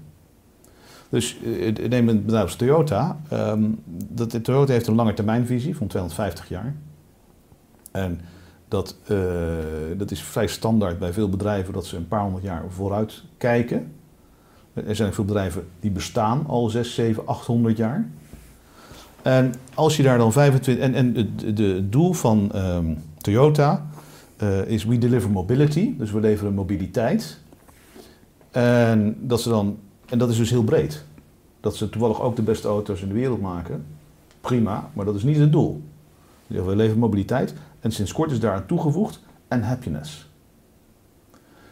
Dus 1.09 1.37
eh, 1.45 1.89
neem 1.89 2.09
een 2.09 2.25
bedrijf 2.25 2.45
als 2.45 2.57
Toyota. 2.57 3.21
ehm, 3.29 3.65
dat, 4.09 4.45
Toyota 4.45 4.73
heeft 4.73 4.87
een 4.87 4.95
lange 4.95 5.15
termijnvisie 5.15 5.77
van 5.77 5.87
250 5.87 6.49
jaar. 6.49 6.75
En 7.91 8.21
dat, 8.69 8.97
eh, 9.07 9.19
dat 9.97 10.11
is 10.11 10.23
vrij 10.23 10.47
standaard 10.47 10.99
bij 10.99 11.13
veel 11.13 11.29
bedrijven 11.29 11.73
dat 11.73 11.87
ze 11.87 11.97
een 11.97 12.09
paar 12.09 12.23
honderd 12.23 12.45
jaar 12.45 12.63
vooruit 12.69 13.23
kijken. 13.37 13.93
Er 14.73 14.97
zijn 14.97 15.15
veel 15.15 15.25
bedrijven 15.25 15.67
die 15.81 15.91
bestaan 15.91 16.47
al 16.47 16.69
6, 16.69 16.95
7, 16.95 17.27
800 17.27 17.77
jaar. 17.77 18.09
En 19.23 19.55
als 19.75 19.97
je 19.97 20.03
daar 20.03 20.19
dan 20.19 20.33
25. 20.33 20.85
En, 20.85 20.95
en 20.95 21.15
het 21.15 21.57
de, 21.57 21.89
doel 21.89 22.13
van 22.13 22.53
ehm, 22.53 22.95
Toyota 23.19 23.87
eh, 24.45 24.67
is 24.67 24.85
we 24.85 24.99
deliver 24.99 25.31
mobility. 25.31 25.95
Dus 25.99 26.11
we 26.11 26.21
leveren 26.21 26.55
mobiliteit. 26.55 27.39
En 28.51 29.17
dat, 29.21 29.41
ze 29.41 29.49
dan, 29.49 29.79
en 30.07 30.19
dat 30.19 30.31
is 30.31 30.37
dus 30.37 30.51
heel 30.51 30.65
breed. 30.65 31.05
Dat 31.61 31.77
ze 31.77 31.91
toevallig 31.91 32.21
ook 32.21 32.37
de 32.37 32.43
beste 32.43 32.69
auto's 32.69 33.03
in 33.03 33.09
de 33.09 33.15
wereld 33.15 33.41
maken. 33.41 33.85
Prima, 34.41 34.91
maar 34.93 35.05
dat 35.05 35.15
is 35.15 35.23
niet 35.23 35.37
het 35.37 35.53
doel. 35.53 35.83
We 36.47 36.77
leveren 36.77 36.99
mobiliteit. 36.99 37.55
En 37.81 37.93
sinds 37.93 38.13
kort 38.13 38.31
is 38.31 38.41
daaraan 38.41 38.67
toegevoegd 38.67 39.21
en 39.49 39.63
happiness. 39.63 40.31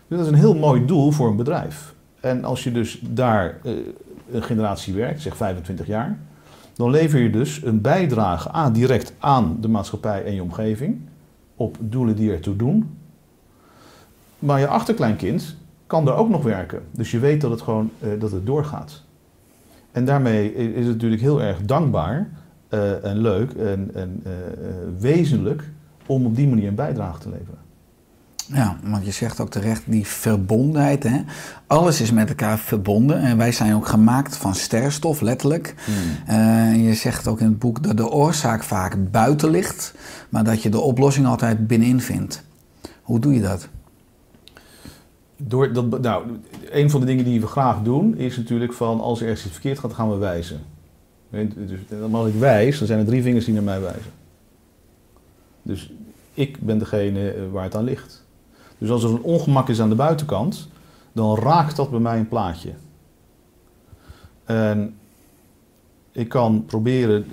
Dus 0.08 0.18
dat 0.18 0.20
is 0.20 0.32
een 0.32 0.38
heel 0.38 0.54
mooi 0.54 0.86
doel 0.86 1.10
voor 1.10 1.28
een 1.28 1.36
bedrijf. 1.36 1.94
En 2.20 2.44
als 2.44 2.64
je 2.64 2.72
dus 2.72 3.00
daar 3.02 3.58
eh, 3.62 3.72
een 4.32 4.42
generatie 4.42 4.94
werkt, 4.94 5.20
zeg 5.20 5.36
25 5.36 5.86
jaar, 5.86 6.18
dan 6.74 6.90
lever 6.90 7.20
je 7.20 7.30
dus 7.30 7.62
een 7.64 7.80
bijdrage 7.80 8.50
aan, 8.50 8.72
direct 8.72 9.12
aan 9.18 9.56
de 9.60 9.68
maatschappij 9.68 10.24
en 10.24 10.34
je 10.34 10.42
omgeving 10.42 11.00
op 11.62 11.76
doelen 11.80 12.16
die 12.16 12.32
ertoe 12.32 12.56
doen. 12.56 12.96
Maar 14.38 14.60
je 14.60 14.66
achterkleinkind 14.66 15.56
kan 15.86 16.08
er 16.08 16.14
ook 16.14 16.28
nog 16.28 16.42
werken. 16.42 16.82
Dus 16.90 17.10
je 17.10 17.18
weet 17.18 17.40
dat 17.40 17.50
het 17.50 17.60
gewoon 17.60 17.90
eh, 17.98 18.08
dat 18.18 18.32
het 18.32 18.46
doorgaat. 18.46 19.02
En 19.92 20.04
daarmee 20.04 20.54
is 20.54 20.84
het 20.84 20.94
natuurlijk 20.94 21.22
heel 21.22 21.42
erg 21.42 21.62
dankbaar 21.62 22.30
eh, 22.68 23.04
en 23.04 23.18
leuk 23.18 23.52
en, 23.52 23.90
eh, 23.94 24.32
wezenlijk 24.98 25.70
om 26.06 26.26
op 26.26 26.36
die 26.36 26.48
manier 26.48 26.68
een 26.68 26.74
bijdrage 26.74 27.18
te 27.18 27.28
leveren. 27.28 27.58
Ja, 28.46 28.76
want 28.82 29.04
je 29.04 29.10
zegt 29.10 29.40
ook 29.40 29.50
terecht 29.50 29.82
die 29.86 30.06
verbondenheid. 30.06 31.02
Hè? 31.02 31.20
Alles 31.66 32.00
is 32.00 32.12
met 32.12 32.28
elkaar 32.28 32.58
verbonden 32.58 33.20
en 33.20 33.36
wij 33.36 33.52
zijn 33.52 33.74
ook 33.74 33.86
gemaakt 33.86 34.36
van 34.36 34.54
sterrenstof, 34.54 35.20
letterlijk. 35.20 35.74
En 36.26 36.82
je 36.82 36.94
zegt 36.94 37.28
ook 37.28 37.40
in 37.40 37.46
het 37.46 37.58
boek 37.58 37.82
dat 37.82 37.96
de 37.96 38.10
oorzaak 38.10 38.62
vaak 38.62 39.10
buiten 39.10 39.50
ligt, 39.50 39.94
maar 40.28 40.44
dat 40.44 40.62
je 40.62 40.68
de 40.68 40.80
oplossing 40.80 41.26
altijd 41.26 41.66
binnenin 41.66 42.00
vindt. 42.00 42.42
Hoe 43.02 43.20
doe 43.20 43.34
je 43.34 43.40
dat? 43.40 43.68
Door 45.36 45.72
dat, 45.72 46.00
nou, 46.00 46.24
een 46.70 46.90
van 46.90 47.00
de 47.00 47.06
dingen 47.06 47.24
die 47.24 47.40
we 47.40 47.46
graag 47.46 47.82
doen 47.82 48.16
is 48.16 48.36
natuurlijk 48.36 48.72
van 48.72 49.00
als 49.00 49.20
er 49.20 49.26
ergens 49.26 49.44
iets 49.44 49.54
verkeerd 49.54 49.78
gaat, 49.78 49.92
gaan 49.92 50.10
we 50.10 50.16
wijzen. 50.16 50.60
Dus, 51.30 51.80
als 52.12 52.28
ik 52.28 52.34
wijs, 52.34 52.78
dan 52.78 52.86
zijn 52.86 52.98
er 52.98 53.04
drie 53.04 53.22
vingers 53.22 53.44
die 53.44 53.54
naar 53.54 53.62
mij 53.62 53.80
wijzen. 53.80 54.10
Dus 55.62 55.92
ik 56.34 56.60
ben 56.60 56.78
degene 56.78 57.30
eh, 57.30 57.42
waar 57.52 57.64
het 57.64 57.74
aan 57.74 57.84
ligt. 57.84 58.21
Dus 58.82 58.90
als 58.90 59.04
er 59.04 59.10
een 59.10 59.22
ongemak 59.22 59.68
is 59.68 59.80
aan 59.80 59.88
de 59.88 59.94
buitenkant, 59.94 60.68
dan 61.12 61.36
raakt 61.36 61.76
dat 61.76 61.90
bij 61.90 62.00
mij 62.00 62.18
een 62.18 62.28
plaatje. 62.28 62.72
En 64.44 64.94
ik 66.12 66.28
kan 66.28 66.64
proberen 66.64 67.26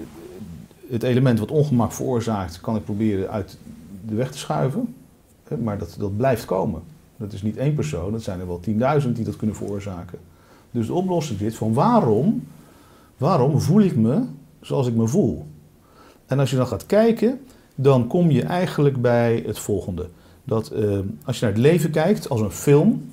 het 0.89 1.03
element 1.03 1.39
wat 1.39 1.51
ongemak 1.51 1.91
veroorzaakt, 1.91 2.61
kan 2.61 2.75
ik 2.75 2.83
proberen 2.83 3.29
uit 3.29 3.57
de 4.05 4.15
weg 4.15 4.31
te 4.31 4.37
schuiven. 4.37 4.95
Maar 5.63 5.77
dat, 5.77 5.95
dat 5.99 6.17
blijft 6.17 6.45
komen. 6.45 6.81
Dat 7.17 7.33
is 7.33 7.41
niet 7.41 7.57
één 7.57 7.75
persoon, 7.75 8.11
dat 8.11 8.23
zijn 8.23 8.39
er 8.39 8.47
wel 8.47 8.61
10.000 9.01 9.11
die 9.11 9.25
dat 9.25 9.35
kunnen 9.35 9.55
veroorzaken. 9.55 10.19
Dus 10.71 10.87
de 10.87 10.93
oplossing 10.93 11.39
zit 11.39 11.55
van 11.55 11.73
waarom, 11.73 12.47
waarom 13.17 13.61
voel 13.61 13.81
ik 13.81 13.95
me 13.95 14.23
zoals 14.61 14.87
ik 14.87 14.95
me 14.95 15.07
voel? 15.07 15.45
En 16.25 16.39
als 16.39 16.49
je 16.49 16.55
dan 16.55 16.67
gaat 16.67 16.85
kijken, 16.85 17.41
dan 17.75 18.07
kom 18.07 18.31
je 18.31 18.43
eigenlijk 18.43 19.01
bij 19.01 19.43
het 19.45 19.59
volgende. 19.59 20.09
Dat 20.49 20.69
eh, 20.69 20.99
als 21.23 21.39
je 21.39 21.45
naar 21.45 21.53
het 21.53 21.63
leven 21.63 21.91
kijkt 21.91 22.29
als 22.29 22.41
een 22.41 22.51
film, 22.51 23.11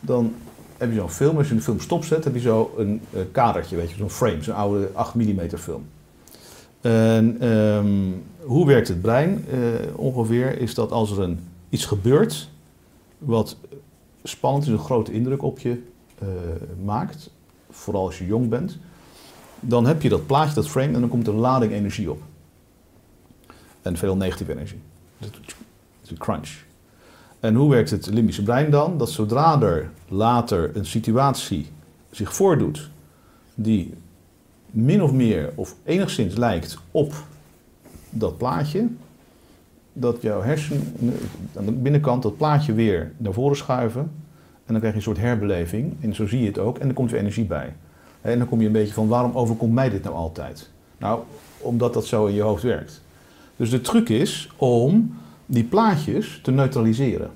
dan 0.00 0.34
heb 0.76 0.90
je 0.90 0.96
zo'n 0.96 1.10
film, 1.10 1.36
als 1.36 1.48
je 1.48 1.54
een 1.54 1.62
film 1.62 1.80
stopzet, 1.80 2.24
heb 2.24 2.34
je 2.34 2.40
zo 2.40 2.74
een 2.76 3.00
eh, 3.10 3.20
kadertje, 3.32 3.76
weet 3.76 3.90
je, 3.90 3.96
zo'n 3.96 4.10
frame, 4.10 4.42
zo'n 4.42 4.54
oude 4.54 4.90
8 4.92 5.14
mm 5.14 5.50
film. 5.56 5.84
En 6.80 7.36
ehm, 7.40 8.10
hoe 8.40 8.66
werkt 8.66 8.88
het 8.88 9.00
brein 9.00 9.44
eh, 9.50 9.58
ongeveer? 9.96 10.58
Is 10.58 10.74
dat 10.74 10.92
als 10.92 11.10
er 11.10 11.20
een, 11.20 11.40
iets 11.68 11.84
gebeurt 11.84 12.48
wat 13.18 13.56
spannend 14.22 14.64
is, 14.64 14.70
een 14.70 14.78
grote 14.78 15.12
indruk 15.12 15.42
op 15.42 15.58
je 15.58 15.82
eh, 16.18 16.28
maakt, 16.84 17.30
vooral 17.70 18.04
als 18.04 18.18
je 18.18 18.26
jong 18.26 18.48
bent, 18.48 18.78
dan 19.60 19.86
heb 19.86 20.02
je 20.02 20.08
dat 20.08 20.26
plaatje, 20.26 20.54
dat 20.54 20.68
frame, 20.68 20.92
en 20.94 21.00
dan 21.00 21.08
komt 21.08 21.26
er 21.26 21.34
lading 21.34 21.72
energie 21.72 22.10
op. 22.10 22.22
En 23.82 23.96
veel 23.96 24.16
negatieve 24.16 24.52
energie. 24.52 24.80
Dat 25.18 25.30
is 26.02 26.10
een 26.10 26.18
crunch. 26.18 26.70
En 27.42 27.54
hoe 27.54 27.70
werkt 27.70 27.90
het 27.90 28.06
limbische 28.06 28.42
brein 28.42 28.70
dan? 28.70 28.98
Dat 28.98 29.10
zodra 29.10 29.60
er 29.60 29.90
later 30.08 30.76
een 30.76 30.86
situatie 30.86 31.66
zich 32.10 32.34
voordoet 32.34 32.90
die 33.54 33.94
min 34.70 35.02
of 35.02 35.12
meer 35.12 35.52
of 35.54 35.74
enigszins 35.84 36.36
lijkt 36.36 36.78
op 36.90 37.14
dat 38.10 38.38
plaatje, 38.38 38.86
dat 39.92 40.22
jouw 40.22 40.42
hersenen 40.42 40.94
aan 41.56 41.64
de 41.64 41.72
binnenkant 41.72 42.22
dat 42.22 42.36
plaatje 42.36 42.72
weer 42.72 43.12
naar 43.16 43.32
voren 43.32 43.56
schuiven. 43.56 44.00
En 44.66 44.72
dan 44.72 44.78
krijg 44.78 44.92
je 44.92 44.98
een 44.98 45.04
soort 45.04 45.18
herbeleving. 45.18 45.96
En 46.00 46.14
zo 46.14 46.26
zie 46.26 46.40
je 46.40 46.46
het 46.46 46.58
ook. 46.58 46.78
En 46.78 46.88
er 46.88 46.94
komt 46.94 47.10
weer 47.10 47.20
energie 47.20 47.44
bij. 47.44 47.74
En 48.20 48.38
dan 48.38 48.48
kom 48.48 48.60
je 48.60 48.66
een 48.66 48.72
beetje 48.72 48.94
van 48.94 49.08
waarom 49.08 49.36
overkomt 49.36 49.74
mij 49.74 49.90
dit 49.90 50.02
nou 50.02 50.16
altijd? 50.16 50.70
Nou, 50.98 51.20
omdat 51.58 51.94
dat 51.94 52.06
zo 52.06 52.26
in 52.26 52.34
je 52.34 52.42
hoofd 52.42 52.62
werkt. 52.62 53.02
Dus 53.56 53.70
de 53.70 53.80
truc 53.80 54.08
is 54.08 54.50
om 54.56 55.16
die 55.52 55.64
plaatjes 55.64 56.40
te 56.42 56.50
neutraliseren. 56.50 57.30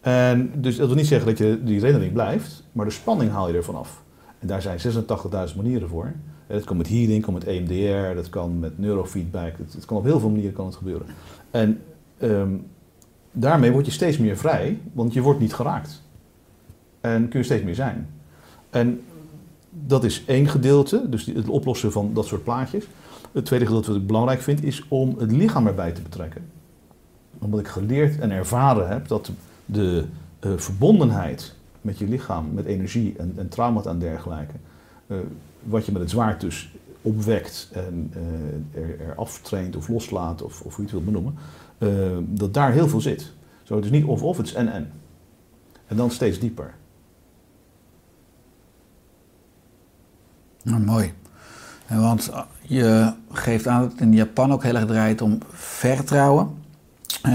En 0.00 0.52
dus 0.54 0.76
dat 0.76 0.86
wil 0.86 0.96
niet 0.96 1.06
zeggen 1.06 1.28
dat 1.28 1.38
je 1.38 1.60
die 1.64 1.74
herinnering 1.74 2.12
blijft, 2.12 2.64
maar 2.72 2.84
de 2.84 2.90
spanning 2.90 3.30
haal 3.30 3.48
je 3.48 3.54
ervan 3.54 3.74
af. 3.74 4.02
En 4.38 4.46
daar 4.46 4.62
zijn 4.62 4.78
86.000 4.78 5.56
manieren 5.56 5.88
voor. 5.88 6.12
Dat 6.46 6.64
kan 6.64 6.76
met 6.76 6.88
healing, 6.88 7.22
kan 7.22 7.34
met 7.34 7.44
EMDR, 7.44 8.14
dat 8.14 8.28
kan 8.28 8.58
met 8.58 8.78
neurofeedback. 8.78 9.52
Het, 9.72 9.84
kan 9.84 9.96
op 9.96 10.04
heel 10.04 10.20
veel 10.20 10.30
manieren 10.30 10.52
kan 10.52 10.66
het 10.66 10.76
gebeuren. 10.76 11.06
En 11.50 11.80
ehm, 12.18 12.52
daarmee 13.32 13.72
word 13.72 13.86
je 13.86 13.92
steeds 13.92 14.18
meer 14.18 14.36
vrij, 14.36 14.78
want 14.92 15.12
je 15.12 15.20
wordt 15.20 15.40
niet 15.40 15.54
geraakt. 15.54 16.02
En 17.00 17.28
kun 17.28 17.38
je 17.38 17.44
steeds 17.44 17.64
meer 17.64 17.74
zijn. 17.74 18.08
En 18.70 19.00
dat 19.70 20.04
is 20.04 20.24
één 20.24 20.48
gedeelte, 20.48 21.08
dus 21.08 21.26
het 21.26 21.48
oplossen 21.48 21.92
van 21.92 22.10
dat 22.14 22.26
soort 22.26 22.44
plaatjes. 22.44 22.84
Het 23.32 23.44
tweede 23.44 23.66
gedeelte 23.66 23.92
wat 23.92 24.00
ik 24.00 24.06
belangrijk 24.06 24.40
vind, 24.40 24.64
is 24.64 24.84
om 24.88 25.16
het 25.18 25.32
lichaam 25.32 25.66
erbij 25.66 25.92
te 25.92 26.02
betrekken. 26.02 26.44
Omdat 27.42 27.60
ik 27.60 27.68
geleerd 27.68 28.18
en 28.18 28.30
ervaren 28.30 28.88
heb 28.88 29.08
dat 29.08 29.30
de 29.66 30.04
eh, 30.38 30.50
verbondenheid 30.56 31.54
met 31.80 31.98
je 31.98 32.08
lichaam, 32.08 32.54
met 32.54 32.64
energie 32.64 33.14
en, 33.18 33.32
en 33.36 33.48
trauma 33.48 33.82
en 33.82 33.98
dergelijke, 33.98 34.54
eh, 35.06 35.16
wat 35.62 35.86
je 35.86 35.92
met 35.92 36.00
het 36.00 36.10
zwaard 36.10 36.40
dus 36.40 36.74
opwekt 37.02 37.68
en 37.72 38.12
eh, 38.14 38.82
er, 38.82 39.00
er 39.00 39.14
aftraint 39.14 39.76
of 39.76 39.88
loslaat 39.88 40.42
of, 40.42 40.60
of 40.60 40.76
hoe 40.76 40.84
je 40.86 40.90
het 40.90 40.90
wilt 40.90 41.04
benoemen, 41.04 41.34
dat 42.38 42.54
daar 42.54 42.72
heel 42.72 42.88
veel 42.88 43.00
zit. 43.00 43.32
Zo, 43.62 43.76
het 43.76 43.84
is 43.84 43.90
niet 43.90 44.04
of-of, 44.04 44.36
het 44.36 44.46
is 44.46 44.54
en-en. 44.54 44.92
En 45.86 45.96
dan 45.96 46.10
steeds 46.10 46.38
dieper. 46.38 46.74
Nou, 50.62 50.80
mooi. 50.80 51.12
Want 51.88 52.32
je 52.62 53.12
geeft 53.32 53.66
aan 53.66 53.80
dat 53.80 53.92
het 53.92 54.00
in 54.00 54.12
Japan 54.12 54.52
ook 54.52 54.62
heel 54.62 54.74
erg 54.74 54.86
draait 54.86 55.20
om 55.20 55.38
vertrouwen. 55.50 56.61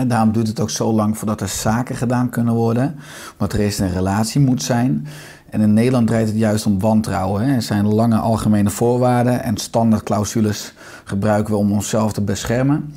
Daarom 0.08 0.32
duurt 0.32 0.48
het 0.48 0.60
ook 0.60 0.70
zo 0.70 0.94
lang 0.94 1.18
voordat 1.18 1.42
er 1.42 1.48
zaken 1.48 1.96
gedaan 1.96 2.30
kunnen 2.30 2.54
worden. 2.54 2.96
Omdat 3.32 3.54
er 3.54 3.60
eerst 3.60 3.80
een 3.80 3.94
relatie 3.94 4.42
moet 4.42 4.64
zijn. 4.64 5.08
En 5.50 5.62
in 5.62 5.74
Nederland 5.74 6.08
draait 6.08 6.28
het 6.28 6.38
juist 6.38 6.66
om 6.66 6.80
wantrouwen. 6.80 7.44
Er 7.44 7.62
zijn 7.62 7.88
lange 7.88 8.18
algemene 8.18 8.70
voorwaarden 8.70 9.44
en 9.44 9.58
standaardclausules 9.58 10.74
gebruiken 11.04 11.54
we 11.54 11.60
om 11.60 11.72
onszelf 11.72 12.14
te 12.14 12.22
beschermen. 12.22 12.94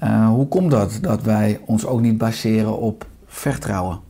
Eh, 0.00 0.28
hoe 0.28 0.48
komt 0.48 0.70
dat 0.70 0.98
dat 1.00 1.22
wij 1.22 1.60
ons 1.66 1.86
ook 1.86 2.00
niet 2.00 2.18
baseren 2.18 2.78
op 2.78 3.06
vertrouwen? 3.26 4.00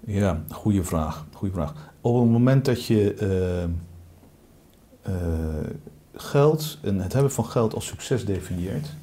Ja, 0.00 0.40
goede 0.50 0.84
vraag. 0.84 1.26
Goede 1.32 1.54
vraag. 1.54 1.74
Op 2.00 2.20
het 2.20 2.30
moment 2.30 2.64
dat 2.64 2.84
je 2.84 3.14
eh, 3.14 3.62
eh, 5.14 5.70
geld 6.14 6.78
en 6.82 7.00
het 7.00 7.12
hebben 7.12 7.32
van 7.32 7.44
geld 7.44 7.74
als 7.74 7.86
succes 7.86 8.24
definieert, 8.24 8.94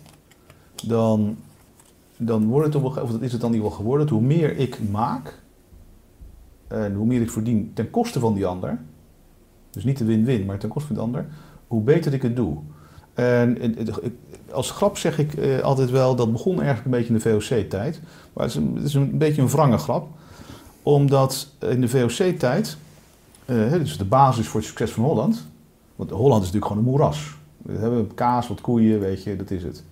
dan, 0.83 1.37
dan 2.21 2.47
wordt 2.47 2.65
het 2.65 2.75
op 2.75 2.83
of 2.83 3.11
dat 3.11 3.21
is 3.21 3.31
het 3.31 3.41
dan 3.41 3.51
niet 3.51 3.61
wel 3.61 3.69
geworden, 3.69 4.09
hoe 4.09 4.21
meer 4.21 4.57
ik 4.57 4.79
maak 4.91 5.39
en 6.67 6.93
hoe 6.93 7.05
meer 7.05 7.21
ik 7.21 7.31
verdien 7.31 7.71
ten 7.73 7.89
koste 7.89 8.19
van 8.19 8.33
die 8.33 8.45
ander, 8.45 8.79
dus 9.69 9.83
niet 9.83 9.97
de 9.97 10.05
win-win, 10.05 10.45
maar 10.45 10.59
ten 10.59 10.69
koste 10.69 10.87
van 10.87 10.95
de 10.95 11.01
ander, 11.01 11.25
hoe 11.67 11.81
beter 11.81 12.13
ik 12.13 12.21
het 12.21 12.35
doe. 12.35 12.57
En 13.13 13.75
als 14.51 14.71
grap 14.71 14.97
zeg 14.97 15.19
ik 15.19 15.33
eh, 15.33 15.59
altijd 15.59 15.89
wel, 15.89 16.15
dat 16.15 16.31
begon 16.31 16.61
eigenlijk 16.61 16.85
een 16.85 16.91
beetje 16.91 17.13
in 17.13 17.19
de 17.19 17.47
VOC-tijd, 17.47 18.01
maar 18.33 18.43
het 18.43 18.53
is, 18.53 18.61
een, 18.61 18.75
het 18.75 18.85
is 18.85 18.93
een 18.93 19.17
beetje 19.17 19.41
een 19.41 19.49
wrange 19.49 19.77
grap 19.77 20.07
omdat 20.83 21.47
in 21.59 21.81
de 21.81 21.87
VOC-tijd, 21.87 22.77
eh, 23.45 23.71
dus 23.71 23.97
de 23.97 24.05
basis 24.05 24.47
voor 24.47 24.59
het 24.59 24.69
succes 24.69 24.91
van 24.91 25.03
Holland, 25.03 25.47
want 25.95 26.09
Holland 26.09 26.43
is 26.43 26.51
natuurlijk 26.51 26.65
gewoon 26.65 26.83
een 26.83 26.89
moeras. 26.89 27.37
We 27.57 27.77
hebben 27.77 28.13
kaas, 28.13 28.47
wat 28.47 28.61
koeien, 28.61 28.99
weet 28.99 29.23
je, 29.23 29.35
dat 29.35 29.51
is 29.51 29.63
het. 29.63 29.83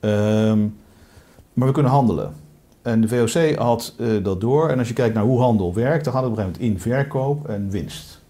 Ehm, 0.00 0.58
maar 1.52 1.66
we 1.66 1.74
kunnen 1.74 1.92
handelen. 1.92 2.32
En 2.82 3.00
de 3.00 3.08
VOC 3.08 3.54
had 3.54 3.94
eh, 3.98 4.24
dat 4.24 4.40
door. 4.40 4.68
En 4.68 4.78
als 4.78 4.88
je 4.88 4.94
kijkt 4.94 5.14
naar 5.14 5.24
hoe 5.24 5.40
handel 5.40 5.74
werkt, 5.74 6.04
dan 6.04 6.12
gaat 6.12 6.22
het 6.22 6.32
op 6.32 6.38
een 6.38 6.44
gegeven 6.44 6.62
moment 6.62 6.84
in 6.84 6.92
verkoop 6.92 7.48
en 7.48 7.70
winst. 7.70 8.22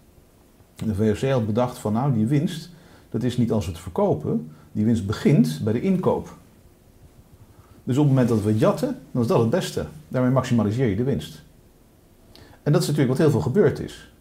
De 0.74 0.94
VOC 0.94 1.30
had 1.30 1.46
bedacht 1.46 1.78
van 1.78 1.92
nou, 1.92 2.12
die 2.12 2.26
winst, 2.26 2.70
dat 3.10 3.22
is 3.22 3.36
niet 3.36 3.52
als 3.52 3.64
we 3.66 3.72
het 3.72 3.80
verkopen. 3.80 4.50
Die 4.72 4.84
winst 4.84 5.06
begint 5.06 5.60
bij 5.64 5.72
de 5.72 5.80
inkoop. 5.80 6.36
Dus 7.84 7.96
op 7.96 8.04
het 8.04 8.12
moment 8.12 8.28
dat 8.28 8.42
we 8.42 8.58
jatten, 8.58 8.98
dan 9.10 9.22
is 9.22 9.28
dat 9.28 9.40
het 9.40 9.50
beste. 9.50 9.86
Daarmee 10.08 10.30
maximaliseer 10.30 10.86
je 10.86 10.96
de 10.96 11.02
winst. 11.02 11.42
En 12.62 12.72
dat 12.72 12.82
is 12.82 12.88
natuurlijk 12.88 13.16
wat 13.16 13.26
heel 13.26 13.30
veel 13.30 13.40
gebeurd 13.40 13.80
is. 13.80 14.12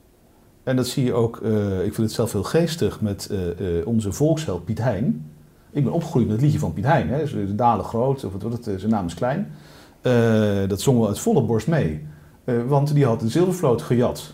En 0.64 0.76
dat 0.76 0.88
zie 0.88 1.04
je 1.06 1.14
ook, 1.14 1.38
eh, 1.38 1.86
ik 1.86 1.94
vind 1.94 2.08
het 2.08 2.12
zelf 2.12 2.32
heel 2.32 2.44
geestig 2.44 3.02
met 3.02 3.30
eh, 3.30 3.88
onze 3.88 4.12
volksheld 4.12 4.66
Piet 4.66 4.78
Hein. 4.78 5.31
Ik 5.72 5.84
ben 5.84 5.94
opgegroeid 5.94 6.26
met 6.26 6.36
het 6.36 6.44
liedje 6.44 6.60
van 6.60 6.74
Piet 6.74 6.86
Hein. 6.86 7.08
Hè. 7.10 7.46
De 7.46 7.56
Dalen 7.56 7.86
groot, 7.86 8.24
of 8.24 8.32
wat 8.32 8.42
wordt 8.42 8.58
het, 8.58 8.68
eh, 8.68 8.76
zijn 8.76 8.92
naam 8.92 9.06
is 9.06 9.14
klein. 9.14 9.52
Eh, 10.02 10.68
dat 10.68 10.82
zongen 10.82 11.02
we 11.02 11.08
uit 11.08 11.20
volle 11.20 11.44
borst 11.44 11.68
mee. 11.68 12.02
Eh, 12.44 12.56
want 12.68 12.94
die 12.94 13.06
had 13.06 13.20
de 13.20 13.30
zilvervloot 13.30 13.82
gejat. 13.82 14.34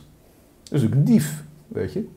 Dus 0.69 0.85
ook 0.85 0.93
een 0.93 1.03
dief, 1.03 1.43
weet 1.67 1.93
je. 1.93 2.07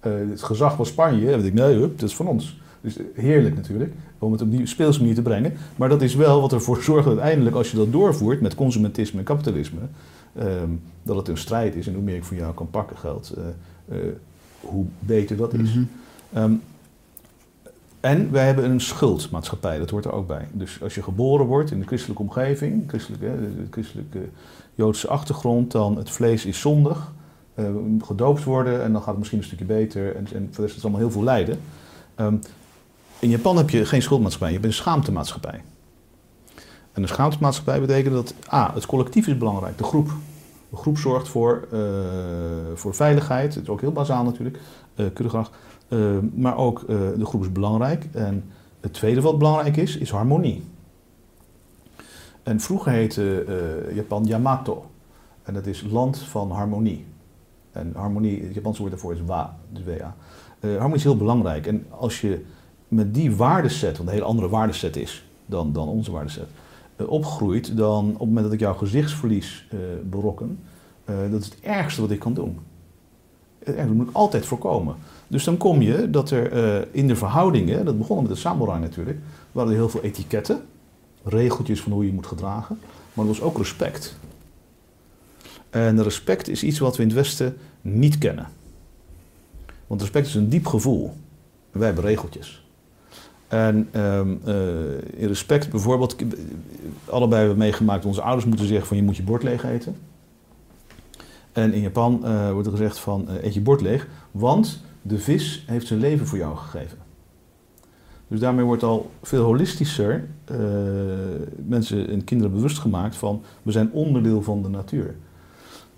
Het 0.00 0.42
gezag 0.42 0.76
van 0.76 0.86
Spanje, 0.86 1.32
en 1.32 1.44
ik, 1.44 1.54
nee, 1.54 1.74
hup, 1.74 1.98
dat 1.98 2.08
is 2.08 2.16
van 2.16 2.26
ons. 2.26 2.60
Dus 2.80 2.96
heerlijk 3.14 3.54
natuurlijk, 3.54 3.92
om 4.18 4.32
het 4.32 4.42
op 4.42 4.50
die 4.50 4.66
speelse 4.66 5.00
manier 5.00 5.14
te 5.14 5.22
brengen. 5.22 5.52
Maar 5.76 5.88
dat 5.88 6.02
is 6.02 6.14
wel 6.14 6.40
wat 6.40 6.52
ervoor 6.52 6.82
zorgt 6.82 7.04
dat 7.04 7.14
uiteindelijk, 7.14 7.56
als 7.56 7.70
je 7.70 7.76
dat 7.76 7.92
doorvoert 7.92 8.40
met 8.40 8.54
consumentisme 8.54 9.18
en 9.18 9.24
kapitalisme, 9.24 9.80
ehm, 10.34 10.70
dat 11.02 11.16
het 11.16 11.28
een 11.28 11.36
strijd 11.36 11.74
is 11.74 11.86
en 11.86 11.94
hoe 11.94 12.02
meer 12.02 12.16
ik 12.16 12.24
van 12.24 12.36
jou 12.36 12.54
kan 12.54 12.70
pakken 12.70 12.98
geld, 12.98 13.36
hoe 14.60 14.84
beter 14.98 15.36
dat 15.36 15.54
is. 15.54 15.74
Mhm. 15.74 15.84
Ehm, 16.32 16.52
en 18.02 18.32
wij 18.32 18.46
hebben 18.46 18.64
een 18.64 18.80
schuldmaatschappij, 18.80 19.78
dat 19.78 19.90
hoort 19.90 20.04
er 20.04 20.12
ook 20.12 20.26
bij. 20.26 20.48
Dus 20.52 20.82
als 20.82 20.94
je 20.94 21.02
geboren 21.02 21.46
wordt 21.46 21.70
in 21.70 21.80
de 21.80 21.86
christelijke 21.86 22.22
omgeving, 22.22 22.84
christelijke, 22.86 23.26
de 23.26 23.66
christelijke 23.70 24.28
Joodse 24.74 25.08
achtergrond, 25.08 25.70
dan 25.72 25.96
het 25.96 26.10
vlees 26.10 26.44
is 26.44 26.60
zondig, 26.60 27.12
eh, 27.54 27.64
gedoopt 28.04 28.44
worden 28.44 28.82
en 28.82 28.92
dan 28.92 29.00
gaat 29.00 29.10
het 29.10 29.18
misschien 29.18 29.38
een 29.38 29.44
stukje 29.44 29.64
beter 29.64 30.16
en, 30.16 30.26
en 30.34 30.50
is 30.64 30.74
het 30.74 30.82
allemaal 30.82 31.00
heel 31.00 31.10
veel 31.10 31.22
lijden. 31.22 31.60
Ehm, 32.14 32.34
in 33.18 33.28
Japan 33.28 33.56
heb 33.56 33.70
je 33.70 33.86
geen 33.86 34.02
schuldmaatschappij, 34.02 34.52
je 34.52 34.60
bent 34.60 34.72
een 34.72 34.78
schaamtemaatschappij. 34.78 35.62
En 36.92 37.02
een 37.02 37.08
schaamtemaatschappij 37.08 37.80
betekent 37.80 38.14
dat 38.14 38.34
A, 38.52 38.70
het 38.74 38.86
collectief 38.86 39.26
is 39.26 39.38
belangrijk, 39.38 39.78
de 39.78 39.84
groep. 39.84 40.10
De 40.70 40.76
groep 40.76 40.98
zorgt 40.98 41.28
voor, 41.28 41.68
eh, 41.72 41.78
voor 42.74 42.94
veiligheid, 42.94 43.54
dat 43.54 43.62
is 43.62 43.68
ook 43.68 43.80
heel 43.80 43.92
bazaal 43.92 44.24
natuurlijk, 44.24 44.58
eh 44.94 45.06
kuddegedrag. 45.06 45.50
Eh, 45.92 45.98
maar 46.34 46.56
ook 46.56 46.80
eh, 46.80 46.86
de 47.16 47.24
groep 47.24 47.42
is 47.42 47.52
belangrijk. 47.52 48.08
En 48.12 48.44
het 48.80 48.92
tweede 48.92 49.20
wat 49.20 49.38
belangrijk 49.38 49.76
is, 49.76 49.96
is 49.96 50.10
harmonie. 50.10 50.62
En 52.42 52.60
vroeger 52.60 52.92
heette 52.92 53.44
eh, 53.44 53.94
Japan 53.94 54.24
Yamato. 54.24 54.90
En 55.42 55.54
dat 55.54 55.66
is 55.66 55.84
land 55.90 56.18
van 56.18 56.50
harmonie. 56.50 57.04
En 57.72 57.92
harmonie, 57.96 58.42
het 58.42 58.54
Japanse 58.54 58.80
woord 58.80 58.92
daarvoor 58.92 59.12
is 59.12 59.22
wa, 59.26 59.56
dus 59.68 59.84
wa. 59.84 60.16
Eh, 60.60 60.70
harmonie 60.70 60.96
is 60.96 61.02
heel 61.02 61.16
belangrijk. 61.16 61.66
En 61.66 61.86
als 61.90 62.20
je 62.20 62.44
met 62.88 63.14
die 63.14 63.36
waardeset, 63.36 63.96
wat 63.96 64.06
een 64.06 64.12
hele 64.12 64.24
andere 64.24 64.48
waardeset 64.48 64.96
is 64.96 65.26
dan, 65.46 65.72
dan 65.72 65.88
onze 65.88 66.10
waardeset, 66.10 66.48
opgroeit, 67.06 67.76
dan 67.76 68.04
op 68.04 68.18
het 68.18 68.26
moment 68.26 68.44
dat 68.44 68.52
ik 68.52 68.60
jouw 68.60 68.74
gezichtsverlies 68.74 69.66
eh, 69.70 69.78
berokken, 70.10 70.58
dat 71.04 71.40
is 71.40 71.46
het 71.46 71.60
ergste 71.60 72.00
wat 72.00 72.10
ik 72.10 72.18
kan 72.18 72.34
doen. 72.34 72.58
Het 73.64 73.74
ergste 73.74 73.94
moet 73.94 74.08
ik 74.08 74.16
altijd 74.16 74.46
voorkomen. 74.46 74.94
Dus 75.26 75.44
dan 75.44 75.56
kom 75.56 75.82
je 75.82 76.10
dat 76.10 76.30
er 76.30 76.52
eh, 76.52 76.86
in 76.90 77.06
de 77.06 77.16
verhoudingen, 77.16 77.84
dat 77.84 77.98
begon 77.98 78.22
met 78.22 78.32
de 78.32 78.38
samurai 78.38 78.80
natuurlijk, 78.80 79.18
waren 79.52 79.70
er 79.70 79.76
heel 79.76 79.88
veel 79.88 80.02
etiketten, 80.02 80.62
regeltjes 81.24 81.80
van 81.80 81.92
hoe 81.92 82.06
je 82.06 82.12
moet 82.12 82.26
gedragen, 82.26 82.78
maar 83.12 83.24
er 83.24 83.30
was 83.30 83.40
ook 83.40 83.58
respect. 83.58 84.16
En 85.70 86.02
respect 86.02 86.48
is 86.48 86.62
iets 86.62 86.78
wat 86.78 86.96
we 86.96 87.02
in 87.02 87.08
het 87.08 87.16
Westen 87.16 87.56
niet 87.80 88.18
kennen. 88.18 88.48
Want 89.86 90.00
respect 90.00 90.26
is 90.26 90.34
een 90.34 90.48
diep 90.48 90.66
gevoel. 90.66 91.12
Wij 91.70 91.86
hebben 91.86 92.04
regeltjes. 92.04 92.66
En 93.48 93.88
ehm, 93.90 94.34
eh, 94.44 94.54
in 95.16 95.26
respect 95.26 95.70
bijvoorbeeld, 95.70 96.16
allebei 97.04 97.40
hebben 97.40 97.58
we 97.58 97.64
meegemaakt, 97.64 98.04
onze 98.04 98.22
ouders 98.22 98.46
moeten 98.46 98.66
zeggen 98.66 98.86
van 98.86 98.96
je 98.96 99.02
moet 99.02 99.16
je 99.16 99.22
bord 99.22 99.42
leeg 99.42 99.64
eten. 99.64 99.96
En 101.52 101.72
in 101.72 101.80
Japan 101.80 102.24
eh, 102.24 102.52
wordt 102.52 102.66
er 102.66 102.72
gezegd 102.72 102.98
van 102.98 103.28
eh, 103.28 103.44
eet 103.44 103.54
je 103.54 103.60
bord 103.60 103.80
leeg, 103.80 104.08
want 104.30 104.80
de 105.02 105.18
vis 105.18 105.64
heeft 105.66 105.86
zijn 105.86 106.00
leven 106.00 106.26
voor 106.26 106.38
jou 106.38 106.56
gegeven. 106.56 106.98
Dus 108.28 108.40
daarmee 108.40 108.64
wordt 108.64 108.82
al 108.82 109.10
veel 109.22 109.44
holistischer 109.44 110.28
eh, 110.44 110.56
mensen 111.66 112.08
en 112.08 112.24
kinderen 112.24 112.52
bewust 112.52 112.78
gemaakt 112.78 113.16
van 113.16 113.42
we 113.62 113.72
zijn 113.72 113.92
onderdeel 113.92 114.42
van 114.42 114.62
de 114.62 114.68
natuur. 114.68 115.14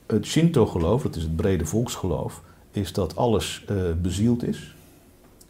Het 0.07 0.27
Shinto-geloof, 0.27 1.03
dat 1.03 1.17
is 1.17 1.23
het 1.23 1.37
brede 1.37 1.67
volksgeloof, 1.67 2.43
is 2.71 2.93
dat 2.93 3.17
alles 3.17 3.65
bezield 4.03 4.45
is. 4.45 4.75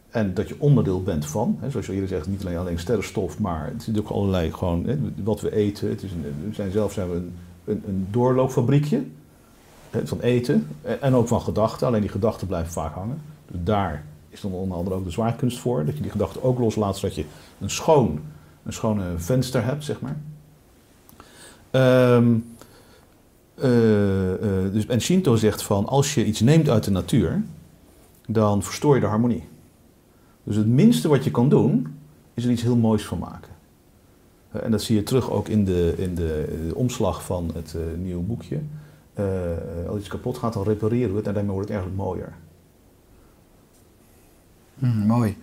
En 0.09 0.33
dat 0.33 0.47
je 0.47 0.55
onderdeel 0.57 1.03
bent 1.03 1.25
van, 1.25 1.57
hè, 1.59 1.69
zoals 1.69 1.87
eerder 1.87 2.07
zegt, 2.07 2.27
niet 2.27 2.45
alleen, 2.45 2.57
alleen 2.57 2.79
sterrenstof, 2.79 3.39
maar 3.39 3.65
het 3.65 3.87
is 3.87 3.99
ook 3.99 4.09
allerlei 4.09 4.51
gewoon, 4.51 4.85
hè, 4.85 4.97
wat 5.23 5.41
we 5.41 5.55
eten. 5.55 5.89
Het 5.89 6.03
is 6.03 6.11
een, 6.11 6.53
zijn 6.53 6.71
zelf 6.71 6.93
zijn 6.93 7.09
we 7.09 7.15
een, 7.15 7.83
een, 7.87 8.07
doorloopfabriekje 8.11 9.03
van 10.03 10.19
eten 10.19 10.67
en- 11.01 11.15
ook 11.15 11.27
van 11.27 11.41
gedachten. 11.41 11.87
Alleen 11.87 12.01
die 12.01 12.09
gedachten 12.09 12.47
blijven 12.47 12.71
vaak 12.71 12.93
hangen. 12.93 13.21
Dus 13.47 13.59
daar 13.63 14.03
is 14.29 14.41
dan 14.41 14.51
onder 14.51 14.77
andere 14.77 14.95
ook 14.95 15.03
de 15.03 15.11
zwaarkunst 15.11 15.59
voor. 15.59 15.85
Dat 15.85 15.95
je 15.95 16.01
die 16.01 16.11
gedachten 16.11 16.43
ook 16.43 16.59
loslaat, 16.59 16.97
zodat 16.97 17.15
je 17.15 17.25
een 17.59 17.69
schoon 17.69 18.19
een 18.65 18.73
schone 18.73 19.03
venster 19.15 19.63
hebt, 19.63 19.83
zeg 19.83 20.01
maar. 20.01 20.17
Ehm, 21.71 22.33
eh, 23.55 24.33
eh, 24.33 24.73
dus, 24.73 24.85
en 24.85 25.01
Shinto 25.01 25.35
zegt 25.35 25.61
van 25.61 25.85
als 25.85 26.13
je 26.13 26.25
iets 26.25 26.39
neemt 26.39 26.69
uit 26.69 26.83
de 26.83 26.91
natuur, 26.91 27.43
dan 28.27 28.63
verstoor 28.63 28.95
je 28.95 29.01
de 29.01 29.07
harmonie. 29.07 29.43
Dus 30.43 30.55
het 30.55 30.67
minste 30.67 31.07
wat 31.07 31.23
je 31.23 31.31
kan 31.31 31.49
doen, 31.49 31.97
is 32.33 32.45
er 32.45 32.51
iets 32.51 32.61
heel 32.61 32.75
moois 32.75 33.05
van 33.05 33.19
maken. 33.19 33.53
En 34.51 34.71
dat 34.71 34.81
zie 34.81 34.95
je 34.95 35.03
terug 35.03 35.31
ook 35.31 35.47
in 35.47 35.65
de, 35.65 35.93
in 35.97 36.15
de, 36.15 36.65
de 36.67 36.75
omslag 36.75 37.23
van 37.23 37.51
het 37.53 37.75
eh, 37.75 37.81
nieuwe 38.03 38.23
boekje. 38.23 38.59
Eh, 39.15 39.89
als 39.89 39.99
iets 39.99 40.07
kapot 40.07 40.37
gaat, 40.37 40.53
dan 40.53 40.63
repareren 40.63 41.11
we 41.11 41.17
het 41.17 41.27
en 41.27 41.33
daarmee 41.33 41.53
wordt 41.53 41.69
het 41.69 41.77
eigenlijk 41.77 42.07
mooier. 42.07 42.33
Hm, 44.79 45.07
mooi. 45.07 45.37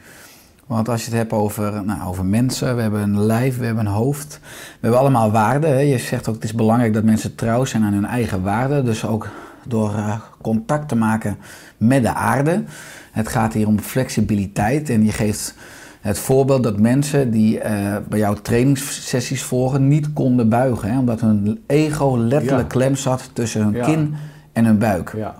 Want 0.66 0.88
als 0.88 1.04
je 1.04 1.10
het 1.10 1.18
hebt 1.18 1.32
over, 1.32 1.84
nou, 1.84 2.08
over 2.08 2.24
mensen, 2.24 2.76
we 2.76 2.82
hebben 2.82 3.00
een 3.00 3.20
lijf, 3.20 3.58
we 3.58 3.64
hebben 3.64 3.86
een 3.86 3.92
hoofd. 3.92 4.38
We 4.42 4.78
hebben 4.80 5.00
allemaal 5.00 5.30
waarden. 5.30 5.86
Je 5.86 5.98
zegt 5.98 6.28
ook, 6.28 6.34
het 6.34 6.44
is 6.44 6.54
belangrijk 6.54 6.94
dat 6.94 7.04
mensen 7.04 7.34
trouw 7.34 7.64
zijn 7.64 7.82
aan 7.82 7.92
hun 7.92 8.04
eigen 8.04 8.42
waarden. 8.42 8.84
Dus 8.84 9.06
ook 9.06 9.28
door 9.66 9.94
eh, 9.94 10.20
contact 10.42 10.88
te 10.88 10.96
maken 10.96 11.38
met 11.76 12.02
de 12.02 12.14
aarde. 12.14 12.64
Het 13.12 13.28
gaat 13.28 13.52
hier 13.52 13.66
om 13.66 13.78
flexibiliteit. 13.78 14.90
En 14.90 15.04
je 15.04 15.12
geeft 15.12 15.54
het 16.02 16.18
voorbeeld 16.18 16.62
dat 16.62 16.78
mensen 16.80 17.30
die 17.30 17.60
eh, 17.60 17.96
bij 18.08 18.18
jouw 18.18 18.34
trainingssessies 18.34 19.42
volgen 19.42 19.88
niet 19.88 20.12
konden 20.12 20.48
buigen. 20.48 20.90
Hè, 20.92 20.98
omdat 20.98 21.20
hun 21.20 21.62
ego 21.66 22.16
letterlijk 22.18 22.72
Ja. 22.72 22.78
klem 22.78 22.96
zat 22.96 23.30
tussen 23.32 23.62
hun 23.62 23.72
Ja. 23.72 23.84
kin 23.84 24.14
en 24.52 24.64
hun 24.64 24.78
buik. 24.78 25.12
Ja. 25.16 25.34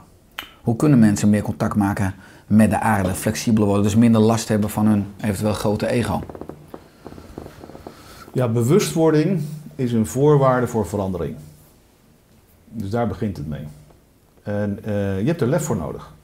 Hoe 0.63 0.77
kunnen 0.77 0.99
mensen 0.99 1.31
meer 1.31 1.43
contact 1.43 1.77
maken 1.77 2.15
met 2.47 2.71
de 2.71 2.81
aarde, 2.81 3.15
flexibeler 3.15 3.67
worden, 3.67 3.85
dus 3.85 3.97
minder 3.97 4.21
last 4.21 4.49
hebben 4.49 4.71
van 4.71 4.87
hun 4.87 5.05
eventueel 5.21 5.53
grote 5.53 5.87
ego? 5.87 6.23
ja, 8.33 8.49
bewustwording 8.49 9.41
is 9.77 9.93
een 9.93 10.07
voorwaarde 10.07 10.67
voor 10.67 10.87
verandering. 10.87 11.37
Dus 12.69 12.91
daar 12.91 13.09
begint 13.09 13.37
het 13.37 13.49
mee. 13.49 13.65
En 14.43 14.79
eh, 14.85 15.21
je 15.21 15.27
hebt 15.27 15.41
er 15.41 15.47
lef 15.47 15.63
voor 15.65 15.77
nodig. 15.77 16.15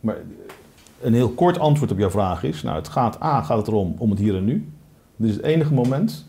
Maar 0.00 0.16
een 1.02 1.14
heel 1.14 1.30
kort 1.30 1.58
antwoord 1.58 1.90
op 1.92 1.98
jouw 1.98 2.10
vraag 2.10 2.42
is: 2.42 2.62
nou, 2.62 2.76
het 2.76 2.88
gaat 2.88 3.22
A, 3.22 3.42
gaat 3.42 3.58
het 3.58 3.66
erom 3.68 3.94
om 3.98 4.10
het 4.10 4.18
hier 4.18 4.36
en 4.36 4.44
nu. 4.44 4.68
Dit 5.16 5.28
is 5.30 5.36
het 5.36 5.44
enige 5.44 5.72
moment 5.74 6.26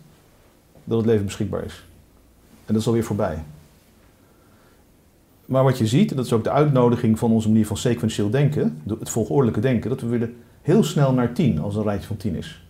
dat 0.83 0.97
het 0.97 1.07
leven 1.07 1.25
beschikbaar 1.25 1.63
is. 1.63 1.85
En 2.65 2.73
dat 2.73 2.81
is 2.81 2.87
alweer 2.87 3.03
voorbij. 3.03 3.43
Maar 5.45 5.63
wat 5.63 5.77
je 5.77 5.87
ziet, 5.87 6.09
en 6.11 6.15
dat 6.15 6.25
is 6.25 6.33
ook 6.33 6.43
de 6.43 6.51
uitnodiging 6.51 7.19
van 7.19 7.31
onze 7.31 7.47
manier 7.47 7.67
van 7.67 7.77
sequentieel 7.77 8.29
denken, 8.29 8.81
de- 8.83 8.95
het 8.99 9.09
volgordelijke 9.09 9.59
denken, 9.59 9.89
dat 9.89 10.01
we 10.01 10.07
willen 10.07 10.35
heel 10.61 10.83
snel 10.83 11.13
naar 11.13 11.33
10 11.33 11.59
als 11.59 11.75
een 11.75 11.83
rijtje 11.83 12.07
van 12.07 12.17
10 12.17 12.35
is. 12.35 12.65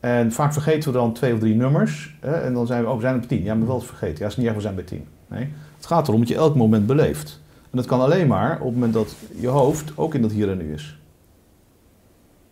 En 0.00 0.32
vaak 0.32 0.52
vergeten 0.52 0.92
we 0.92 0.98
dan 0.98 1.12
twee 1.12 1.32
of 1.32 1.38
drie 1.38 1.54
nummers. 1.54 2.16
Hè, 2.20 2.32
en 2.32 2.52
dan 2.54 2.66
zijn 2.66 2.82
we, 2.82 2.88
oh, 2.88 2.94
we 2.94 3.00
zijn 3.00 3.16
op 3.16 3.28
10. 3.28 3.42
Ja, 3.42 3.54
maar 3.54 3.66
wel 3.66 3.80
vergeten. 3.80 4.18
Ja, 4.22 4.26
is 4.30 4.36
niet 4.36 4.46
erg, 4.46 4.54
we 4.54 4.60
zijn 4.60 4.74
bij 4.74 4.84
10. 4.84 5.04
Nee. 5.28 5.48
Het 5.76 5.86
gaat 5.86 6.08
erom 6.08 6.20
dat 6.20 6.28
je 6.28 6.34
elk 6.34 6.56
moment 6.56 6.86
beleeft. 6.86 7.40
En 7.72 7.78
dat 7.78 7.86
kan 7.86 8.00
alleen 8.00 8.26
maar 8.26 8.52
op 8.52 8.64
het 8.64 8.74
moment 8.74 8.92
dat 8.92 9.16
je 9.40 9.46
hoofd 9.46 9.92
ook 9.94 10.14
in 10.14 10.22
dat 10.22 10.30
hier 10.30 10.50
en 10.50 10.58
nu 10.58 10.72
is. 10.72 10.98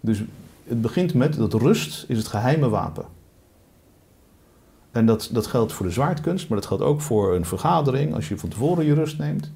Dus 0.00 0.22
het 0.64 0.80
begint 0.80 1.14
met 1.14 1.34
dat 1.34 1.54
rust 1.54 2.04
is 2.08 2.18
het 2.18 2.26
geheime 2.26 2.68
wapen. 2.68 3.04
En 4.90 5.06
dat, 5.06 5.30
dat 5.32 5.46
geldt 5.46 5.72
voor 5.72 5.86
de 5.86 5.92
zwaardkunst, 5.92 6.48
maar 6.48 6.58
dat 6.58 6.66
geldt 6.66 6.82
ook 6.82 7.00
voor 7.00 7.34
een 7.34 7.44
vergadering. 7.44 8.14
Als 8.14 8.28
je 8.28 8.38
van 8.38 8.48
tevoren 8.48 8.84
je 8.84 8.94
rust 8.94 9.18
neemt, 9.18 9.52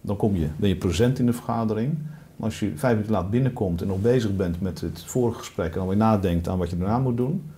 dan 0.00 0.16
kom 0.16 0.36
je, 0.36 0.48
ben 0.56 0.68
je 0.68 0.76
present 0.76 1.18
in 1.18 1.26
de 1.26 1.32
vergadering. 1.32 1.98
Maar 2.36 2.46
als 2.48 2.60
je 2.60 2.72
vijf 2.74 2.92
minuten 2.94 3.14
laat 3.14 3.30
binnenkomt 3.30 3.80
en 3.80 3.86
nog 3.86 4.00
bezig 4.00 4.36
bent 4.36 4.60
met 4.60 4.80
het 4.80 5.02
vorige 5.04 5.38
gesprek 5.38 5.72
en 5.72 5.78
dan 5.78 5.88
weer 5.88 5.96
nadenkt 5.96 6.48
aan 6.48 6.58
wat 6.58 6.70
je 6.70 6.78
daarna 6.78 6.98
moet 6.98 7.16
doen, 7.16 7.50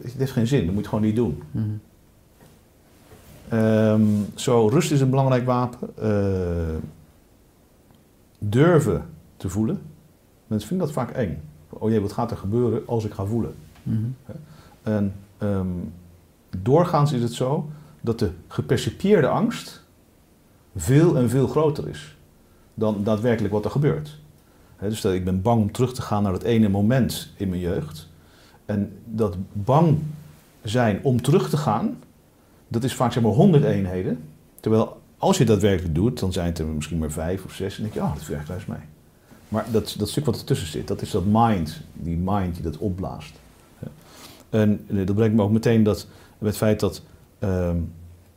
het 0.00 0.14
heeft 0.16 0.32
geen 0.32 0.46
zin, 0.46 0.64
dat 0.64 0.74
moet 0.74 0.82
je 0.82 0.88
gewoon 0.88 1.04
niet 1.04 1.16
doen. 1.16 1.42
Ehm, 3.50 4.02
zo, 4.34 4.68
rust 4.68 4.90
is 4.90 5.00
een 5.00 5.10
belangrijk 5.10 5.46
wapen. 5.46 5.88
Eh, 5.96 6.76
durven 8.38 9.04
te 9.36 9.48
voelen. 9.48 9.80
Mensen 10.46 10.68
vinden 10.68 10.86
dat 10.86 10.96
vaak 10.96 11.10
eng. 11.10 11.40
Oh 11.68 11.90
jee, 11.90 12.00
wat 12.00 12.12
gaat 12.12 12.30
er 12.30 12.36
gebeuren 12.36 12.82
als 12.86 13.04
ik 13.04 13.12
ga 13.12 13.24
voelen? 13.24 13.54
En 14.82 15.14
ehm, 15.38 15.66
doorgaans 16.62 17.12
is 17.12 17.22
het 17.22 17.32
zo 17.32 17.68
dat 18.00 18.18
de 18.18 18.30
gepercipieerde 18.48 19.28
angst 19.28 19.84
veel 20.76 21.16
en 21.16 21.30
veel 21.30 21.46
groter 21.46 21.88
is 21.88 22.16
dan 22.74 23.04
daadwerkelijk 23.04 23.54
wat 23.54 23.64
er 23.64 23.70
gebeurt. 23.70 24.18
Dus 24.80 25.00
dat 25.00 25.12
ik 25.12 25.24
ben 25.24 25.42
bang 25.42 25.60
om 25.60 25.72
terug 25.72 25.94
te 25.94 26.02
gaan 26.02 26.22
naar 26.22 26.32
dat 26.32 26.42
ene 26.42 26.68
moment 26.68 27.32
in 27.36 27.48
mijn 27.48 27.60
jeugd. 27.60 28.08
En 28.64 28.98
dat 29.04 29.36
bang 29.52 29.98
zijn 30.62 31.00
om 31.02 31.22
terug 31.22 31.50
te 31.50 31.56
gaan, 31.56 31.98
dat 32.68 32.84
is 32.84 32.94
vaak 32.94 33.12
zeg 33.12 33.22
maar 33.22 33.32
100 33.32 33.64
eenheden. 33.64 34.18
Terwijl 34.60 35.00
als 35.18 35.38
je 35.38 35.44
dat 35.44 35.60
daadwerkelijk 35.60 35.94
doet, 35.94 36.20
dan 36.20 36.32
zijn 36.32 36.46
het 36.46 36.58
er 36.58 36.66
misschien 36.66 36.98
maar 36.98 37.10
vijf 37.10 37.44
of 37.44 37.52
zes. 37.52 37.76
En 37.76 37.82
denk 37.82 37.94
je, 37.94 38.00
oh, 38.00 38.14
dat 38.14 38.26
werkt 38.26 38.48
juist 38.48 38.66
mee. 38.66 38.78
Maar 39.48 39.66
dat, 39.70 39.94
dat 39.98 40.08
stuk 40.08 40.24
wat 40.24 40.36
ertussen 40.36 40.68
zit, 40.68 40.88
dat 40.88 41.02
is 41.02 41.10
dat 41.10 41.24
mind, 41.26 41.80
die 41.92 42.16
mind 42.16 42.54
die 42.54 42.62
dat 42.62 42.78
opblaast. 42.78 43.34
En 44.50 44.84
eh, 44.86 45.06
dat 45.06 45.14
brengt 45.14 45.36
me 45.36 45.42
ook 45.42 45.50
meteen 45.50 45.82
dat, 45.82 46.06
met 46.38 46.48
het 46.48 46.56
feit 46.56 46.80
dat 46.80 47.02
ehm, 47.38 47.76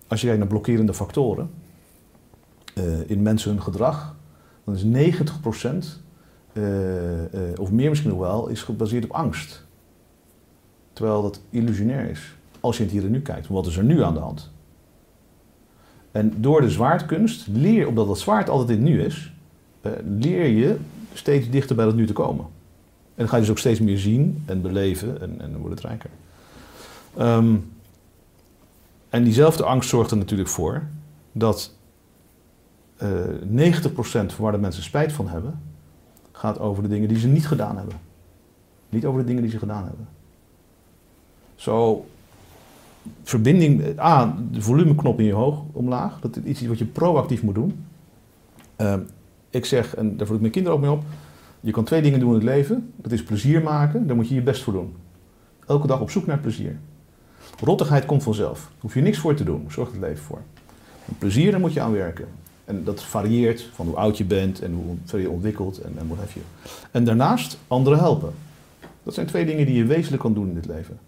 als 0.08 0.20
je 0.22 0.26
kijkt 0.26 0.42
naar 0.42 0.52
blokkerende 0.52 0.94
factoren 0.94 1.50
eh, 2.74 3.10
in 3.10 3.22
mensen 3.22 3.52
hun 3.52 3.62
gedrag, 3.62 4.16
dan 4.64 4.76
is 4.76 4.84
90% 4.84 6.02
eh, 6.54 7.24
eh, 7.24 7.60
of 7.60 7.72
meer 7.72 7.90
misschien 7.90 8.10
nog 8.10 8.20
wel, 8.20 8.48
is 8.48 8.62
gebaseerd 8.62 9.04
op 9.04 9.12
angst. 9.12 9.66
Terwijl 10.94 11.22
dat 11.22 11.42
illusionair 11.50 12.10
is. 12.10 12.36
Als 12.62 12.78
je 12.78 12.84
het 12.84 12.91
hier 12.91 13.03
en 13.03 13.12
nu 13.12 13.22
kijkt, 13.22 13.47
wat 13.47 13.66
is 13.66 13.78
er 13.78 13.84
nu 13.84 14.03
aan 14.03 14.14
de 14.14 14.20
hand? 14.20 14.51
En 16.12 16.34
door 16.41 16.62
de 16.62 16.70
zwaardkunst 16.70 17.47
leer 17.47 17.88
omdat 17.88 18.07
dat 18.07 18.20
zwaard 18.20 18.49
altijd 18.49 18.70
in 18.70 18.76
het 18.76 18.93
nu 18.93 19.03
is, 19.03 19.34
eh, 19.82 19.91
leer 20.20 20.47
je 20.47 20.78
steeds 21.14 21.49
dichter 21.49 21.76
bij 21.76 21.86
dat 21.86 21.95
nu 21.95 22.05
te 22.05 22.14
komen. 22.14 22.45
En 22.45 23.18
dan 23.18 23.28
ga 23.28 23.36
je 23.36 23.41
dus 23.41 23.51
ook 23.51 23.57
steeds 23.57 23.80
meer 23.80 23.97
zien 23.97 24.43
en 24.45 24.62
beleven 24.62 25.22
en, 25.22 25.41
en 25.41 25.51
dan 25.51 25.62
wordt 25.62 25.76
het 25.76 25.86
rijker. 25.86 26.09
Ehm, 27.18 27.55
en 29.09 29.24
diezelfde 29.24 29.64
angst 29.64 29.89
zorgt 29.89 30.12
er 30.12 30.18
natuurlijk 30.18 30.49
voor 30.49 30.84
dat 31.32 31.74
eh 32.97 33.09
90% 33.41 34.34
van 34.34 34.43
waar 34.43 34.51
de 34.51 34.57
mensen 34.57 34.84
spijt 34.84 35.14
van 35.14 35.28
hebben, 35.28 35.62
gaat 36.32 36.59
over 36.59 36.84
de 36.84 36.89
dingen 36.89 37.07
die 37.07 37.20
ze 37.20 37.28
niet 37.28 37.47
gedaan 37.47 37.78
hebben. 37.78 37.99
Niet 38.89 39.05
over 39.05 39.20
de 39.20 39.26
dingen 39.26 39.41
die 39.41 39.51
ze 39.51 39.57
gedaan 39.57 39.84
hebben. 39.84 40.07
Zo, 41.55 42.05
verbinding, 43.24 43.99
A, 43.99 44.38
de 44.52 44.62
volumeknop 44.62 45.20
in 45.20 45.26
je 45.26 45.34
hoog 45.34 45.64
omlaag, 45.72 46.20
dat 46.20 46.38
is 46.38 46.43
iets 46.43 46.62
wat 46.62 46.78
je 46.78 46.86
proactief 46.86 47.43
moet 47.43 47.56
doen. 47.56 47.86
Ehm, 48.76 48.99
ik 49.49 49.66
zeg, 49.66 49.95
en 49.95 50.18
daar 50.18 50.26
voel 50.26 50.36
ik 50.36 50.41
mijn 50.41 50.54
kinderen 50.54 50.78
ook 50.78 50.84
mee 50.84 50.93
op, 50.93 51.04
je 51.60 51.72
kan 51.72 51.84
twee 51.84 52.02
dingen 52.02 52.20
doen 52.20 52.30
in 52.30 52.36
het 52.36 52.43
leven. 52.43 52.91
Dat 52.95 53.12
is 53.12 53.24
plezier 53.24 53.62
maken, 53.62 54.08
daar 54.08 54.16
moet 54.16 54.28
je 54.30 54.36
je 54.36 54.41
best 54.41 54.64
voor 54.64 54.74
doen. 54.74 54.93
Elke 55.68 55.88
dag 55.88 55.99
op 55.99 56.10
zoek 56.10 56.26
naar 56.26 56.39
plezier. 56.39 56.78
Rottigheid 57.60 58.06
komt 58.06 58.24
vanzelf. 58.24 58.72
Hoef 58.80 58.93
je 58.93 59.02
niks 59.02 59.18
voor 59.18 59.34
te 59.34 59.43
doen, 59.43 59.66
zorgt 59.70 59.91
het 59.91 60.02
leven 60.02 60.24
voor. 60.24 60.41
Plezier, 61.18 61.52
daar 61.52 61.60
moet 61.60 61.74
je 61.74 61.82
aan 61.82 61.91
werken. 61.91 62.28
En 62.66 62.84
dat 62.84 63.04
varieert 63.04 63.70
van 63.74 63.86
hoe 63.86 63.95
oud 63.95 64.18
je 64.18 64.26
bent 64.26 64.62
en 64.62 64.74
hoe 64.74 64.95
ver 65.06 65.20
je 65.20 65.30
ontwikkelt 65.30 65.78
en, 65.82 65.93
en 65.97 66.08
wat 66.08 66.18
heb 66.20 66.32
je. 66.32 66.39
En 66.91 67.04
daarnaast 67.04 67.58
anderen 67.68 67.99
helpen. 67.99 68.34
Dat 69.04 69.14
zijn 69.14 69.28
twee 69.28 69.45
dingen 69.45 69.66
die 69.66 69.76
je 69.76 69.86
wezenlijk 69.86 70.22
kan 70.22 70.34
doen 70.34 70.47
in 70.47 70.54
dit 70.54 70.66
leven. 70.66 70.99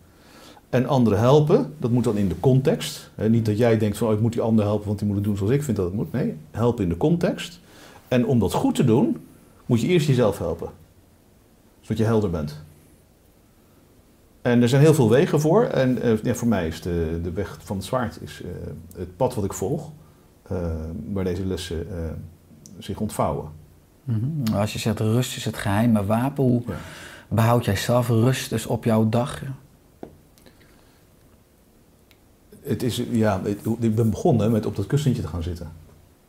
En 0.74 0.88
anderen 0.88 1.20
helpen, 1.20 1.74
dat 1.80 1.92
moet 1.92 2.04
dan 2.04 2.18
in 2.18 2.28
de 2.28 2.40
context. 2.40 3.10
Niet 3.30 3.46
dat 3.46 3.58
jij 3.58 3.78
denkt 3.78 3.98
van 3.98 4.08
oh, 4.08 4.14
ik 4.14 4.20
moet 4.20 4.34
die 4.34 4.42
ander 4.42 4.66
helpen, 4.66 4.86
want 4.88 4.98
die 5.00 5.08
moet 5.08 5.18
het 5.18 5.26
doen 5.26 5.38
zoals 5.38 5.52
ik 5.52 5.64
vind 5.64 5.78
dat 5.78 5.86
het 5.86 5.96
moet. 5.96 6.12
Nee, 6.12 6.36
helpen 6.52 6.84
in 6.84 6.90
de 6.90 6.98
context. 6.98 7.60
En 8.08 8.26
om 8.26 8.40
dat 8.40 8.54
goed 8.54 8.76
te 8.76 8.84
doen, 8.84 9.18
moet 9.66 9.82
je 9.82 9.88
eerst 9.88 10.08
jezelf 10.08 10.38
helpen. 10.38 10.70
Zodat 11.82 11.98
je 11.98 12.04
helder 12.04 12.30
bent. 12.30 12.62
En 14.42 14.62
er 14.62 14.70
zijn 14.70 14.82
heel 14.82 14.94
veel 14.94 15.10
wegen 15.10 15.42
voor. 15.42 15.64
En 15.64 16.02
eh, 16.02 16.18
ja, 16.24 16.34
voor 16.34 16.48
mij 16.48 16.68
is 16.68 16.82
de, 16.82 17.20
de 17.24 17.32
weg 17.32 17.58
van 17.64 17.76
het 17.78 17.86
zwaard 17.86 18.22
is, 18.22 18.42
eh, 18.44 18.50
het 18.98 19.18
pad 19.18 19.36
wat 19.36 19.44
ik 19.44 19.54
volg. 19.54 19.92
eh, 20.44 20.58
waar 21.14 21.24
deze 21.24 21.46
lessen 21.46 21.88
zich 22.80 23.00
ontvouwen. 23.00 23.48
Mhm. 24.04 24.54
Als 24.56 24.74
je 24.74 24.80
zegt 24.80 25.00
rust 25.00 25.38
is 25.38 25.46
het 25.46 25.58
geheime 25.58 26.06
wapen, 26.06 26.44
hoe 26.44 26.62
Ja. 26.68 26.74
behoud 27.28 27.66
jij 27.66 27.76
zelf 27.76 28.08
rust 28.08 28.50
dus 28.50 28.66
op 28.66 28.84
jouw 28.84 29.10
dag? 29.10 29.42
Het 32.64 32.84
is, 32.84 33.04
ja, 33.12 33.42
ik 33.80 33.96
ben 33.96 34.10
begonnen 34.10 34.52
met 34.52 34.66
op 34.66 34.76
dat 34.76 34.88
kussentje 34.88 35.22
te 35.22 35.28
gaan 35.28 35.44
zitten. 35.44 35.72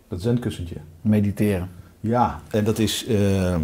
Dat 0.08 0.22
zendkussentje. 0.22 0.76
Mediteren. 1.00 1.68
Ja, 2.00 2.40
en 2.50 2.64
dat 2.64 2.78
is. 2.78 3.06
ehm, 3.06 3.60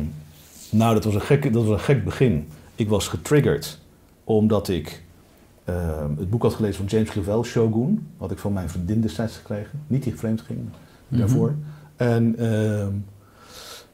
nou, 0.71 0.95
dat 0.95 1.05
was, 1.05 1.15
een 1.15 1.21
gek, 1.21 1.53
dat 1.53 1.65
was 1.65 1.73
een 1.73 1.85
gek 1.85 2.05
begin. 2.05 2.49
Ik 2.75 2.89
was 2.89 3.09
getriggerd 3.09 3.79
omdat 4.25 4.69
ik 4.69 5.03
ehm, 5.65 6.17
het 6.19 6.31
boek 6.31 6.43
had 6.43 6.55
gelezen 6.55 6.77
van 6.77 6.87
James 6.87 7.11
Clavell, 7.11 7.43
Shogun. 7.43 8.07
Had 8.17 8.31
ik 8.31 8.39
van 8.39 8.53
mijn 8.53 8.69
vriendin 8.69 9.01
destijds 9.01 9.37
gekregen. 9.37 9.81
Niet 9.87 10.03
die 10.03 10.17
vreemd 10.17 10.41
ging, 10.41 10.59
daarvoor. 11.09 11.55
En 11.97 12.35
ehm, 12.39 12.49
Eh, 12.49 12.87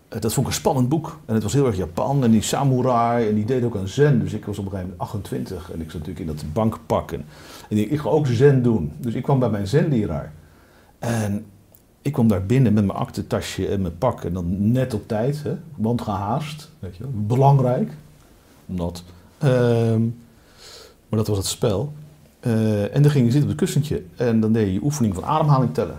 dat 0.08 0.32
vond 0.32 0.46
ik 0.46 0.52
een 0.52 0.58
spannend 0.58 0.88
boek. 0.88 1.18
En 1.24 1.34
het 1.34 1.42
was 1.42 1.52
heel 1.52 1.66
erg 1.66 1.76
Japan 1.76 2.24
en 2.24 2.30
die 2.30 2.42
samurai 2.42 3.28
en 3.28 3.34
die 3.34 3.44
deed 3.44 3.64
ook 3.64 3.76
aan 3.76 3.88
zen. 3.88 4.20
Dus 4.20 4.32
ik 4.32 4.44
was 4.44 4.58
op 4.58 4.64
een 4.64 4.70
gegeven 4.70 4.90
moment 4.90 5.10
28 5.10 5.72
en 5.72 5.80
ik 5.80 5.90
zat 5.90 6.00
natuurlijk 6.00 6.30
in 6.30 6.36
dat 6.36 6.52
bankpak. 6.52 7.12
En, 7.12 7.24
en 7.68 7.78
ik, 7.78 7.90
ik 7.90 8.00
ga 8.00 8.08
ook 8.08 8.26
zen 8.26 8.62
doen. 8.62 8.92
Dus 8.98 9.14
ik 9.14 9.22
kwam 9.22 9.38
bij 9.38 9.50
mijn 9.50 9.66
zenleraar. 9.66 10.32
En 10.98 11.44
ik 12.02 12.12
kwam 12.12 12.28
daar 12.28 12.46
binnen 12.46 12.72
met 12.72 12.84
mijn 12.84 12.98
aktentasje 12.98 13.68
en 13.68 13.80
mijn 13.80 13.98
pak. 13.98 14.24
En 14.24 14.32
dan 14.32 14.72
net 14.72 14.94
op 14.94 15.08
tijd, 15.08 15.42
hè, 15.42 15.56
want 15.76 16.02
gehaast. 16.02 16.70
Weet 16.78 16.96
je 16.96 17.02
wel. 17.02 17.12
Belangrijk. 17.14 17.92
Omdat. 18.66 19.02
ehm, 19.38 20.02
maar 21.08 21.18
dat 21.18 21.26
was 21.26 21.36
het 21.36 21.46
spel. 21.46 21.92
Eh, 22.40 22.94
en 22.94 23.02
dan 23.02 23.10
ging 23.10 23.24
je 23.24 23.30
zitten 23.30 23.42
op 23.42 23.48
het 23.48 23.56
kussentje. 23.56 24.02
En 24.16 24.40
dan 24.40 24.52
deed 24.52 24.72
je 24.72 24.82
oefening 24.82 25.14
van 25.14 25.24
ademhaling 25.24 25.74
tellen. 25.74 25.98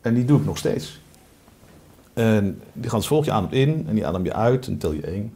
En 0.00 0.14
die 0.14 0.24
doe 0.24 0.38
ik 0.38 0.44
nog 0.44 0.58
steeds. 0.58 1.00
En 2.12 2.60
die 2.72 2.84
gaat 2.84 2.92
als 2.92 3.06
volgt, 3.06 3.26
je 3.26 3.32
ademt 3.32 3.52
in 3.52 3.84
en 3.88 3.94
die 3.94 4.06
adem 4.06 4.24
je 4.24 4.32
uit 4.32 4.66
en 4.66 4.78
tel 4.78 4.92
je 4.92 5.02
één. 5.06 5.32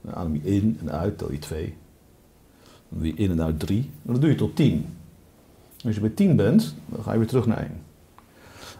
Dan 0.00 0.14
adem 0.14 0.34
je 0.34 0.42
in 0.42 0.78
en 0.80 0.92
uit, 0.92 1.18
tel 1.18 1.32
je 1.32 1.38
twee. 1.38 1.74
Dan 2.88 2.98
doe 2.98 3.06
je 3.06 3.14
in 3.14 3.30
en 3.30 3.42
uit 3.42 3.60
drie. 3.60 3.90
En 4.06 4.12
dat 4.12 4.20
doe 4.20 4.30
je 4.30 4.36
tot 4.36 4.56
tien. 4.56 4.86
En 5.80 5.86
als 5.86 5.94
je 5.94 6.00
bij 6.00 6.10
tien 6.10 6.36
bent, 6.36 6.74
dan 6.86 7.02
ga 7.02 7.12
je 7.12 7.18
weer 7.18 7.26
terug 7.26 7.46
naar 7.46 7.58
één. 7.58 7.82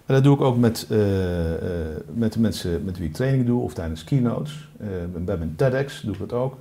En 0.07 0.15
dat 0.15 0.25
doe 0.25 0.35
ik 0.35 0.41
ook 0.41 0.57
met, 0.57 0.87
eh, 0.91 1.55
eh, 1.55 1.97
met 2.15 2.33
de 2.33 2.41
mensen 2.41 2.85
met 2.85 2.99
wie 2.99 3.09
ik 3.09 3.15
training 3.15 3.47
doe 3.47 3.63
of 3.63 3.75
tijdens 3.75 4.05
keynotes. 4.05 4.69
Eh, 4.79 4.89
bij 5.25 5.37
mijn 5.37 5.55
TEDx 5.57 6.01
doe 6.01 6.13
ik 6.13 6.19
dat 6.19 6.33
ook. 6.33 6.57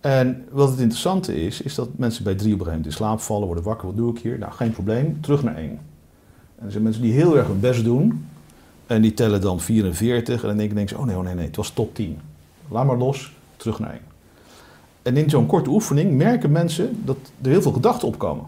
En 0.00 0.44
wat 0.50 0.70
het 0.70 0.78
interessante 0.78 1.44
is, 1.44 1.62
is 1.62 1.74
dat 1.74 1.88
mensen 1.96 2.24
bij 2.24 2.34
drie 2.34 2.54
op 2.54 2.58
een 2.58 2.66
gegeven 2.66 2.82
moment 2.82 3.00
in 3.00 3.04
slaap 3.06 3.20
vallen, 3.20 3.46
worden 3.46 3.64
wakker, 3.64 3.86
wat 3.86 3.96
doe 3.96 4.10
ik 4.16 4.18
hier? 4.18 4.38
Nou, 4.38 4.52
geen 4.52 4.70
probleem, 4.70 5.20
terug 5.20 5.42
naar 5.42 5.56
één. 5.56 5.78
En 6.58 6.64
er 6.64 6.70
zijn 6.70 6.82
mensen 6.82 7.02
die 7.02 7.12
heel 7.12 7.36
erg 7.36 7.46
hun 7.46 7.60
best 7.60 7.84
doen, 7.84 8.26
en 8.90 9.02
die 9.02 9.14
tellen 9.14 9.40
dan 9.40 9.60
44 9.60 10.42
en 10.42 10.48
dan 10.48 10.56
denken 10.56 10.88
ze, 10.88 10.98
oh 10.98 11.04
nee, 11.04 11.16
oh 11.16 11.22
nee, 11.24 11.34
nee, 11.34 11.46
het 11.46 11.56
was 11.56 11.70
tot 11.70 11.94
10. 11.94 12.18
Laat 12.68 12.86
maar 12.86 12.96
los, 12.96 13.32
terug 13.56 13.78
naar 13.78 13.90
1. 13.90 14.00
En 15.02 15.16
in 15.16 15.30
zo'n 15.30 15.46
korte 15.46 15.70
oefening 15.70 16.16
merken 16.16 16.52
mensen 16.52 17.04
dat 17.04 17.16
er 17.42 17.50
heel 17.50 17.62
veel 17.62 17.72
gedachten 17.72 18.08
opkomen. 18.08 18.44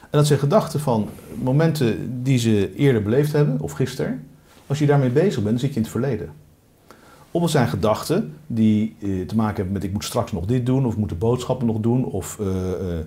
En 0.00 0.22
dat 0.22 0.26
zijn 0.26 0.38
gedachten 0.38 0.80
van 0.80 1.08
momenten 1.42 2.22
die 2.22 2.38
ze 2.38 2.74
eerder 2.74 3.02
beleefd 3.02 3.32
hebben, 3.32 3.60
of 3.60 3.72
gisteren. 3.72 4.26
Als 4.66 4.78
je 4.78 4.86
daarmee 4.86 5.10
bezig 5.10 5.42
bent, 5.42 5.48
dan 5.50 5.58
zit 5.58 5.68
je 5.68 5.76
in 5.76 5.82
het 5.82 5.90
verleden. 5.90 6.32
Of 7.30 7.42
het 7.42 7.50
zijn 7.50 7.68
gedachten 7.68 8.34
die 8.46 8.96
eh, 9.00 9.26
te 9.26 9.36
maken 9.36 9.56
hebben 9.56 9.72
met 9.72 9.84
ik 9.84 9.92
moet 9.92 10.04
straks 10.04 10.32
nog 10.32 10.44
dit 10.44 10.66
doen, 10.66 10.86
of 10.86 10.92
ik 10.92 10.98
moet 10.98 11.08
de 11.08 11.14
boodschappen 11.14 11.66
nog 11.66 11.80
doen, 11.80 12.04
of 12.04 12.38
eh, 12.40 12.98
eh, 12.98 13.04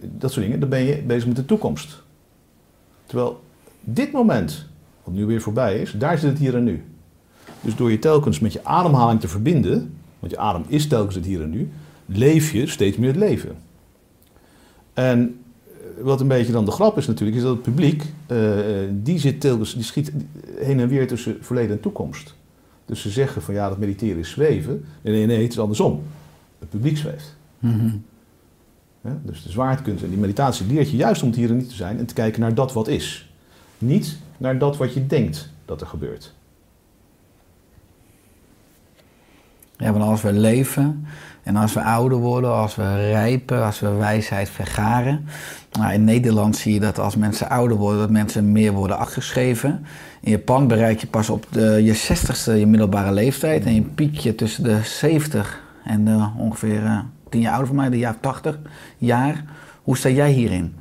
dat 0.00 0.32
soort 0.32 0.44
dingen. 0.44 0.60
Dan 0.60 0.68
ben 0.68 0.82
je 0.84 1.02
bezig 1.02 1.26
met 1.26 1.36
de 1.36 1.44
toekomst. 1.44 2.02
Terwijl 3.06 3.42
dit 3.80 4.12
moment, 4.12 4.70
wat 5.04 5.14
nu 5.14 5.26
weer 5.26 5.40
voorbij 5.40 5.78
is, 5.80 5.92
daar 5.92 6.18
zit 6.18 6.30
het 6.30 6.38
hier 6.38 6.56
en 6.56 6.64
nu. 6.64 6.82
Dus 7.60 7.76
door 7.76 7.90
je 7.90 7.98
telkens 7.98 8.40
met 8.40 8.52
je 8.52 8.64
ademhaling 8.64 9.20
te 9.20 9.28
verbinden, 9.28 9.94
want 10.18 10.32
je 10.32 10.38
adem 10.38 10.64
is 10.66 10.86
telkens 10.86 11.14
het 11.14 11.24
hier 11.24 11.42
en 11.42 11.50
nu, 11.50 11.70
leef 12.06 12.52
je 12.52 12.66
steeds 12.66 12.96
meer 12.96 13.08
het 13.08 13.16
leven. 13.16 13.56
En 14.92 15.38
eh, 15.66 16.04
wat 16.04 16.20
een 16.20 16.28
beetje 16.28 16.52
dan 16.52 16.64
de 16.64 16.70
grap 16.70 16.98
is 16.98 17.06
natuurlijk, 17.06 17.36
is 17.36 17.42
dat 17.42 17.52
het 17.52 17.62
publiek, 17.62 18.04
eh, 18.26 18.84
eh, 18.84 18.90
die 18.92 19.18
zit 19.18 19.40
telkens, 19.40 19.74
die 19.74 19.84
schiet 19.84 20.12
heen 20.56 20.80
en 20.80 20.88
weer 20.88 21.06
tussen 21.06 21.36
verleden 21.40 21.76
en 21.76 21.80
toekomst. 21.80 22.34
Dus 22.86 23.00
ze 23.00 23.10
zeggen 23.10 23.42
van 23.42 23.54
ja, 23.54 23.68
dat 23.68 23.78
mediteren 23.78 24.18
is 24.18 24.30
zweven. 24.30 24.84
Nee, 25.02 25.14
nee, 25.14 25.26
nee, 25.26 25.42
het 25.42 25.52
is 25.52 25.58
andersom. 25.58 26.02
Het 26.58 26.70
publiek 26.70 26.96
zweeft. 26.96 27.36
Ja, 29.04 29.20
dus 29.24 29.42
de 29.42 29.50
zwaartekunst 29.50 30.02
en 30.02 30.08
die 30.08 30.18
meditatie 30.18 30.66
leert 30.66 30.90
je 30.90 30.96
juist 30.96 31.22
om 31.22 31.28
het 31.28 31.36
hier 31.36 31.50
en 31.50 31.56
nu 31.56 31.66
te 31.66 31.74
zijn 31.74 31.98
en 31.98 32.06
te 32.06 32.14
kijken 32.14 32.40
naar 32.40 32.54
dat 32.54 32.72
wat 32.72 32.88
is. 32.88 33.30
Niet 33.78 34.18
naar 34.38 34.58
dat 34.58 34.76
wat 34.76 34.94
je 34.94 35.06
denkt 35.06 35.50
dat 35.64 35.80
er 35.80 35.86
gebeurt. 35.86 36.34
Ja, 39.76 39.92
want 39.92 40.04
als 40.04 40.22
we 40.22 40.32
leven 40.32 41.06
en 41.42 41.56
als 41.56 41.72
we 41.72 41.82
ouder 41.82 42.18
worden, 42.18 42.54
als 42.54 42.74
we 42.74 43.10
rijpen, 43.10 43.64
als 43.64 43.80
we 43.80 43.90
wijsheid 43.90 44.50
vergaren. 44.50 45.26
Nou, 45.72 45.92
in 45.92 46.04
Nederland 46.04 46.56
zie 46.56 46.74
je 46.74 46.80
dat 46.80 46.98
als 46.98 47.16
mensen 47.16 47.48
ouder 47.48 47.76
worden, 47.76 48.00
dat 48.00 48.10
mensen 48.10 48.52
meer 48.52 48.72
worden 48.72 48.98
afgeschreven. 48.98 49.86
In 50.20 50.30
Japan 50.30 50.66
bereik 50.66 51.00
je 51.00 51.06
pas 51.06 51.30
op 51.30 51.46
de, 51.50 51.80
je 51.82 51.94
60ste 51.94 52.58
je 52.58 52.66
middelbare 52.66 53.12
leeftijd 53.12 53.64
en 53.64 53.74
je 53.74 53.82
piekje 53.82 54.34
tussen 54.34 54.62
de 54.62 54.78
70 54.82 55.62
en 55.84 56.04
de 56.04 56.28
ongeveer 56.38 56.84
eh, 56.84 56.98
10 57.28 57.40
jaar 57.40 57.50
ouder 57.50 57.66
van 57.66 57.76
mij, 57.76 57.90
de 57.90 57.98
jaar 57.98 58.20
80 58.20 58.58
jaar. 58.98 59.44
Hoe 59.82 59.96
sta 59.96 60.08
jij 60.08 60.30
hierin? 60.30 60.74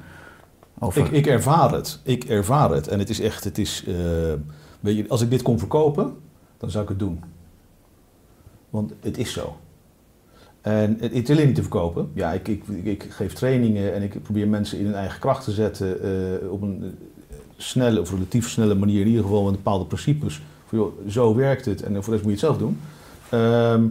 Over... 0.83 1.05
Ik, 1.05 1.11
ik 1.11 1.25
ervaar 1.25 1.71
het. 1.71 1.99
Ik 2.03 2.23
ervaar 2.23 2.71
het. 2.71 2.87
En 2.87 2.99
het 2.99 3.09
is 3.09 3.19
echt, 3.19 3.43
het 3.43 3.57
is, 3.57 3.83
eh, 3.87 3.93
weet 4.79 4.97
je, 4.97 5.05
als 5.07 5.21
ik 5.21 5.29
dit 5.29 5.41
kon 5.41 5.59
verkopen, 5.59 6.13
dan 6.57 6.71
zou 6.71 6.83
ik 6.83 6.89
het 6.89 6.99
doen. 6.99 7.23
Want 8.69 8.93
het 8.99 9.17
is 9.17 9.33
zo. 9.33 9.57
En 10.61 10.97
het 10.99 11.13
het 11.13 11.29
is 11.29 11.35
alleen 11.35 11.45
niet 11.45 11.55
te 11.55 11.61
verkopen. 11.61 12.11
Ja, 12.13 12.31
ik, 12.31 12.47
ik, 12.47 12.63
ik 12.83 13.07
geef 13.09 13.33
trainingen 13.33 13.93
en 13.93 14.01
ik 14.01 14.23
probeer 14.23 14.47
mensen 14.47 14.79
in 14.79 14.85
hun 14.85 14.93
eigen 14.93 15.19
kracht 15.19 15.43
te 15.43 15.51
zetten 15.51 16.01
eh, 16.03 16.51
op 16.51 16.61
een 16.61 16.95
eh, 17.29 17.37
snelle 17.57 17.99
of 17.99 18.11
relatief 18.11 18.49
snelle 18.49 18.75
manier, 18.75 19.01
in 19.01 19.07
ieder 19.07 19.23
geval 19.23 19.43
met 19.43 19.53
bepaalde 19.53 19.85
principes. 19.85 20.41
Van, 20.65 20.77
joh, 20.77 20.93
zo 21.07 21.35
werkt 21.35 21.65
het 21.65 21.81
en 21.81 21.93
voor 21.93 22.03
de 22.03 22.11
rest 22.11 22.23
moet 22.23 22.39
je 22.39 22.47
het 22.47 22.57
zelf 22.57 22.57
doen. 22.57 22.79
Ehm, 23.29 23.87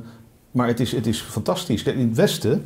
maar 0.51 0.67
het 0.67 0.81
is, 0.81 0.93
het 0.93 1.07
is 1.07 1.21
fantastisch. 1.21 1.83
Kijk, 1.83 1.97
in 1.97 2.09
het 2.09 2.17
Westen 2.17 2.65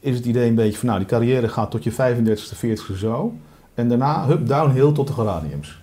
is 0.00 0.16
het 0.16 0.24
idee 0.24 0.48
een 0.48 0.54
beetje 0.54 0.78
van, 0.78 0.88
nou, 0.88 0.98
die 0.98 1.08
carrière 1.08 1.48
gaat 1.48 1.70
tot 1.70 1.84
je 1.84 1.92
35ste, 1.92 2.56
40ste 2.56 2.96
zo. 2.96 3.34
En 3.76 3.88
daarna, 3.88 4.26
hup, 4.26 4.46
downhill 4.46 4.92
tot 4.92 5.06
de 5.06 5.12
geraniums. 5.12 5.82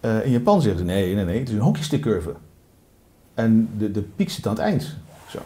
Eh, 0.00 0.24
in 0.24 0.30
Japan 0.30 0.62
zeggen 0.62 0.80
ze, 0.80 0.86
nee, 0.86 1.14
nee, 1.14 1.24
nee, 1.24 1.38
het 1.38 1.48
is 1.48 1.54
een 1.54 1.60
hockeystickcurve. 1.60 2.34
En 3.34 3.68
de, 3.78 3.90
de 3.90 4.02
piek 4.02 4.30
zit 4.30 4.46
aan 4.46 4.52
het 4.52 4.62
eind. 4.62 4.96
Zo. 5.28 5.38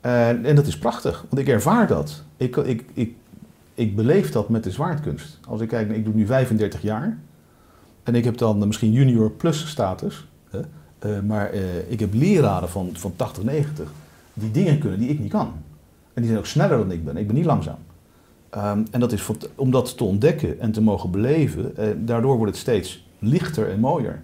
En, 0.00 0.44
en 0.44 0.54
dat 0.54 0.66
is 0.66 0.78
prachtig, 0.78 1.24
want 1.28 1.42
ik 1.42 1.48
ervaar 1.48 1.86
dat. 1.86 2.22
Ik, 2.36 2.56
ik, 2.56 2.84
ik, 2.92 3.14
ik 3.74 3.96
beleef 3.96 4.30
dat 4.30 4.48
met 4.48 4.64
de 4.64 4.70
zwaardkunst. 4.70 5.38
Als 5.48 5.60
ik 5.60 5.68
kijk, 5.68 5.90
ik 5.90 6.04
doe 6.04 6.14
nu 6.14 6.26
35 6.26 6.82
jaar. 6.82 7.18
En 8.02 8.14
ik 8.14 8.24
heb 8.24 8.38
dan 8.38 8.66
misschien 8.66 8.92
junior 8.92 9.30
plus 9.30 9.68
status. 9.68 10.26
Hè? 10.50 10.60
Eh, 10.98 11.20
maar 11.20 11.50
eh, 11.50 11.90
ik 11.90 12.00
heb 12.00 12.14
leraren 12.14 12.68
van, 12.68 12.90
van 12.92 13.16
80, 13.16 13.44
90 13.44 13.92
die 14.34 14.50
dingen 14.50 14.78
kunnen 14.78 14.98
die 14.98 15.08
ik 15.08 15.18
niet 15.18 15.30
kan. 15.30 15.52
En 16.12 16.22
die 16.22 16.26
zijn 16.26 16.38
ook 16.38 16.46
sneller 16.46 16.78
dan 16.78 16.90
ik 16.90 17.04
ben. 17.04 17.16
Ik 17.16 17.26
ben 17.26 17.36
niet 17.36 17.44
langzaam. 17.44 17.78
Ehm, 18.54 18.84
en 18.90 19.00
dat 19.00 19.12
is 19.12 19.30
om 19.54 19.70
dat 19.70 19.96
te 19.96 20.04
ontdekken 20.04 20.60
en 20.60 20.72
te 20.72 20.82
mogen 20.82 21.10
beleven. 21.10 21.76
eh, 21.76 21.88
daardoor 21.96 22.36
wordt 22.36 22.52
het 22.52 22.60
steeds 22.60 23.06
lichter 23.18 23.70
en 23.70 23.80
mooier. 23.80 24.22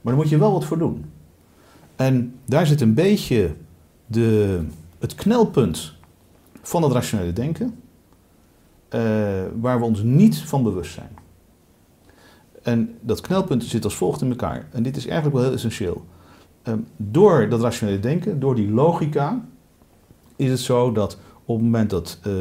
Maar 0.00 0.12
daar 0.12 0.22
moet 0.22 0.28
je 0.28 0.38
wel 0.38 0.52
wat 0.52 0.64
voor 0.64 0.78
doen. 0.78 1.04
En 1.96 2.34
daar 2.44 2.66
zit 2.66 2.80
een 2.80 2.94
beetje 2.94 3.54
de, 4.06 4.60
het 4.98 5.14
knelpunt 5.14 5.92
van 6.62 6.82
het 6.82 6.92
rationele 6.92 7.32
denken, 7.32 7.80
eh, 8.88 9.00
waar 9.60 9.78
we 9.78 9.84
ons 9.84 10.02
niet 10.02 10.38
van 10.38 10.62
bewust 10.62 10.92
zijn. 10.92 11.10
En 12.62 12.98
dat 13.00 13.20
knelpunt 13.20 13.64
zit 13.64 13.84
als 13.84 13.94
volgt 13.94 14.22
in 14.22 14.30
elkaar. 14.30 14.68
En 14.72 14.82
dit 14.82 14.96
is 14.96 15.06
eigenlijk 15.06 15.34
wel 15.34 15.44
heel 15.44 15.54
essentieel. 15.54 16.04
Ehm, 16.62 16.78
door 16.96 17.48
dat 17.48 17.60
rationele 17.60 18.00
denken, 18.00 18.40
door 18.40 18.54
die 18.54 18.70
logica, 18.70 19.44
is 20.36 20.50
het 20.50 20.60
zo 20.60 20.92
dat 20.92 21.18
op 21.44 21.56
het 21.56 21.64
moment 21.64 21.90
dat 21.90 22.18
eh, 22.22 22.32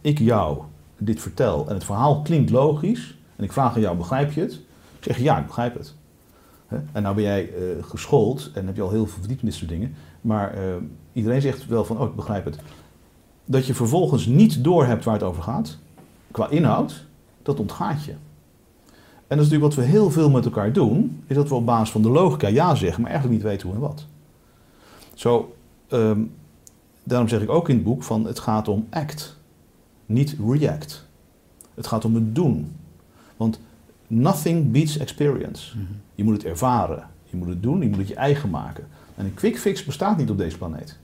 ik 0.00 0.18
jou 0.18 0.62
dit 0.98 1.20
vertel 1.20 1.68
en 1.68 1.74
het 1.74 1.84
verhaal 1.84 2.22
klinkt 2.22 2.50
logisch, 2.50 3.18
en 3.36 3.44
ik 3.44 3.52
vraag 3.52 3.74
aan 3.74 3.80
jou, 3.80 3.96
begrijp 3.96 4.32
je 4.32 4.40
het? 4.40 4.52
Ik 4.98 5.04
zeg 5.04 5.18
ja, 5.18 5.38
ik 5.38 5.46
begrijp 5.46 5.74
het. 5.74 5.94
Hè? 6.66 6.78
En 6.92 7.02
nou 7.02 7.14
ben 7.14 7.24
jij 7.24 7.54
eh, 7.54 7.84
geschoold 7.84 8.50
en 8.54 8.66
heb 8.66 8.76
je 8.76 8.82
al 8.82 8.90
heel 8.90 9.06
veel 9.06 9.18
verdiept 9.18 9.42
in 9.42 9.48
dit 9.48 9.56
soort 9.56 9.70
dingen. 9.70 9.94
Maar 10.20 10.54
eh, 10.54 10.62
iedereen 11.12 11.40
zegt 11.40 11.66
wel 11.66 11.84
van, 11.84 11.98
oh, 11.98 12.08
ik 12.08 12.16
begrijp 12.16 12.44
het. 12.44 12.58
Dat 13.44 13.66
je 13.66 13.74
vervolgens 13.74 14.26
niet 14.26 14.64
doorhebt 14.64 15.04
waar 15.04 15.14
het 15.14 15.22
over 15.22 15.42
gaat, 15.42 15.78
qua 16.30 16.48
inhoud, 16.48 17.04
dat 17.42 17.60
ontgaat 17.60 18.04
je. 18.04 18.14
En 19.26 19.38
dat 19.38 19.46
is 19.46 19.52
natuurlijk 19.52 19.74
wat 19.74 19.84
we 19.84 19.90
heel 19.90 20.10
veel 20.10 20.30
met 20.30 20.44
elkaar 20.44 20.72
doen, 20.72 21.22
is 21.26 21.36
dat 21.36 21.48
we 21.48 21.54
op 21.54 21.66
basis 21.66 21.90
van 21.90 22.02
de 22.02 22.08
logica 22.08 22.48
ja 22.48 22.74
zeggen, 22.74 23.02
maar 23.02 23.10
eigenlijk 23.10 23.42
niet 23.42 23.50
weten 23.50 23.66
hoe 23.66 23.76
en 23.76 23.82
wat. 23.82 24.06
Zo, 25.14 25.54
ehm, 25.88 26.20
daarom 27.02 27.28
zeg 27.28 27.42
ik 27.42 27.50
ook 27.50 27.68
in 27.68 27.74
het 27.74 27.84
boek 27.84 28.02
van 28.02 28.26
het 28.26 28.38
gaat 28.38 28.68
om 28.68 28.86
act, 28.90 29.38
niet 30.06 30.36
react. 30.48 31.06
Het 31.74 31.86
gaat 31.86 32.04
om 32.04 32.14
het 32.14 32.34
doen. 32.34 32.76
Want 33.36 33.60
nothing 34.06 34.72
beats 34.72 34.98
experience. 34.98 35.76
Je 36.14 36.24
moet 36.24 36.34
het 36.34 36.44
ervaren, 36.44 37.08
je 37.24 37.36
moet 37.36 37.48
het 37.48 37.62
doen, 37.62 37.80
je 37.80 37.88
moet 37.88 37.98
het 37.98 38.08
je 38.08 38.14
eigen 38.14 38.50
maken. 38.50 38.86
En 39.14 39.24
een 39.24 39.34
quick 39.34 39.58
fix 39.58 39.84
bestaat 39.84 40.16
niet 40.16 40.30
op 40.30 40.38
deze 40.38 40.58
planeet. 40.58 40.98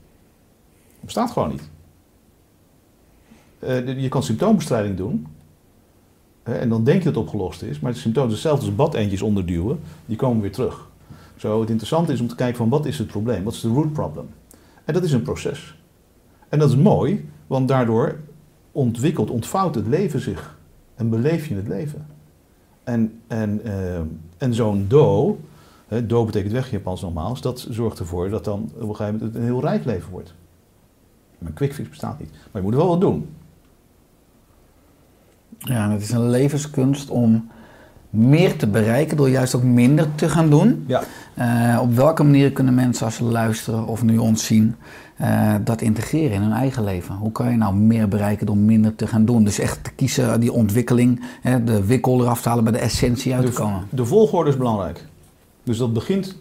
Het 0.95 1.05
bestaat 1.05 1.31
gewoon 1.31 1.49
niet. 1.49 1.69
Eh, 3.59 4.01
je 4.01 4.09
kan 4.09 4.23
symptoombestrijding 4.23 4.97
doen. 4.97 5.27
hè, 6.43 6.53
en 6.53 6.69
dan 6.69 6.83
denk 6.83 6.97
je 6.97 7.03
dat 7.03 7.13
het 7.15 7.23
opgelost 7.23 7.61
is. 7.61 7.79
Maar 7.79 7.91
het 7.91 7.99
symptoom 7.99 8.25
is 8.25 8.31
hetzelfde 8.31 8.65
als 8.65 8.75
badeentjes 8.75 9.21
onderduwen. 9.21 9.79
Die 10.05 10.17
komen 10.17 10.41
weer 10.41 10.51
terug. 10.51 10.87
Zo, 11.35 11.59
het 11.59 11.69
interessante 11.69 12.13
is 12.13 12.19
om 12.19 12.27
te 12.27 12.35
kijken 12.35 12.57
van 12.57 12.69
wat 12.69 12.85
is 12.85 12.97
het 12.97 13.07
probleem? 13.07 13.43
Wat 13.43 13.53
is 13.53 13.61
de 13.61 13.67
root 13.67 13.93
problem? 13.93 14.29
En 14.85 14.93
dat 14.93 15.03
is 15.03 15.11
een 15.11 15.21
proces. 15.21 15.78
En 16.49 16.59
dat 16.59 16.69
is 16.69 16.75
mooi, 16.75 17.29
want 17.47 17.67
daardoor 17.67 18.19
ontwikkelt, 18.71 19.29
ontvouwt 19.29 19.75
het 19.75 19.87
leven 19.87 20.19
zich. 20.19 20.57
En 20.95 21.09
beleef 21.09 21.47
je 21.47 21.55
het 21.55 21.67
leven. 21.67 22.07
En, 22.83 23.21
en, 23.27 23.63
eh, 23.63 23.99
en 24.37 24.53
zo'n 24.53 24.85
do, 24.87 25.37
Hè, 25.89 26.05
do 26.05 26.25
betekent 26.25 26.53
weg 26.53 26.65
in 26.65 26.77
Japans 26.77 27.01
nogmaals. 27.01 27.41
Dat 27.41 27.67
zorgt 27.69 27.99
ervoor 27.99 28.29
dat 28.29 28.43
dan 28.43 28.71
op 28.75 28.89
een 28.89 28.95
gegeven 28.95 29.19
moment 29.19 29.35
een 29.35 29.43
heel 29.43 29.61
rijk 29.61 29.85
leven 29.85 30.11
wordt. 30.11 30.33
Een 31.43 31.53
quick 31.53 31.73
fix 31.73 31.89
bestaat 31.89 32.19
niet. 32.19 32.29
Maar 32.31 32.61
je 32.61 32.61
moet 32.61 32.71
er 32.71 32.77
wel 32.77 32.87
wat 32.87 33.01
doen. 33.01 33.29
Ja, 35.57 35.91
het 35.91 36.01
is 36.01 36.11
een 36.11 36.29
levenskunst 36.29 37.09
om 37.09 37.49
meer 38.09 38.57
te 38.57 38.67
bereiken 38.67 39.17
door 39.17 39.29
juist 39.29 39.55
ook 39.55 39.63
minder 39.63 40.15
te 40.15 40.29
gaan 40.29 40.49
doen. 40.49 40.85
Ja. 40.87 41.03
Eh, 41.33 41.81
op 41.81 41.93
welke 41.95 42.23
manier 42.23 42.51
kunnen 42.51 42.73
mensen 42.73 43.05
als 43.05 43.15
ze 43.15 43.23
luisteren 43.23 43.87
of 43.87 44.03
nu 44.03 44.17
ons 44.17 44.45
zien, 44.45 44.75
eh, 45.19 45.55
dat 45.63 45.81
integreren 45.81 46.31
in 46.31 46.41
hun 46.41 46.51
eigen 46.51 46.83
leven? 46.83 47.15
Hoe 47.15 47.31
kan 47.31 47.51
je 47.51 47.57
nou 47.57 47.75
meer 47.75 48.07
bereiken 48.07 48.45
door 48.45 48.57
minder 48.57 48.95
te 48.95 49.07
gaan 49.07 49.25
doen? 49.25 49.43
Dus 49.43 49.59
echt 49.59 49.83
te 49.83 49.91
kiezen, 49.91 50.39
die 50.39 50.51
ontwikkeling, 50.51 51.23
hè, 51.41 51.63
de 51.63 51.85
wikkel 51.85 52.21
eraf 52.21 52.41
te 52.41 52.49
halen, 52.49 52.63
bij 52.63 52.73
de 52.73 52.79
essentie 52.79 53.33
uit 53.33 53.45
te 53.45 53.51
komen. 53.51 53.83
De, 53.89 53.95
de 53.95 54.05
volgorde 54.05 54.49
is 54.49 54.57
belangrijk. 54.57 55.05
Dus 55.63 55.77
dat 55.77 55.93
begint 55.93 56.37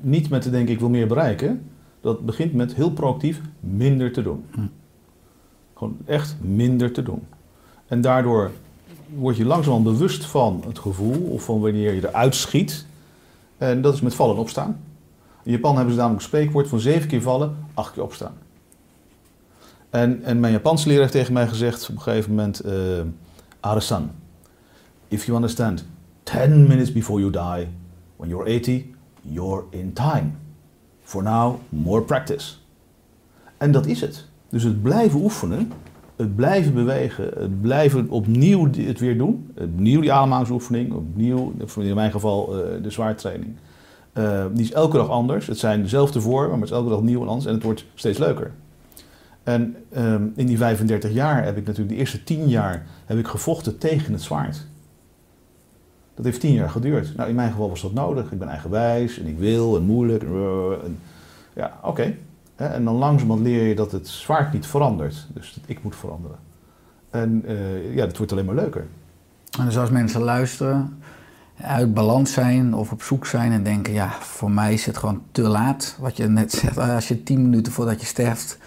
niet 0.00 0.28
met 0.28 0.42
te 0.42 0.50
denken 0.50 0.74
ik 0.74 0.80
wil 0.80 0.88
meer 0.88 1.06
bereiken. 1.06 1.62
Dat 2.00 2.26
begint 2.26 2.52
met 2.54 2.74
heel 2.74 2.90
proactief 2.90 3.40
minder 3.60 4.12
te 4.12 4.22
doen. 4.22 4.44
Hm. 4.50 4.60
Gewoon 5.74 5.96
echt 6.04 6.36
minder 6.40 6.92
te 6.92 7.02
doen. 7.02 7.22
En 7.86 8.00
daardoor 8.00 8.50
word 9.14 9.36
je 9.36 9.44
langzaam 9.44 9.82
bewust 9.82 10.24
van 10.24 10.62
het 10.66 10.78
gevoel 10.78 11.22
of 11.22 11.42
van 11.42 11.60
wanneer 11.60 11.94
je 11.94 12.08
eruit 12.08 12.34
schiet. 12.34 12.86
En 13.58 13.82
dat 13.82 13.94
is 13.94 14.00
met 14.00 14.14
vallen 14.14 14.34
en 14.34 14.40
opstaan. 14.40 14.80
In 15.48 15.54
Japan 15.54 15.76
hebben 15.76 15.94
ze 15.94 15.98
namelijk 16.00 16.22
een 16.22 16.28
spreekwoord 16.28 16.68
van 16.68 16.80
zeven 16.80 17.08
keer 17.08 17.22
vallen, 17.22 17.56
acht 17.74 17.92
keer 17.92 18.02
opstaan. 18.02 18.34
En, 19.90 20.22
en 20.22 20.40
mijn 20.40 20.52
Japanse 20.52 20.86
leraar 20.86 21.02
heeft 21.02 21.12
tegen 21.12 21.32
mij 21.32 21.48
gezegd 21.48 21.88
op 21.88 21.94
een 21.94 22.02
gegeven 22.02 22.30
moment, 22.30 22.60
eh 22.60 23.00
Arasan, 23.60 24.10
if 25.08 25.24
you 25.24 25.36
understand, 25.36 25.84
10 26.22 26.66
minutes 26.66 26.92
before 26.92 27.20
you 27.20 27.32
die, 27.32 27.68
when 28.16 28.28
you're 28.28 28.44
80, 28.44 28.82
you're 29.22 29.64
in 29.70 29.92
time. 29.92 30.30
For 31.02 31.22
now, 31.22 31.54
more 31.68 32.02
practice. 32.02 32.54
En 33.56 33.72
dat 33.72 33.86
is 33.86 34.00
het. 34.00 34.26
Dus 34.48 34.62
het 34.62 34.82
blijven 34.82 35.20
oefenen, 35.20 35.72
het 36.16 36.36
blijven 36.36 36.74
bewegen, 36.74 37.30
het 37.34 37.60
blijven 37.60 38.08
opnieuw 38.10 38.70
het 38.70 38.98
weer 38.98 39.18
doen. 39.18 39.50
Opnieuw 39.58 40.00
die 40.00 40.12
ademhalingsoefening, 40.12 40.92
opnieuw, 40.92 41.52
in 41.76 41.94
mijn 41.94 42.10
geval 42.10 42.64
eh, 42.64 42.82
de 42.82 42.90
zwaartraining. 42.90 43.56
Eh, 44.18 44.44
die 44.52 44.64
is 44.64 44.72
elke 44.72 44.96
dag 44.96 45.08
anders. 45.08 45.46
Het 45.46 45.58
zijn 45.58 45.82
dezelfde 45.82 46.20
vormen, 46.20 46.50
maar 46.50 46.58
het 46.58 46.68
is 46.68 46.76
elke 46.76 46.88
dag 46.88 47.00
nieuw 47.00 47.22
en 47.22 47.28
anders 47.28 47.46
en 47.46 47.54
het 47.54 47.62
wordt 47.62 47.84
steeds 47.94 48.18
leuker. 48.18 48.50
En 49.42 49.76
ehm, 49.90 50.22
in 50.34 50.46
die 50.46 50.56
35 50.56 51.12
jaar 51.12 51.44
heb 51.44 51.56
ik 51.56 51.66
natuurlijk, 51.66 51.88
de 51.88 52.00
eerste 52.00 52.24
10 52.24 52.48
jaar, 52.48 52.86
heb 53.06 53.18
ik 53.18 53.26
gevochten 53.26 53.78
tegen 53.78 54.12
het 54.12 54.22
zwaard. 54.22 54.66
Dat 56.14 56.24
heeft 56.24 56.40
10 56.40 56.52
jaar 56.52 56.70
geduurd. 56.70 57.16
Nou, 57.16 57.28
in 57.28 57.34
mijn 57.34 57.50
geval 57.50 57.68
was 57.68 57.82
dat 57.82 57.92
nodig. 57.92 58.32
Ik 58.32 58.38
ben 58.38 58.48
eigenwijs 58.48 59.18
en 59.18 59.26
ik 59.26 59.38
wil 59.38 59.76
en 59.76 59.82
moeilijk. 59.82 60.22
En, 60.22 60.98
ja, 61.54 61.78
oké. 61.82 62.14
En 62.56 62.84
dan 62.84 62.94
langzamerhand 62.94 63.46
leer 63.46 63.66
je 63.66 63.74
dat 63.74 63.92
het 63.92 64.08
zwaard 64.08 64.52
niet 64.52 64.66
verandert. 64.66 65.26
Dus 65.34 65.54
dat 65.54 65.64
ik 65.66 65.82
moet 65.82 65.96
veranderen. 65.96 66.38
En 67.10 67.42
eh, 67.46 67.94
ja, 67.94 68.06
het 68.06 68.16
wordt 68.16 68.32
alleen 68.32 68.44
maar 68.44 68.54
leuker. 68.54 68.86
En 69.58 69.64
dus 69.64 69.78
als 69.78 69.90
mensen 69.90 70.20
luisteren, 70.20 70.97
uit 71.62 71.94
balans 71.94 72.32
zijn 72.32 72.74
of 72.74 72.92
op 72.92 73.02
zoek 73.02 73.26
zijn 73.26 73.52
en 73.52 73.62
denken, 73.62 73.92
ja, 73.92 74.10
voor 74.20 74.50
mij 74.50 74.72
is 74.72 74.86
het 74.86 74.96
gewoon 74.96 75.22
te 75.32 75.42
laat. 75.42 75.96
Wat 75.98 76.16
je 76.16 76.28
net 76.28 76.52
zegt, 76.52 76.78
als 76.78 77.08
je 77.08 77.22
tien 77.22 77.42
minuten 77.42 77.72
voordat 77.72 78.00
je 78.00 78.06
sterft 78.06 78.58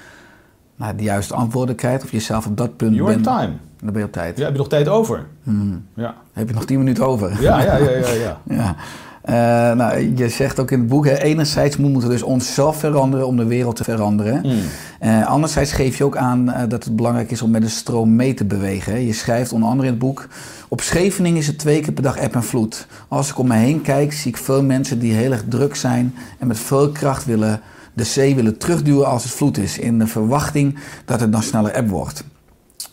nou, 0.76 0.96
de 0.96 1.04
juiste 1.04 1.34
antwoorden 1.34 1.76
krijgt 1.76 2.04
of 2.04 2.12
jezelf 2.12 2.46
op 2.46 2.58
dat 2.58 2.78
punt 2.78 3.06
bent, 3.06 3.24
time. 3.24 3.54
dan 3.80 3.92
ben 3.92 3.98
je 3.98 4.04
op 4.06 4.12
tijd. 4.12 4.38
Ja, 4.38 4.44
heb 4.44 4.52
je 4.52 4.58
nog 4.58 4.68
tijd 4.70 4.88
over? 4.88 5.26
Hmm. 5.44 5.86
Ja, 5.94 6.16
Heb 6.34 6.48
je 6.48 6.54
nog 6.54 6.66
tien 6.66 6.78
minuten 6.78 7.06
over? 7.06 7.42
ja, 7.42 7.62
ja, 7.64 7.78
ja. 7.78 7.90
ja, 7.90 8.12
ja. 8.12 8.42
Ja. 8.56 8.76
Eh, 9.22 9.36
nou, 9.72 10.16
je 10.16 10.30
zegt 10.30 10.60
ook 10.60 10.72
in 10.72 10.80
het 10.80 10.88
boek, 10.88 11.06
hè, 11.06 11.18
enerzijds 11.18 11.78
moeten 11.78 12.02
we 12.02 12.14
dus 12.14 12.24
onszelf 12.24 12.78
veranderen 12.78 13.28
om 13.28 13.38
de 13.38 13.46
wereld 13.46 13.76
te 13.76 13.84
veranderen. 13.84 14.42
Mm. 14.44 14.60
Eh, 15.00 15.28
anderzijds 15.28 15.72
geef 15.72 15.98
je 15.98 16.04
ook 16.04 16.18
aan 16.18 16.52
eh, 16.52 16.70
dat 16.70 16.84
het 16.84 16.96
belangrijk 16.96 17.32
is 17.32 17.42
om 17.42 17.52
met 17.52 17.62
de 17.62 17.70
stroom 17.70 18.16
mee 18.16 18.34
te 18.34 18.46
bewegen. 18.46 18.92
hè. 18.92 18.98
Je 18.98 19.14
schrijft 19.14 19.54
onder 19.54 19.70
andere 19.70 19.88
in 19.88 19.94
het 19.94 20.04
boek... 20.04 20.28
Op 20.68 20.82
Scheveningen 20.82 21.40
is 21.40 21.48
het 21.48 21.60
twee 21.60 21.82
keer 21.82 21.94
per 21.94 22.04
dag 22.04 22.18
eb 22.18 22.36
en 22.36 22.44
vloed. 22.44 22.88
Als 23.08 23.30
ik 23.30 23.38
om 23.38 23.48
me 23.48 23.56
heen 23.56 23.82
kijk, 23.82 24.14
zie 24.14 24.32
ik 24.32 24.38
veel 24.38 24.64
mensen 24.64 25.00
die 25.00 25.14
heel 25.14 25.32
erg 25.32 25.44
druk 25.50 25.76
zijn... 25.76 26.16
en 26.40 26.48
met 26.48 26.60
veel 26.60 26.90
kracht 26.90 27.26
willen 27.26 27.62
de 27.94 28.04
zee 28.04 28.36
willen 28.36 28.58
terugduwen 28.58 29.08
als 29.08 29.24
het 29.24 29.32
vloed 29.32 29.58
is... 29.58 29.78
in 29.78 30.00
de 30.00 30.08
verwachting 30.08 30.78
dat 31.06 31.20
het 31.20 31.32
dan 31.32 31.44
sneller 31.44 31.72
eb 31.72 31.90
wordt. 31.90 32.24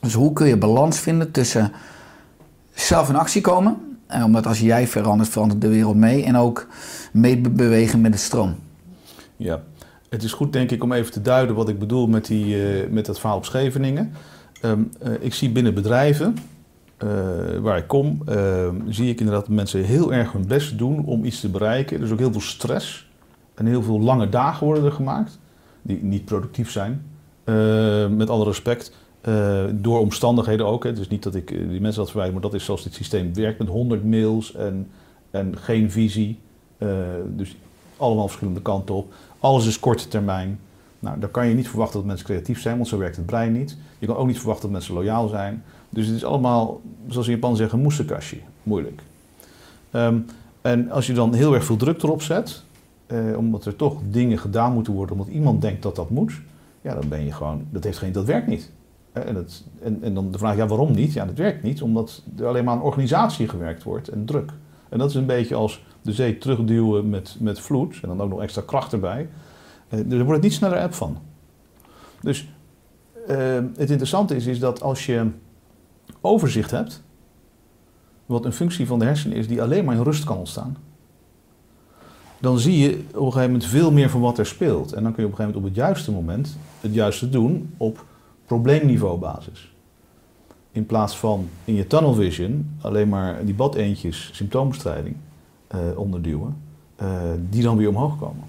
Dus 0.01 0.12
hoe 0.14 0.33
kun 0.33 0.47
je 0.47 0.57
balans 0.57 0.99
vinden 0.99 1.31
tussen 1.31 1.72
zelf 2.74 3.09
in 3.09 3.16
actie 3.16 3.41
komen... 3.41 3.88
en 4.09 4.24
omdat 4.24 4.46
als 4.46 4.61
jij 4.61 4.86
verandert, 4.86 5.28
verandert 5.28 5.61
de 5.61 5.68
wereld 5.68 5.96
mee... 5.96 6.24
en 6.24 6.36
ook 6.36 6.66
meebewegen 7.12 8.00
met 8.00 8.12
de 8.12 8.18
stroom. 8.18 8.54
Ja, 9.36 9.62
het 10.09 10.22
is 10.22 10.32
goed 10.32 10.52
denk 10.52 10.70
ik 10.70 10.82
om 10.82 10.92
even 10.92 11.12
te 11.12 11.22
duiden 11.22 11.54
wat 11.54 11.68
ik 11.68 11.78
bedoel 11.78 12.06
met, 12.06 12.26
die, 12.26 12.62
eh, 12.62 12.90
met 12.90 13.06
dat 13.06 13.20
verhaal 13.20 13.36
op 13.36 13.44
Scheveningen. 13.44 14.12
Ehm, 14.61 14.82
eh, 15.00 15.12
ik 15.20 15.34
zie 15.34 15.50
binnen 15.50 15.74
bedrijven 15.74 16.36
eh, 16.96 17.09
waar 17.61 17.76
ik 17.76 17.86
kom, 17.86 18.22
ehm, 18.26 18.74
zie 18.88 19.11
ik 19.11 19.18
inderdaad 19.18 19.46
dat 19.46 19.54
mensen 19.54 19.84
heel 19.84 20.12
erg 20.12 20.32
hun 20.32 20.46
best 20.46 20.78
doen 20.78 21.04
om 21.04 21.24
iets 21.24 21.40
te 21.40 21.48
bereiken. 21.48 21.96
Er 21.96 22.04
is 22.04 22.11
ook 22.11 22.18
heel 22.18 22.32
veel 22.32 22.40
stress 22.40 23.11
en 23.54 23.66
heel 23.66 23.82
veel 23.82 24.00
lange 24.00 24.28
dagen 24.28 24.66
worden 24.66 24.84
er 24.84 24.92
gemaakt, 24.92 25.38
die 25.82 26.02
niet 26.02 26.24
productief 26.24 26.70
zijn, 26.70 27.02
eh, 27.44 28.09
met 28.09 28.30
alle 28.30 28.44
respect. 28.44 28.92
Eh, 29.20 29.64
door 29.72 29.98
omstandigheden 29.98 30.66
ook. 30.66 30.84
Hè. 30.84 30.98
Is 30.98 31.08
niet 31.08 31.22
dat 31.22 31.34
ik 31.34 31.50
eh, 31.50 31.68
die 31.68 31.80
mensen 31.80 32.02
dat 32.02 32.10
verwijt, 32.10 32.32
maar 32.32 32.42
dat 32.42 32.54
is 32.54 32.64
zoals 32.64 32.82
dit 32.82 32.94
systeem 32.94 33.34
werkt 33.34 33.58
met 33.58 33.68
100 33.68 34.04
mails 34.04 34.54
en, 34.54 34.88
en 35.30 35.56
geen 35.56 35.90
visie. 35.90 36.38
Eh, 36.78 36.88
dus 37.36 37.56
allemaal 37.96 38.26
verschillende 38.26 38.62
kanten 38.62 38.94
op. 38.94 39.14
Alles 39.38 39.66
is 39.66 39.80
korte 39.80 40.08
termijn. 40.08 40.60
Nou, 40.98 41.20
dan 41.20 41.30
kan 41.30 41.48
je 41.48 41.54
niet 41.54 41.68
verwachten 41.68 41.98
dat 41.98 42.06
mensen 42.06 42.26
creatief 42.26 42.60
zijn, 42.60 42.76
want 42.76 42.88
zo 42.88 42.98
werkt 42.98 43.16
het 43.16 43.26
brein 43.26 43.52
niet. 43.52 43.76
Je 43.98 44.06
kan 44.06 44.16
ook 44.16 44.26
niet 44.26 44.38
verwachten 44.38 44.62
dat 44.62 44.72
mensen 44.72 44.94
loyaal 44.94 45.28
zijn. 45.28 45.64
Dus 45.88 46.06
het 46.06 46.16
is 46.16 46.24
allemaal, 46.24 46.80
zoals 47.08 47.26
in 47.26 47.32
Japan 47.32 47.56
zeggen, 47.56 47.80
moesekashi. 47.80 48.42
Moeilijk. 48.62 49.02
Ehm, 49.90 50.18
en 50.60 50.90
als 50.90 51.06
je 51.06 51.12
dan 51.12 51.34
heel 51.34 51.54
erg 51.54 51.64
veel 51.64 51.76
druk 51.76 52.02
erop 52.02 52.22
zet, 52.22 52.64
eh, 53.06 53.36
omdat 53.36 53.64
er 53.64 53.76
toch 53.76 54.00
dingen 54.10 54.38
gedaan 54.38 54.72
moeten 54.72 54.92
worden, 54.92 55.16
omdat 55.18 55.34
iemand 55.34 55.60
denkt 55.60 55.82
dat 55.82 55.96
dat 55.96 56.10
moet, 56.10 56.32
ja, 56.80 56.94
dan 56.94 57.08
ben 57.08 57.24
je 57.24 57.32
gewoon, 57.32 57.64
dat 57.70 57.84
heeft 57.84 57.98
geen, 57.98 58.12
dat 58.12 58.24
werkt 58.24 58.46
niet. 58.46 58.70
En, 59.26 59.34
het, 59.34 59.64
en, 59.82 60.02
en 60.02 60.14
dan 60.14 60.30
de 60.30 60.38
vraag, 60.38 60.56
ja, 60.56 60.66
waarom 60.66 60.92
niet? 60.92 61.12
Ja, 61.12 61.24
dat 61.24 61.36
werkt 61.36 61.62
niet, 61.62 61.82
omdat 61.82 62.22
er 62.38 62.46
alleen 62.46 62.64
maar 62.64 62.74
aan 62.74 62.82
organisatie 62.82 63.48
gewerkt 63.48 63.82
wordt 63.82 64.08
en 64.08 64.24
druk. 64.24 64.52
En 64.88 64.98
dat 64.98 65.10
is 65.10 65.16
een 65.16 65.26
beetje 65.26 65.54
als 65.54 65.84
de 66.02 66.12
zee 66.12 66.38
terugduwen 66.38 67.10
met, 67.10 67.36
met 67.40 67.60
vloed 67.60 67.98
en 68.02 68.08
dan 68.08 68.20
ook 68.20 68.30
nog 68.30 68.42
extra 68.42 68.62
kracht 68.66 68.92
erbij. 68.92 69.28
Eh, 69.88 69.98
er 69.98 70.16
wordt 70.16 70.30
het 70.30 70.42
niet 70.42 70.52
sneller 70.52 70.78
app 70.78 70.94
van. 70.94 71.18
Dus 72.20 72.48
eh, 73.26 73.36
het 73.76 73.90
interessante 73.90 74.36
is, 74.36 74.46
is 74.46 74.58
dat 74.58 74.82
als 74.82 75.06
je 75.06 75.26
overzicht 76.20 76.70
hebt, 76.70 77.02
wat 78.26 78.44
een 78.44 78.52
functie 78.52 78.86
van 78.86 78.98
de 78.98 79.04
hersenen 79.04 79.36
is 79.36 79.48
die 79.48 79.62
alleen 79.62 79.84
maar 79.84 79.94
in 79.94 80.02
rust 80.02 80.24
kan 80.24 80.36
ontstaan, 80.36 80.76
dan 82.40 82.58
zie 82.58 82.78
je 82.78 82.90
op 82.90 83.14
een 83.14 83.32
gegeven 83.32 83.50
moment 83.50 83.64
veel 83.64 83.92
meer 83.92 84.10
van 84.10 84.20
wat 84.20 84.38
er 84.38 84.46
speelt. 84.46 84.92
En 84.92 85.02
dan 85.02 85.12
kun 85.12 85.22
je 85.22 85.28
op 85.28 85.38
een 85.38 85.44
gegeven 85.44 85.44
moment 85.44 85.56
op 85.56 85.64
het 85.64 85.74
juiste 85.74 86.12
moment 86.12 86.56
het 86.80 86.94
juiste 86.94 87.28
doen 87.30 87.74
op 87.76 88.04
probleemniveau 88.49 89.18
basis. 89.18 89.72
In 90.72 90.86
plaats 90.86 91.18
van 91.18 91.49
in 91.64 91.74
je 91.74 91.86
tunnel 91.86 92.14
vision 92.14 92.76
alleen 92.80 93.09
maar 93.09 93.44
die 93.44 93.55
badeentjes 93.55 94.30
symptoombestrijding 94.32 95.16
eh, 95.66 95.78
onderduwen, 95.96 96.57
eh, 96.96 97.20
die 97.51 97.62
dan 97.62 97.76
weer 97.76 97.88
omhoog 97.88 98.18
komen. 98.18 98.44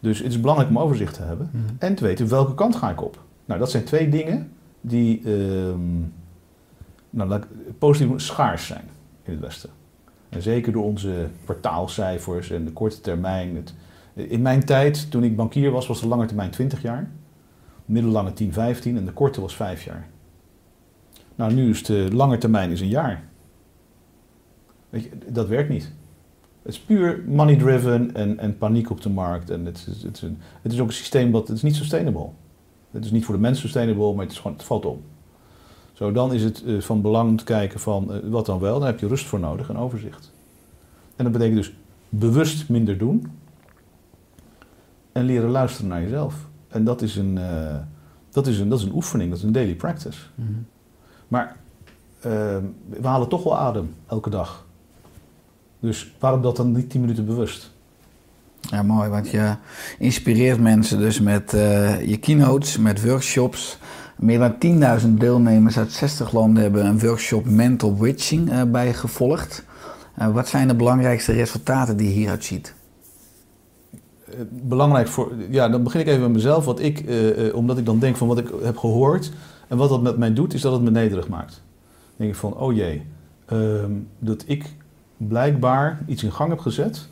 Dus 0.00 0.18
het 0.18 0.32
is 0.32 0.40
belangrijk 0.40 0.70
om 0.70 0.78
overzicht 0.78 1.14
te 1.14 1.22
hebben 1.22 1.50
en 1.78 1.94
te 1.94 2.04
weten 2.04 2.28
welke 2.28 2.54
kant 2.54 2.76
ga 2.76 2.90
ik 2.90 3.02
op. 3.02 3.22
Nou, 3.44 3.60
dat 3.60 3.70
zijn 3.70 3.84
twee 3.84 4.08
dingen 4.08 4.52
die 4.80 5.22
ehm, 5.24 6.00
nou, 7.10 7.40
positief 7.78 8.20
schaars 8.20 8.66
zijn 8.66 8.84
in 9.22 9.32
het 9.32 9.40
Westen. 9.40 9.70
En 10.28 10.42
zeker 10.42 10.72
door 10.72 10.84
onze 10.84 11.28
kwartaalcijfers 11.44 12.50
en 12.50 12.64
de 12.64 12.72
korte 12.72 13.00
termijn. 13.00 13.56
Het, 13.56 13.74
in 14.30 14.42
mijn 14.42 14.64
tijd, 14.64 15.10
toen 15.10 15.24
ik 15.24 15.36
bankier 15.36 15.70
was, 15.70 15.86
was 15.86 16.00
de 16.00 16.08
lange 16.08 16.26
termijn 16.26 16.50
20 16.50 16.82
jaar. 16.82 17.10
Middellange 17.90 18.32
10, 18.32 18.52
15 18.52 18.96
en 18.96 19.04
de 19.04 19.12
korte 19.12 19.40
was 19.40 19.54
5 19.56 19.84
jaar. 19.84 20.08
Nou, 21.34 21.52
nu 21.52 21.70
is 21.70 21.84
de 21.84 22.08
lange 22.12 22.38
termijn 22.38 22.70
is 22.70 22.80
een 22.80 22.88
jaar. 22.88 23.22
Weet 24.90 25.02
je, 25.02 25.10
dat 25.28 25.48
werkt 25.48 25.68
niet. 25.68 25.92
Het 26.62 26.72
is 26.72 26.80
puur 26.80 27.22
money 27.26 27.56
driven 27.56 28.14
en, 28.14 28.38
en 28.38 28.58
paniek 28.58 28.90
op 28.90 29.00
de 29.00 29.08
markt. 29.08 29.50
En 29.50 29.64
het 29.64 29.76
is, 29.76 30.02
het, 30.02 30.16
is 30.16 30.22
een, 30.22 30.38
het 30.62 30.72
is 30.72 30.80
ook 30.80 30.86
een 30.86 30.92
systeem 30.92 31.32
dat 31.32 31.48
het 31.48 31.56
is 31.56 31.62
niet 31.62 31.76
sustainable. 31.76 32.28
Het 32.90 33.04
is 33.04 33.10
niet 33.10 33.24
voor 33.24 33.34
de 33.34 33.40
mens 33.40 33.60
sustainable, 33.60 34.14
maar 34.14 34.26
het, 34.26 34.62
valt 34.62 34.86
om. 34.86 35.02
Zo, 35.92 36.12
dan 36.12 36.32
is 36.32 36.42
het 36.42 36.64
eh, 36.64 36.80
van 36.80 37.02
belang 37.02 37.28
om 37.28 37.36
te 37.36 37.44
kijken 37.44 37.80
van 37.80 38.12
eh, 38.12 38.18
wat 38.24 38.46
dan 38.46 38.58
wel. 38.58 38.78
Dan 38.78 38.86
heb 38.86 39.00
je 39.00 39.06
rust 39.06 39.26
voor 39.26 39.40
nodig 39.40 39.68
en 39.68 39.76
overzicht. 39.76 40.32
En 41.16 41.24
dat 41.24 41.32
betekent 41.32 41.56
dus 41.56 41.72
bewust 42.08 42.68
minder 42.68 42.98
doen. 42.98 43.26
En 45.12 45.24
leren 45.24 45.50
luisteren 45.50 45.88
naar 45.88 46.02
jezelf. 46.02 46.49
En 46.70 46.84
dat 46.84 47.02
is 47.02 47.16
een, 47.16 47.38
eh, 47.38 47.76
dat 48.30 48.46
is 48.46 48.58
een, 48.58 48.68
dat 48.68 48.78
is 48.78 48.84
een 48.84 48.94
oefening, 48.94 49.30
dat 49.30 49.38
is 49.38 49.44
een 49.44 49.52
daily 49.52 49.74
practice. 49.74 50.18
Mhm. 50.34 50.48
Maar 51.28 51.56
eh, 52.20 52.56
we 52.88 53.06
halen 53.06 53.28
toch 53.28 53.42
wel 53.42 53.58
adem 53.58 53.94
elke 54.06 54.30
dag. 54.30 54.66
Dus 55.80 56.14
waarom 56.18 56.42
dat 56.42 56.56
dan 56.56 56.72
niet 56.72 56.90
10 56.90 57.00
minuten 57.00 57.26
bewust? 57.26 57.70
Ja, 58.60 58.82
mooi, 58.82 59.08
want 59.08 59.30
je 59.30 59.54
inspireert 59.98 60.60
mensen 60.60 60.98
dus 60.98 61.20
met 61.20 61.54
eh, 61.54 62.08
je 62.08 62.16
keynotes, 62.16 62.78
met 62.78 63.04
workshops. 63.04 63.78
Meer 64.16 64.38
dan 64.38 65.00
10.000 65.02 65.08
deelnemers 65.08 65.78
uit 65.78 65.92
60 65.92 66.32
landen 66.32 66.62
hebben 66.62 66.86
een 66.86 66.98
workshop 66.98 67.44
Mental 67.44 67.98
Witching 67.98 68.50
eh, 68.50 68.62
bij 68.62 68.94
gevolgd. 68.94 69.64
Wat 70.32 70.48
zijn 70.48 70.68
de 70.68 70.74
belangrijkste 70.74 71.32
resultaten 71.32 71.96
die 71.96 72.08
je 72.08 72.14
hieruit 72.14 72.44
ziet? 72.44 72.74
Eh, 74.30 74.40
belangrijk 74.50 75.08
voor, 75.08 75.32
ja, 75.50 75.68
dan 75.68 75.82
begin 75.82 76.00
ik 76.00 76.06
even 76.06 76.20
met 76.20 76.32
mezelf. 76.32 76.64
Wat 76.64 76.80
ik, 76.80 77.00
eh, 77.00 77.46
eh, 77.46 77.54
omdat 77.54 77.78
ik 77.78 77.86
dan 77.86 77.98
denk 77.98 78.16
van 78.16 78.28
wat 78.28 78.38
ik 78.38 78.50
heb 78.62 78.76
gehoord 78.76 79.32
en 79.68 79.76
wat 79.76 79.88
dat 79.88 80.02
met 80.02 80.16
mij 80.16 80.32
doet, 80.32 80.54
is 80.54 80.60
dat 80.60 80.72
het 80.72 80.82
me 80.82 80.90
nederig 80.90 81.28
maakt. 81.28 81.52
Dan 81.52 82.16
denk 82.16 82.30
ik 82.30 82.36
van, 82.36 82.56
oh 82.56 82.74
jee, 82.74 83.02
ehm, 83.46 83.92
dat 84.18 84.44
ik 84.46 84.74
blijkbaar 85.16 86.02
iets 86.06 86.22
in 86.22 86.32
gang 86.32 86.50
heb 86.50 86.58
gezet. 86.58 87.08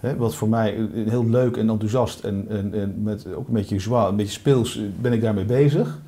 Hè, 0.00 0.16
wat 0.16 0.34
voor 0.34 0.48
mij 0.48 0.88
heel 0.94 1.26
leuk 1.26 1.56
en 1.56 1.68
enthousiast 1.68 2.20
en, 2.20 2.46
en, 2.48 2.74
en 2.74 3.02
met 3.02 3.26
ook 3.34 3.48
een 3.48 3.54
beetje 3.54 3.80
zwaar, 3.80 4.08
een 4.08 4.16
beetje 4.16 4.32
speels 4.32 4.80
ben 5.00 5.12
ik 5.12 5.20
daarmee 5.20 5.44
bezig. 5.44 6.00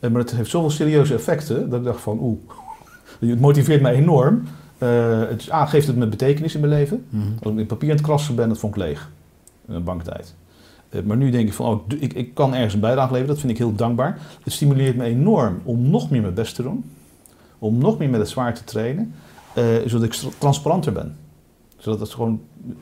Eh, 0.00 0.10
maar 0.10 0.20
het 0.20 0.30
heeft 0.30 0.50
zoveel 0.50 0.70
serieuze 0.70 1.14
effecten 1.14 1.70
dat 1.70 1.78
ik 1.78 1.84
dacht 1.84 2.00
van, 2.00 2.18
oeh, 2.20 2.38
het 3.30 3.40
motiveert 3.40 3.82
mij 3.82 3.94
enorm. 3.94 4.42
Het 5.28 5.52
A, 5.52 5.66
geeft 5.66 5.86
het 5.86 5.96
me 5.96 6.06
betekenis 6.06 6.54
in 6.54 6.60
mijn 6.60 6.72
leven. 6.72 7.04
Als 7.42 7.52
ik 7.52 7.58
in 7.58 7.66
papier 7.66 7.90
aan 7.90 7.96
het 7.96 8.04
krassen 8.04 8.34
ben, 8.34 8.48
dat 8.48 8.58
vond 8.58 8.76
ik 8.76 8.82
leeg. 8.82 9.10
Een 9.66 9.84
banktijd. 9.84 10.34
Eh, 10.88 11.02
maar 11.02 11.16
nu 11.16 11.30
denk 11.30 11.48
ik 11.48 11.54
van, 11.54 11.66
oh, 11.66 11.80
ik, 12.00 12.12
ik, 12.12 12.34
kan 12.34 12.54
ergens 12.54 12.74
een 12.74 12.80
bijdrage 12.80 13.08
leveren. 13.12 13.32
Dat 13.34 13.38
vind 13.40 13.52
ik 13.52 13.58
heel 13.58 13.74
dankbaar. 13.74 14.18
Het 14.42 14.52
stimuleert 14.52 14.96
me 14.96 15.04
enorm 15.04 15.60
om 15.64 15.90
nog 15.90 16.10
meer 16.10 16.20
mijn 16.22 16.34
best 16.34 16.54
te 16.54 16.62
doen. 16.62 16.84
Om 17.58 17.78
nog 17.78 17.98
meer 17.98 18.10
met 18.10 18.20
het 18.20 18.28
zwaar 18.28 18.54
te 18.54 18.64
trainen. 18.64 19.14
eh, 19.54 19.64
zodat 19.86 20.02
ik 20.02 20.12
transparanter 20.38 20.92
ben. 20.92 21.16
Zodat 21.78 22.00
het 22.00 22.10
gewoon 22.10 22.40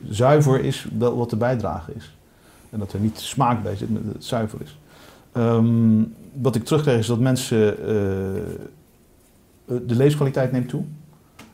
zuiver 0.09 0.63
is 0.63 0.87
wat 0.97 1.29
de 1.29 1.35
bijdrage 1.35 1.93
is. 1.95 2.15
En 2.69 2.79
dat 2.79 2.93
er 2.93 2.99
niet 2.99 3.19
smaak 3.19 3.63
bij 3.63 3.75
zit, 3.75 3.89
maar 3.89 4.01
dat 4.03 4.13
het 4.13 4.25
zuiver 4.25 4.61
is. 4.61 4.79
Ehm, 5.31 6.03
wat 6.41 6.55
ik 6.55 6.63
terugkrijg 6.63 6.99
is 6.99 7.07
dat 7.07 7.19
mensen... 7.19 7.87
eh, 7.87 8.37
eh, 8.37 8.43
de 9.65 9.95
leeskwaliteit 9.95 10.51
neemt 10.51 10.69
toe. 10.69 10.83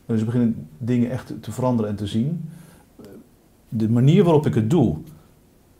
Dus 0.05 0.19
ze 0.19 0.25
beginnen 0.25 0.67
dingen 0.77 1.11
echt 1.11 1.33
te 1.41 1.51
veranderen 1.51 1.91
en 1.91 1.97
te 1.97 2.07
zien. 2.07 2.49
De 3.69 3.89
manier 3.89 4.23
waarop 4.23 4.45
ik 4.45 4.53
het 4.53 4.69
doe, 4.69 4.97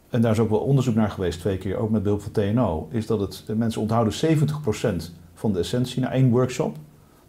en 0.10 0.22
daar 0.22 0.32
is 0.32 0.40
ook 0.40 0.50
wel 0.50 0.60
onderzoek 0.60 0.96
naar 0.96 1.10
geweest, 1.10 1.40
twee 1.40 1.58
keer, 1.58 1.78
ook 1.78 1.90
met 1.90 2.04
behulp 2.04 2.22
van 2.22 2.32
TNO, 2.32 2.88
is 2.92 3.08
dat 3.08 3.20
het, 3.20 3.44
mensen 3.58 3.82
onthouden 3.82 4.14
70% 4.14 5.12
van 5.34 5.54
de 5.54 5.60
essentie 5.60 6.02
na 6.02 6.12
één 6.12 6.30
workshop. 6.30 6.76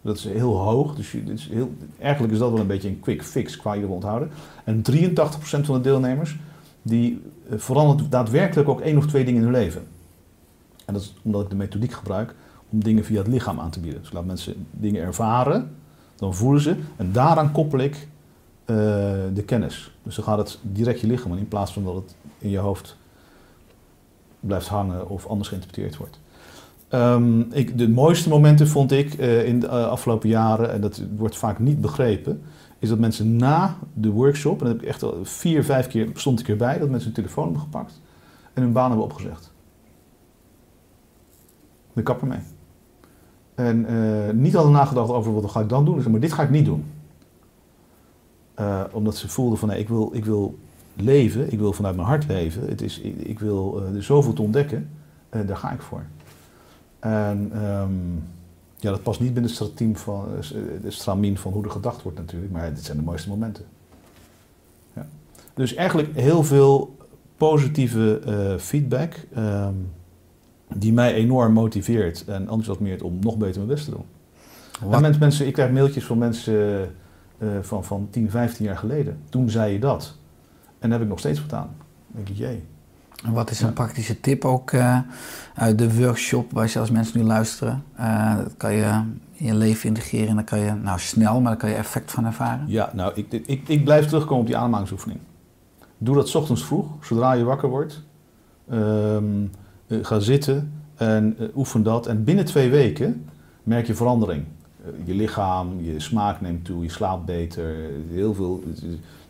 Dat 0.01 0.17
is 0.17 0.23
heel 0.23 0.57
hoog, 0.57 0.95
dus 0.95 1.13
is 1.13 1.49
heel, 1.51 1.71
eigenlijk 1.99 2.33
is 2.33 2.39
dat 2.39 2.51
wel 2.51 2.59
een 2.59 2.67
beetje 2.67 2.87
een 2.87 2.99
quick 2.99 3.23
fix 3.23 3.57
qua 3.57 3.73
je 3.73 3.87
onthouden. 3.87 4.29
En 4.63 4.81
83% 4.91 4.95
van 5.41 5.75
de 5.75 5.81
deelnemers, 5.81 6.37
die 6.81 7.21
eh, 7.49 7.57
verandert 7.57 8.11
daadwerkelijk 8.11 8.69
ook 8.69 8.81
één 8.81 8.97
of 8.97 9.07
twee 9.07 9.25
dingen 9.25 9.41
in 9.41 9.47
hun 9.47 9.57
leven. 9.57 9.81
En 10.85 10.93
dat 10.93 11.03
is 11.03 11.15
omdat 11.21 11.41
ik 11.41 11.49
de 11.49 11.55
methodiek 11.55 11.91
gebruik 11.91 12.35
om 12.69 12.83
dingen 12.83 13.05
via 13.05 13.17
het 13.17 13.27
lichaam 13.27 13.59
aan 13.59 13.69
te 13.69 13.79
bieden. 13.79 13.99
Dus 13.99 14.09
ik 14.09 14.15
laat 14.15 14.25
mensen 14.25 14.67
dingen 14.71 15.01
ervaren, 15.01 15.75
dan 16.15 16.35
voelen 16.35 16.61
ze, 16.61 16.75
en 16.95 17.11
daaraan 17.11 17.51
koppel 17.51 17.79
ik 17.79 18.07
eh, 18.65 18.75
de 19.33 19.43
kennis. 19.45 19.97
Dus 20.09 20.17
dan 20.17 20.27
gaat 20.27 20.37
het 20.37 20.59
direct 20.61 20.99
je 20.99 21.07
lichaam 21.07 21.31
in, 21.31 21.37
in 21.37 21.47
plaats 21.47 21.73
van 21.73 21.83
dat 21.83 21.95
het 21.95 22.15
in 22.37 22.49
je 22.49 22.57
hoofd 22.57 22.97
blijft 24.39 24.67
hangen 24.67 25.09
of 25.09 25.27
anders 25.27 25.49
geïnterpreteerd 25.49 25.97
wordt. 25.97 26.19
Ehm, 26.87 27.39
ik, 27.39 27.77
de 27.77 27.89
mooiste 27.89 28.29
momenten 28.29 28.67
vond 28.67 28.91
ik 28.91 29.13
eh, 29.13 29.45
in 29.45 29.59
de 29.59 29.67
eh, 29.67 29.87
afgelopen 29.87 30.29
jaren, 30.29 30.71
en 30.71 30.81
dat 30.81 31.01
wordt 31.17 31.37
vaak 31.37 31.59
niet 31.59 31.81
begrepen, 31.81 32.41
is 32.79 32.89
dat 32.89 32.99
mensen 32.99 33.35
na 33.35 33.77
de 33.93 34.09
workshop, 34.09 34.59
en 34.59 34.65
dat 34.65 34.73
heb 34.73 34.81
ik 34.81 34.87
echt 34.87 35.03
al 35.03 35.17
vier, 35.23 35.63
vijf 35.63 35.87
keer 35.87 36.09
stond 36.13 36.39
ik 36.39 36.47
erbij, 36.47 36.79
dat 36.79 36.89
mensen 36.89 37.05
hun 37.05 37.23
telefoon 37.23 37.43
hebben 37.43 37.61
gepakt 37.61 38.01
en 38.53 38.61
hun 38.61 38.73
baan 38.73 38.87
hebben 38.87 39.05
opgezegd. 39.05 39.51
De 41.93 42.03
kapper 42.03 42.27
mee. 42.27 42.39
En 43.55 43.85
eh, 43.85 44.33
niet 44.33 44.53
hadden 44.53 44.71
nagedacht 44.71 45.09
over 45.09 45.33
wat 45.33 45.51
ga 45.51 45.59
ik 45.59 45.69
dan 45.69 45.85
doen, 45.85 46.11
maar 46.11 46.19
dit 46.19 46.33
ga 46.33 46.43
ik 46.43 46.49
niet 46.49 46.65
doen. 46.65 46.85
Eh, 48.59 48.83
omdat 48.91 49.17
ze 49.17 49.29
voelden 49.29 49.57
van 49.57 49.67
nee, 49.67 49.79
ik, 49.79 49.87
wil, 49.87 50.09
ik 50.13 50.25
wil 50.25 50.59
leven, 50.93 51.51
ik 51.51 51.59
wil 51.59 51.73
vanuit 51.73 51.95
mijn 51.95 52.07
hart 52.07 52.27
leven. 52.27 52.67
Het 52.67 52.81
is, 52.81 52.99
ik, 52.99 53.17
ik 53.17 53.39
wil 53.39 53.81
eh, 53.81 53.95
er 53.95 54.03
zoveel 54.03 54.33
te 54.33 54.41
ontdekken, 54.41 54.89
eh, 55.29 55.47
daar 55.47 55.57
ga 55.57 55.71
ik 55.71 55.81
voor. 55.81 56.03
En 56.99 57.49
ehm, 57.53 57.91
ja, 58.75 58.91
dat 58.91 59.03
past 59.03 59.19
niet 59.19 59.33
binnen 59.33 59.51
het 59.51 59.99
van, 59.99 60.27
de 60.81 60.91
stramien 60.91 61.37
van 61.37 61.51
hoe 61.51 61.63
er 61.63 61.71
gedacht 61.71 62.01
wordt 62.01 62.17
natuurlijk, 62.17 62.51
maar 62.51 62.73
dit 62.73 62.83
zijn 62.83 62.97
de 62.97 63.03
mooiste 63.03 63.29
momenten. 63.29 63.65
Ja. 64.93 65.07
Dus 65.53 65.73
eigenlijk 65.73 66.15
heel 66.15 66.43
veel 66.43 66.97
positieve 67.37 68.21
feedback 68.59 69.13
ehm, 69.33 69.73
die 70.73 70.93
mij 70.93 71.13
enorm 71.13 71.53
motiveert 71.53 72.25
en 72.25 72.41
enthousiasmeert 72.41 73.01
om 73.01 73.17
nog 73.21 73.37
beter 73.37 73.55
mijn 73.55 73.73
best 73.73 73.85
te 73.85 73.91
doen. 73.91 74.05
En 74.91 75.01
mensen, 75.01 75.19
mensen, 75.19 75.47
ik 75.47 75.53
krijg 75.53 75.71
mailtjes 75.71 76.05
van 76.05 76.17
mensen 76.17 76.91
eh, 77.39 77.47
van, 77.61 77.83
van 77.83 78.07
10, 78.09 78.29
15 78.29 78.65
jaar 78.65 78.77
geleden. 78.77 79.19
Toen 79.29 79.49
zei 79.49 79.73
je 79.73 79.79
dat. 79.79 80.17
En 80.79 80.89
daar 80.89 80.91
heb 80.91 81.01
ik 81.01 81.07
nog 81.07 81.19
steeds 81.19 81.41
wat 81.41 81.53
aan. 81.53 81.69
Dan 81.77 82.23
denk 82.23 82.29
ik, 82.29 82.35
jee. 82.35 82.63
En 83.25 83.33
wat 83.33 83.49
is 83.49 83.61
een 83.61 83.73
praktische 83.73 84.19
tip 84.19 84.45
ook 84.45 84.71
eh, 84.71 84.99
uit 85.55 85.77
de 85.77 85.95
workshop, 85.95 86.51
waar 86.51 86.69
je 86.73 86.79
als 86.79 86.91
mensen 86.91 87.19
nu 87.19 87.25
luisteren? 87.25 87.83
Eh, 87.95 88.37
dat 88.37 88.57
kan 88.57 88.73
je 88.73 89.01
in 89.33 89.45
je 89.45 89.55
leven 89.55 89.87
integreren 89.87 90.27
en 90.27 90.35
dan 90.35 90.43
kan 90.43 90.59
je, 90.59 90.73
nou 90.73 90.99
snel, 90.99 91.41
maar 91.41 91.51
dan 91.51 91.59
kan 91.59 91.69
je 91.69 91.75
effect 91.75 92.11
van 92.11 92.25
ervaren. 92.25 92.67
Ja, 92.67 92.91
nou, 92.93 93.11
ik, 93.15 93.31
ik, 93.31 93.67
ik 93.67 93.83
blijf 93.83 94.05
terugkomen 94.05 94.39
op 94.39 94.45
die 94.45 94.57
ademhalingsoefening. 94.57 95.19
Doe 95.97 96.15
dat 96.15 96.29
's 96.29 96.35
ochtends 96.35 96.65
vroeg, 96.65 97.05
zodra 97.05 97.33
je 97.33 97.43
wakker 97.43 97.69
wordt. 97.69 98.03
Ehm, 98.69 99.45
eh, 99.87 99.97
ga 100.01 100.19
zitten 100.19 100.73
en 100.95 101.37
oefen 101.55 101.83
dat. 101.83 102.07
En 102.07 102.23
binnen 102.23 102.45
twee 102.45 102.69
weken 102.69 103.29
merk 103.63 103.87
je 103.87 103.95
verandering. 103.95 104.45
Eh, 104.83 104.91
je 105.05 105.13
lichaam, 105.13 105.81
je 105.81 105.99
smaak 105.99 106.41
neemt 106.41 106.65
toe, 106.65 106.83
je 106.83 106.89
slaapt 106.89 107.25
beter. 107.25 107.75
Heel 108.11 108.33
veel, 108.33 108.63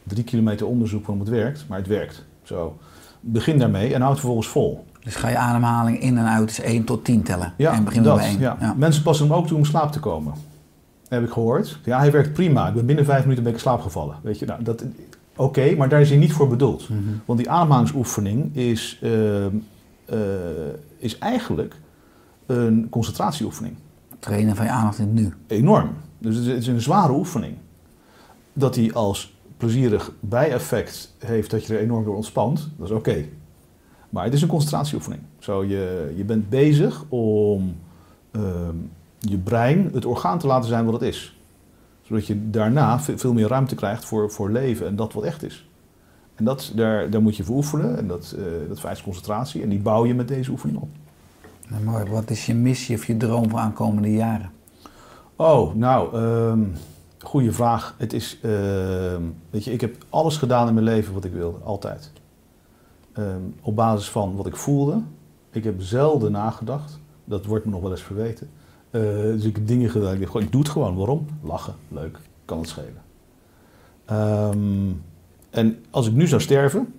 drie 0.03 0.23
kilometer 0.23 0.67
onderzoek 0.67 1.05
waarom 1.05 1.19
het 1.19 1.29
werkt, 1.29 1.65
maar 1.67 1.77
het 1.77 1.87
werkt. 1.87 2.25
Zo. 2.43 2.77
Begin 3.19 3.59
daarmee 3.59 3.93
en 3.93 3.99
houd 3.99 4.11
het 4.11 4.19
vervolgens 4.19 4.47
vol. 4.47 4.85
Dus 5.03 5.15
ga 5.15 5.29
je 5.29 5.37
ademhaling 5.37 5.99
in 6.01 6.17
en 6.17 6.25
uit 6.25 6.49
is 6.49 6.59
1 6.59 6.83
tot 6.83 7.05
10 7.05 7.23
tellen. 7.23 7.53
Ja, 7.57 7.73
en 7.73 7.83
begin 7.83 8.03
dat, 8.03 8.17
bij 8.17 8.27
1. 8.27 8.39
ja. 8.39 8.73
Mensen 8.77 9.03
passen 9.03 9.27
hem 9.27 9.35
ook 9.35 9.47
toe 9.47 9.57
om 9.57 9.65
slaap 9.65 9.91
te 9.91 9.99
komen. 9.99 10.33
Heb 11.07 11.23
ik 11.23 11.29
gehoord. 11.29 11.79
Ja, 11.83 11.99
hij 11.99 12.11
werkt 12.11 12.33
prima. 12.33 12.67
Ik 12.67 12.73
ben 12.73 12.85
binnen 12.85 13.05
vijf 13.05 13.21
minuten 13.21 13.43
ben 13.43 13.51
ik 13.51 13.57
in 13.57 13.63
slaap 13.65 13.81
gevallen. 13.81 14.15
Weet 14.21 14.39
je, 14.39 14.45
nou, 14.45 14.63
dat, 14.63 14.83
oké, 15.35 15.75
maar 15.75 15.89
daar 15.89 16.01
is 16.01 16.09
hij 16.09 16.17
niet 16.17 16.33
voor 16.33 16.47
bedoeld. 16.47 16.89
Mhm. 16.89 16.99
Want 17.25 17.39
die 17.39 17.49
ademhalingsoefening 17.49 18.55
is, 18.55 18.99
ehm, 19.01 19.55
eh, 20.05 20.17
is 20.97 21.17
eigenlijk 21.17 21.75
een 22.45 22.87
concentratieoefening. 22.89 23.75
Trainen 24.19 24.55
van 24.55 24.65
je 24.65 24.71
aandacht 24.71 24.97
in 24.97 25.05
het 25.05 25.13
nu. 25.13 25.33
Enorm. 25.47 25.89
Dus 26.17 26.35
het 26.35 26.45
is- 26.45 26.67
een 26.67 26.81
zware 26.81 27.13
oefening. 27.13 27.53
Dat 28.53 28.75
hij 28.75 28.93
als 28.93 29.37
plezierig 29.57 30.11
bijeffect 30.19 31.15
heeft 31.17 31.51
dat 31.51 31.65
je 31.65 31.73
er 31.73 31.79
enorm 31.79 32.03
door 32.03 32.15
ontspant, 32.15 32.69
dat 32.77 32.89
is 32.89 32.95
oké. 32.95 33.25
Maar 34.09 34.23
het 34.23 34.33
is 34.33 34.41
een 34.41 34.47
concentratieoefening. 34.47 35.21
Zo, 35.39 35.63
je, 35.65 36.13
je 36.15 36.23
bent 36.23 36.49
bezig 36.49 37.05
om 37.09 37.75
ehm, 38.31 38.75
je 39.19 39.37
brein 39.37 39.89
het 39.93 40.05
orgaan 40.05 40.39
te 40.39 40.47
laten 40.47 40.69
zijn 40.69 40.85
wat 40.85 40.93
het 40.93 41.01
is. 41.03 41.37
Zodat 42.01 42.27
je 42.27 42.49
daarna 42.49 42.99
ve- 42.99 43.17
veel 43.17 43.33
meer 43.33 43.47
ruimte 43.47 43.75
krijgt 43.75 44.05
voor, 44.05 44.31
voor 44.31 44.51
leven 44.51 44.87
en 44.87 44.95
dat 44.95 45.13
wat 45.13 45.23
echt 45.23 45.43
is. 45.43 45.69
En 46.35 46.45
dat, 46.45 46.71
daar, 46.75 47.09
daar 47.09 47.21
moet 47.21 47.37
je 47.37 47.43
voor 47.43 47.55
oefenen 47.55 47.97
en 47.97 48.07
dat, 48.07 48.35
eh, 48.37 48.43
dat 48.67 48.79
vereist 48.79 49.03
concentratie 49.03 49.61
en 49.61 49.69
die 49.69 49.79
bouw 49.79 50.05
je 50.05 50.13
met 50.15 50.27
deze 50.27 50.51
oefening 50.51 50.77
op. 50.79 50.89
Nou. 51.69 52.09
Wat 52.09 52.29
is 52.29 52.45
je 52.45 52.53
missie 52.53 52.95
of 52.95 53.05
je 53.05 53.17
droom 53.17 53.49
voor 53.49 53.59
aankomende 53.59 54.11
jaren? 54.11 54.51
Oh, 55.35 55.73
nou, 55.75 56.15
ehm 56.15 56.61
goede 57.23 57.53
vraag. 57.53 57.95
Het 57.97 58.13
is, 58.13 58.39
ehm, 58.41 59.23
weet 59.49 59.63
je, 59.63 59.71
ik 59.71 59.81
heb 59.81 60.05
alles 60.09 60.37
gedaan 60.37 60.67
in 60.67 60.73
mijn 60.73 60.85
leven 60.85 61.13
wat 61.13 61.23
ik 61.23 61.31
wilde, 61.31 61.57
altijd. 61.57 62.11
Ehm, 63.13 63.41
op 63.61 63.75
basis 63.75 64.09
van 64.09 64.35
wat 64.35 64.45
ik 64.45 64.55
voelde. 64.55 65.01
Ik 65.51 65.63
heb 65.63 65.81
zelden 65.81 66.31
nagedacht. 66.31 66.99
Dat 67.25 67.45
wordt 67.45 67.65
me 67.65 67.71
nog 67.71 67.81
wel 67.81 67.91
eens 67.91 68.01
verweten. 68.01 68.49
Eh, 68.89 69.01
dus 69.01 69.43
ik 69.43 69.55
heb 69.55 69.67
dingen 69.67 69.89
gedaan. 69.89 70.21
Ik 70.21 70.33
ik 70.33 70.51
doe 70.51 70.61
het 70.61 70.69
gewoon. 70.69 70.95
Waarom? 70.95 71.25
Lachen, 71.41 71.75
leuk, 71.87 72.19
kan 72.45 72.59
het 72.59 72.69
schelen. 72.69 73.01
En 75.49 75.83
als 75.89 76.07
ik 76.07 76.13
nu 76.13 76.27
zou 76.27 76.41
sterven, 76.41 76.93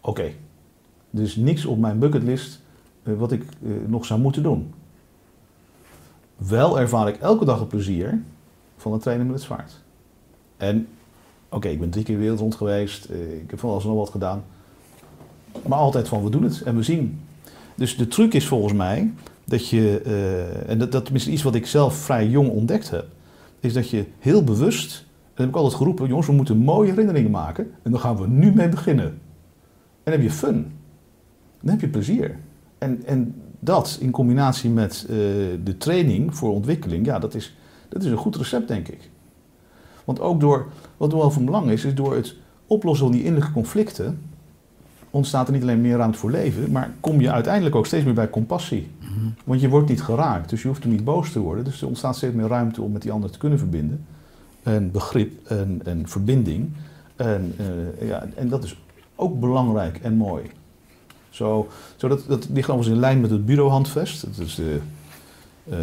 oké. 0.00 0.32
Is 1.10 1.36
niks 1.36 1.64
op 1.64 1.78
mijn 1.78 1.98
bucketlist 1.98 2.60
wat 3.14 3.32
ik 3.32 3.42
eh, 3.42 3.70
nog 3.86 4.04
zou 4.04 4.20
moeten 4.20 4.42
doen. 4.42 4.74
Wel 6.36 6.80
ervaar 6.80 7.08
ik 7.08 7.16
elke 7.16 7.44
dag 7.44 7.58
het 7.58 7.68
plezier 7.68 8.22
van 8.76 8.92
het 8.92 9.02
trainen 9.02 9.26
met 9.26 9.34
het 9.34 9.44
zwaard. 9.44 9.82
En 10.56 10.88
oké, 11.48 11.68
ik 11.68 11.80
ben 11.80 11.90
drie 11.90 12.04
keer 12.04 12.18
wereld 12.18 12.40
rond 12.40 12.54
geweest. 12.54 13.04
eh, 13.04 13.40
ik 13.42 13.50
heb 13.50 13.58
van 13.58 13.70
alles 13.70 13.82
en 13.82 13.88
nog 13.88 13.98
wat 13.98 14.10
gedaan. 14.10 14.44
Maar 15.66 15.78
altijd 15.78 16.08
van 16.08 16.24
we 16.24 16.30
doen 16.30 16.42
het 16.42 16.62
en 16.62 16.76
we 16.76 16.82
zien. 16.82 17.20
Dus 17.74 17.96
de 17.96 18.08
truc 18.08 18.34
is 18.34 18.46
volgens 18.46 18.72
mij 18.72 19.12
dat 19.44 19.68
je, 19.68 20.00
eh, 20.04 20.70
en 20.70 20.78
dat, 20.78 20.92
dat 20.92 21.10
is 21.12 21.28
iets 21.28 21.42
wat 21.42 21.54
ik 21.54 21.66
zelf 21.66 21.94
vrij 21.94 22.28
jong 22.28 22.50
ontdekt 22.50 22.90
heb, 22.90 23.06
is 23.60 23.72
dat 23.72 23.90
je 23.90 24.04
heel 24.18 24.44
bewust 24.44 25.06
heb 25.34 25.48
ik 25.48 25.56
altijd 25.56 25.74
geroepen, 25.74 26.08
jongens, 26.08 26.26
we 26.26 26.32
moeten 26.32 26.56
mooie 26.56 26.90
herinneringen 26.90 27.30
maken. 27.30 27.70
En 27.82 27.90
dan 27.90 28.00
gaan 28.00 28.16
we 28.16 28.28
nu 28.28 28.52
mee 28.54 28.68
beginnen. 28.68 29.04
En 29.04 30.12
dan 30.12 30.12
heb 30.12 30.22
je 30.22 30.30
fun. 30.30 30.72
Dan 31.60 31.70
heb 31.70 31.80
je 31.80 31.88
plezier. 31.88 32.38
En, 32.78 33.04
en 33.04 33.34
dat 33.60 33.98
in 34.00 34.10
combinatie 34.10 34.70
met 34.70 35.06
eh, 35.08 35.16
de 35.64 35.74
training 35.78 36.36
voor 36.36 36.52
ontwikkeling, 36.52 37.06
ja, 37.06 37.18
dat 37.18 37.34
is, 37.34 37.56
dat 37.88 38.02
is 38.02 38.10
een 38.10 38.16
goed 38.16 38.36
recept, 38.36 38.68
denk 38.68 38.88
ik. 38.88 39.10
Want 40.04 40.20
ook 40.20 40.40
door, 40.40 40.66
wat 40.96 41.12
wel 41.12 41.30
van 41.30 41.44
belang 41.44 41.70
is, 41.70 41.84
is 41.84 41.94
door 41.94 42.14
het 42.14 42.36
oplossen 42.66 43.06
van 43.06 43.14
die 43.14 43.24
innerlijke 43.24 43.54
conflicten, 43.54 44.18
ontstaat 45.10 45.46
er 45.46 45.52
niet 45.52 45.62
alleen 45.62 45.80
meer 45.80 45.96
ruimte 45.96 46.18
voor 46.18 46.30
leven, 46.30 46.72
maar 46.72 46.90
kom 47.00 47.20
je 47.20 47.30
uiteindelijk 47.30 47.74
ook 47.74 47.86
steeds 47.86 48.04
meer 48.04 48.14
bij 48.14 48.30
compassie. 48.30 48.90
Want 49.44 49.60
je 49.60 49.68
wordt 49.68 49.88
niet 49.88 50.02
geraakt, 50.02 50.50
dus 50.50 50.62
je 50.62 50.68
hoeft 50.68 50.82
er 50.82 50.88
niet 50.88 51.04
boos 51.04 51.32
te 51.32 51.40
worden. 51.40 51.64
Dus 51.64 51.80
er 51.80 51.86
ontstaat 51.86 52.16
steeds 52.16 52.34
meer 52.34 52.48
ruimte 52.48 52.82
om 52.82 52.92
met 52.92 53.02
die 53.02 53.12
ander 53.12 53.30
te 53.30 53.38
kunnen 53.38 53.58
verbinden. 53.58 54.06
En 54.62 54.90
begrip 54.90 55.46
en, 55.48 55.80
en 55.84 56.08
verbinding. 56.08 56.70
En, 57.16 57.54
eh, 57.56 58.08
ja, 58.08 58.26
en 58.34 58.48
dat 58.48 58.64
is 58.64 58.80
ook 59.14 59.40
belangrijk 59.40 59.98
en 59.98 60.14
mooi. 60.14 60.44
Zo, 61.36 61.68
zo 61.96 62.08
dat, 62.08 62.24
dat 62.28 62.48
ligt 62.48 62.68
overigens 62.68 62.94
in 62.94 63.00
lijn 63.00 63.20
met 63.20 63.30
het 63.30 63.46
bureauhandvest. 63.46 64.24
Dat 64.24 64.46
is 64.46 64.54
de, 64.54 64.80
eh, 65.64 65.76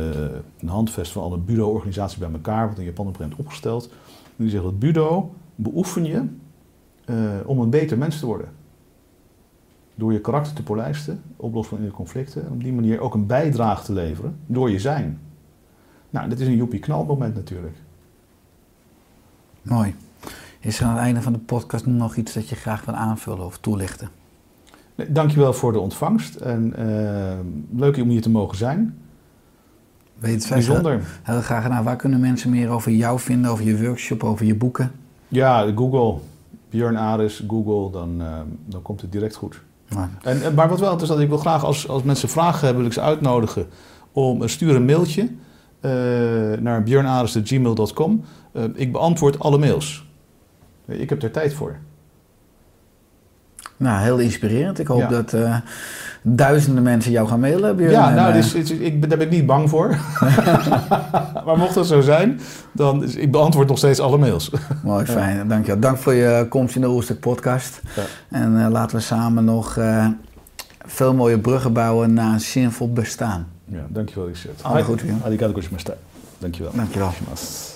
een 0.59 0.67
handvest 0.67 1.11
van 1.11 1.23
alle 1.23 1.37
bureauorganisaties 1.37 2.17
bij 2.17 2.31
elkaar, 2.31 2.67
wat 2.67 2.77
in 2.77 2.83
Japan 2.83 3.07
op 3.07 3.19
een 3.19 3.37
opgesteld. 3.37 3.89
En 4.23 4.43
die 4.43 4.49
zegt 4.49 4.63
dat 4.63 4.79
bureau 4.79 5.25
beoefen 5.55 6.05
je 6.05 6.25
eh, 7.05 7.15
om 7.45 7.59
een 7.59 7.69
beter 7.69 7.97
mens 7.97 8.19
te 8.19 8.25
worden. 8.25 8.49
Door 9.95 10.13
je 10.13 10.21
karakter 10.21 10.53
te 10.53 10.63
polijsten, 10.63 11.21
oplossen 11.35 11.75
van 11.75 11.77
innerlijke 11.77 12.03
conflicten. 12.03 12.45
En 12.45 12.51
op 12.51 12.63
die 12.63 12.73
manier 12.73 12.99
ook 12.99 13.13
een 13.13 13.25
bijdrage 13.25 13.83
te 13.83 13.93
leveren 13.93 14.35
door 14.45 14.69
je 14.69 14.79
zijn. 14.79 15.19
Nou, 16.09 16.29
dit 16.29 16.39
is 16.39 16.47
een 16.47 16.55
joepie 16.55 16.79
knalmoment 16.79 17.35
natuurlijk. 17.35 17.75
Mooi. 19.61 19.95
Is 20.59 20.79
er 20.79 20.85
aan 20.85 20.93
het 20.93 21.03
einde 21.03 21.21
van 21.21 21.33
de 21.33 21.39
podcast 21.39 21.85
nog 21.85 22.15
iets 22.15 22.33
dat 22.33 22.49
je 22.49 22.55
graag 22.55 22.85
wil 22.85 22.95
aanvullen 22.95 23.45
of 23.45 23.57
toelichten? 23.57 24.09
Dankjewel 25.07 25.53
voor 25.53 25.71
de 25.71 25.79
ontvangst. 25.79 26.35
En 26.35 26.73
eh, 26.75 27.79
leuk 27.79 27.97
om 27.97 28.09
hier 28.09 28.21
te 28.21 28.29
mogen 28.29 28.57
zijn. 28.57 28.97
Weet 30.19 30.49
Bijzonder. 30.49 31.01
Heel 31.23 31.41
graag 31.41 31.63
gedaan. 31.63 31.83
Waar 31.83 31.95
kunnen 31.95 32.19
mensen 32.19 32.49
meer 32.49 32.69
over 32.69 32.91
jou 32.91 33.19
vinden, 33.19 33.51
over 33.51 33.65
je 33.65 33.83
workshop, 33.83 34.23
over 34.23 34.45
je 34.45 34.55
boeken? 34.55 34.91
Ja, 35.27 35.71
Google. 35.75 36.19
Björn 36.69 36.97
Aris, 36.97 37.43
Google, 37.47 37.91
dan, 37.91 38.21
eh, 38.21 38.39
dan 38.65 38.81
komt 38.81 39.01
het 39.01 39.11
direct 39.11 39.35
goed. 39.35 39.61
Nou, 39.89 40.07
En, 40.21 40.53
maar 40.53 40.69
wat 40.69 40.79
wel 40.79 41.01
is, 41.01 41.09
ik 41.09 41.29
wil 41.29 41.37
graag 41.37 41.65
als, 41.65 41.87
als 41.87 42.03
mensen 42.03 42.29
vragen 42.29 42.59
hebben, 42.59 42.77
wil 42.77 42.85
ik 42.85 42.93
ze 42.93 43.01
uitnodigen 43.01 43.67
om 44.11 44.41
uh, 44.41 44.47
stuur 44.47 44.75
een 44.75 44.85
mailtje 44.85 45.29
eh, 45.79 45.91
naar 46.59 46.83
björnaris.gmail.com. 46.83 48.23
Eh, 48.51 48.63
ik 48.73 48.91
beantwoord 48.91 49.39
alle 49.39 49.57
mails. 49.57 50.07
Ik 50.85 51.09
heb 51.09 51.23
er 51.23 51.31
tijd 51.31 51.53
voor. 51.53 51.77
Nou, 53.83 54.01
heel 54.03 54.17
inspirerend. 54.17 54.79
Ik 54.79 54.87
hoop 54.87 54.99
Ja. 54.99 55.07
dat 55.07 55.33
eh, 55.33 55.55
duizenden 56.21 56.83
mensen 56.83 57.11
jou 57.11 57.27
gaan 57.27 57.39
mailen. 57.39 57.75
Björn. 57.75 57.91
ja, 57.91 58.09
nou, 58.13 58.27
eh, 58.29 58.33
dus, 58.35 58.53
is- 58.53 58.71
ik, 58.71 58.99
ben- 58.99 59.09
daar 59.09 59.17
ben 59.17 59.27
ik 59.27 59.33
niet 59.33 59.45
bang 59.45 59.69
voor. 59.69 59.87
maar 61.45 61.57
mocht 61.57 61.73
dat 61.73 61.87
zo 61.87 62.01
zijn, 62.01 62.39
dan 62.71 63.03
is, 63.03 63.15
ik 63.15 63.31
beantwoord 63.31 63.67
nog 63.67 63.77
steeds 63.77 63.99
alle 63.99 64.17
mails. 64.17 64.51
Mooi, 64.83 65.05
fijn. 65.05 65.47
Dank 65.47 65.65
je. 65.65 65.79
Dank 65.79 65.97
voor 65.97 66.13
je 66.13 66.45
komst 66.49 66.75
in 66.75 66.81
de 66.81 66.87
Oerstuk 66.89 67.19
podcast. 67.19 67.81
Ja. 67.95 68.01
En 68.29 68.63
eh, 68.65 68.69
laten 68.71 68.95
we 68.97 69.01
samen 69.03 69.45
nog 69.45 69.77
veel 70.85 71.13
mooie 71.13 71.39
bruggen 71.39 71.73
bouwen 71.73 72.13
naar 72.13 72.33
een 72.33 72.39
zinvol 72.41 72.93
bestaan. 72.93 73.47
ja, 73.65 73.85
dankjewel 73.89 74.27
Richard. 74.27 74.63
Alle 74.63 74.83
goed, 74.83 75.01
Björn. 75.01 75.21
Arigato 75.25 75.53
gozaimasu. 75.53 75.85
Dankjewel. 76.39 76.71
Dankjewel. 76.75 77.07
Gozaimasu. 77.07 77.72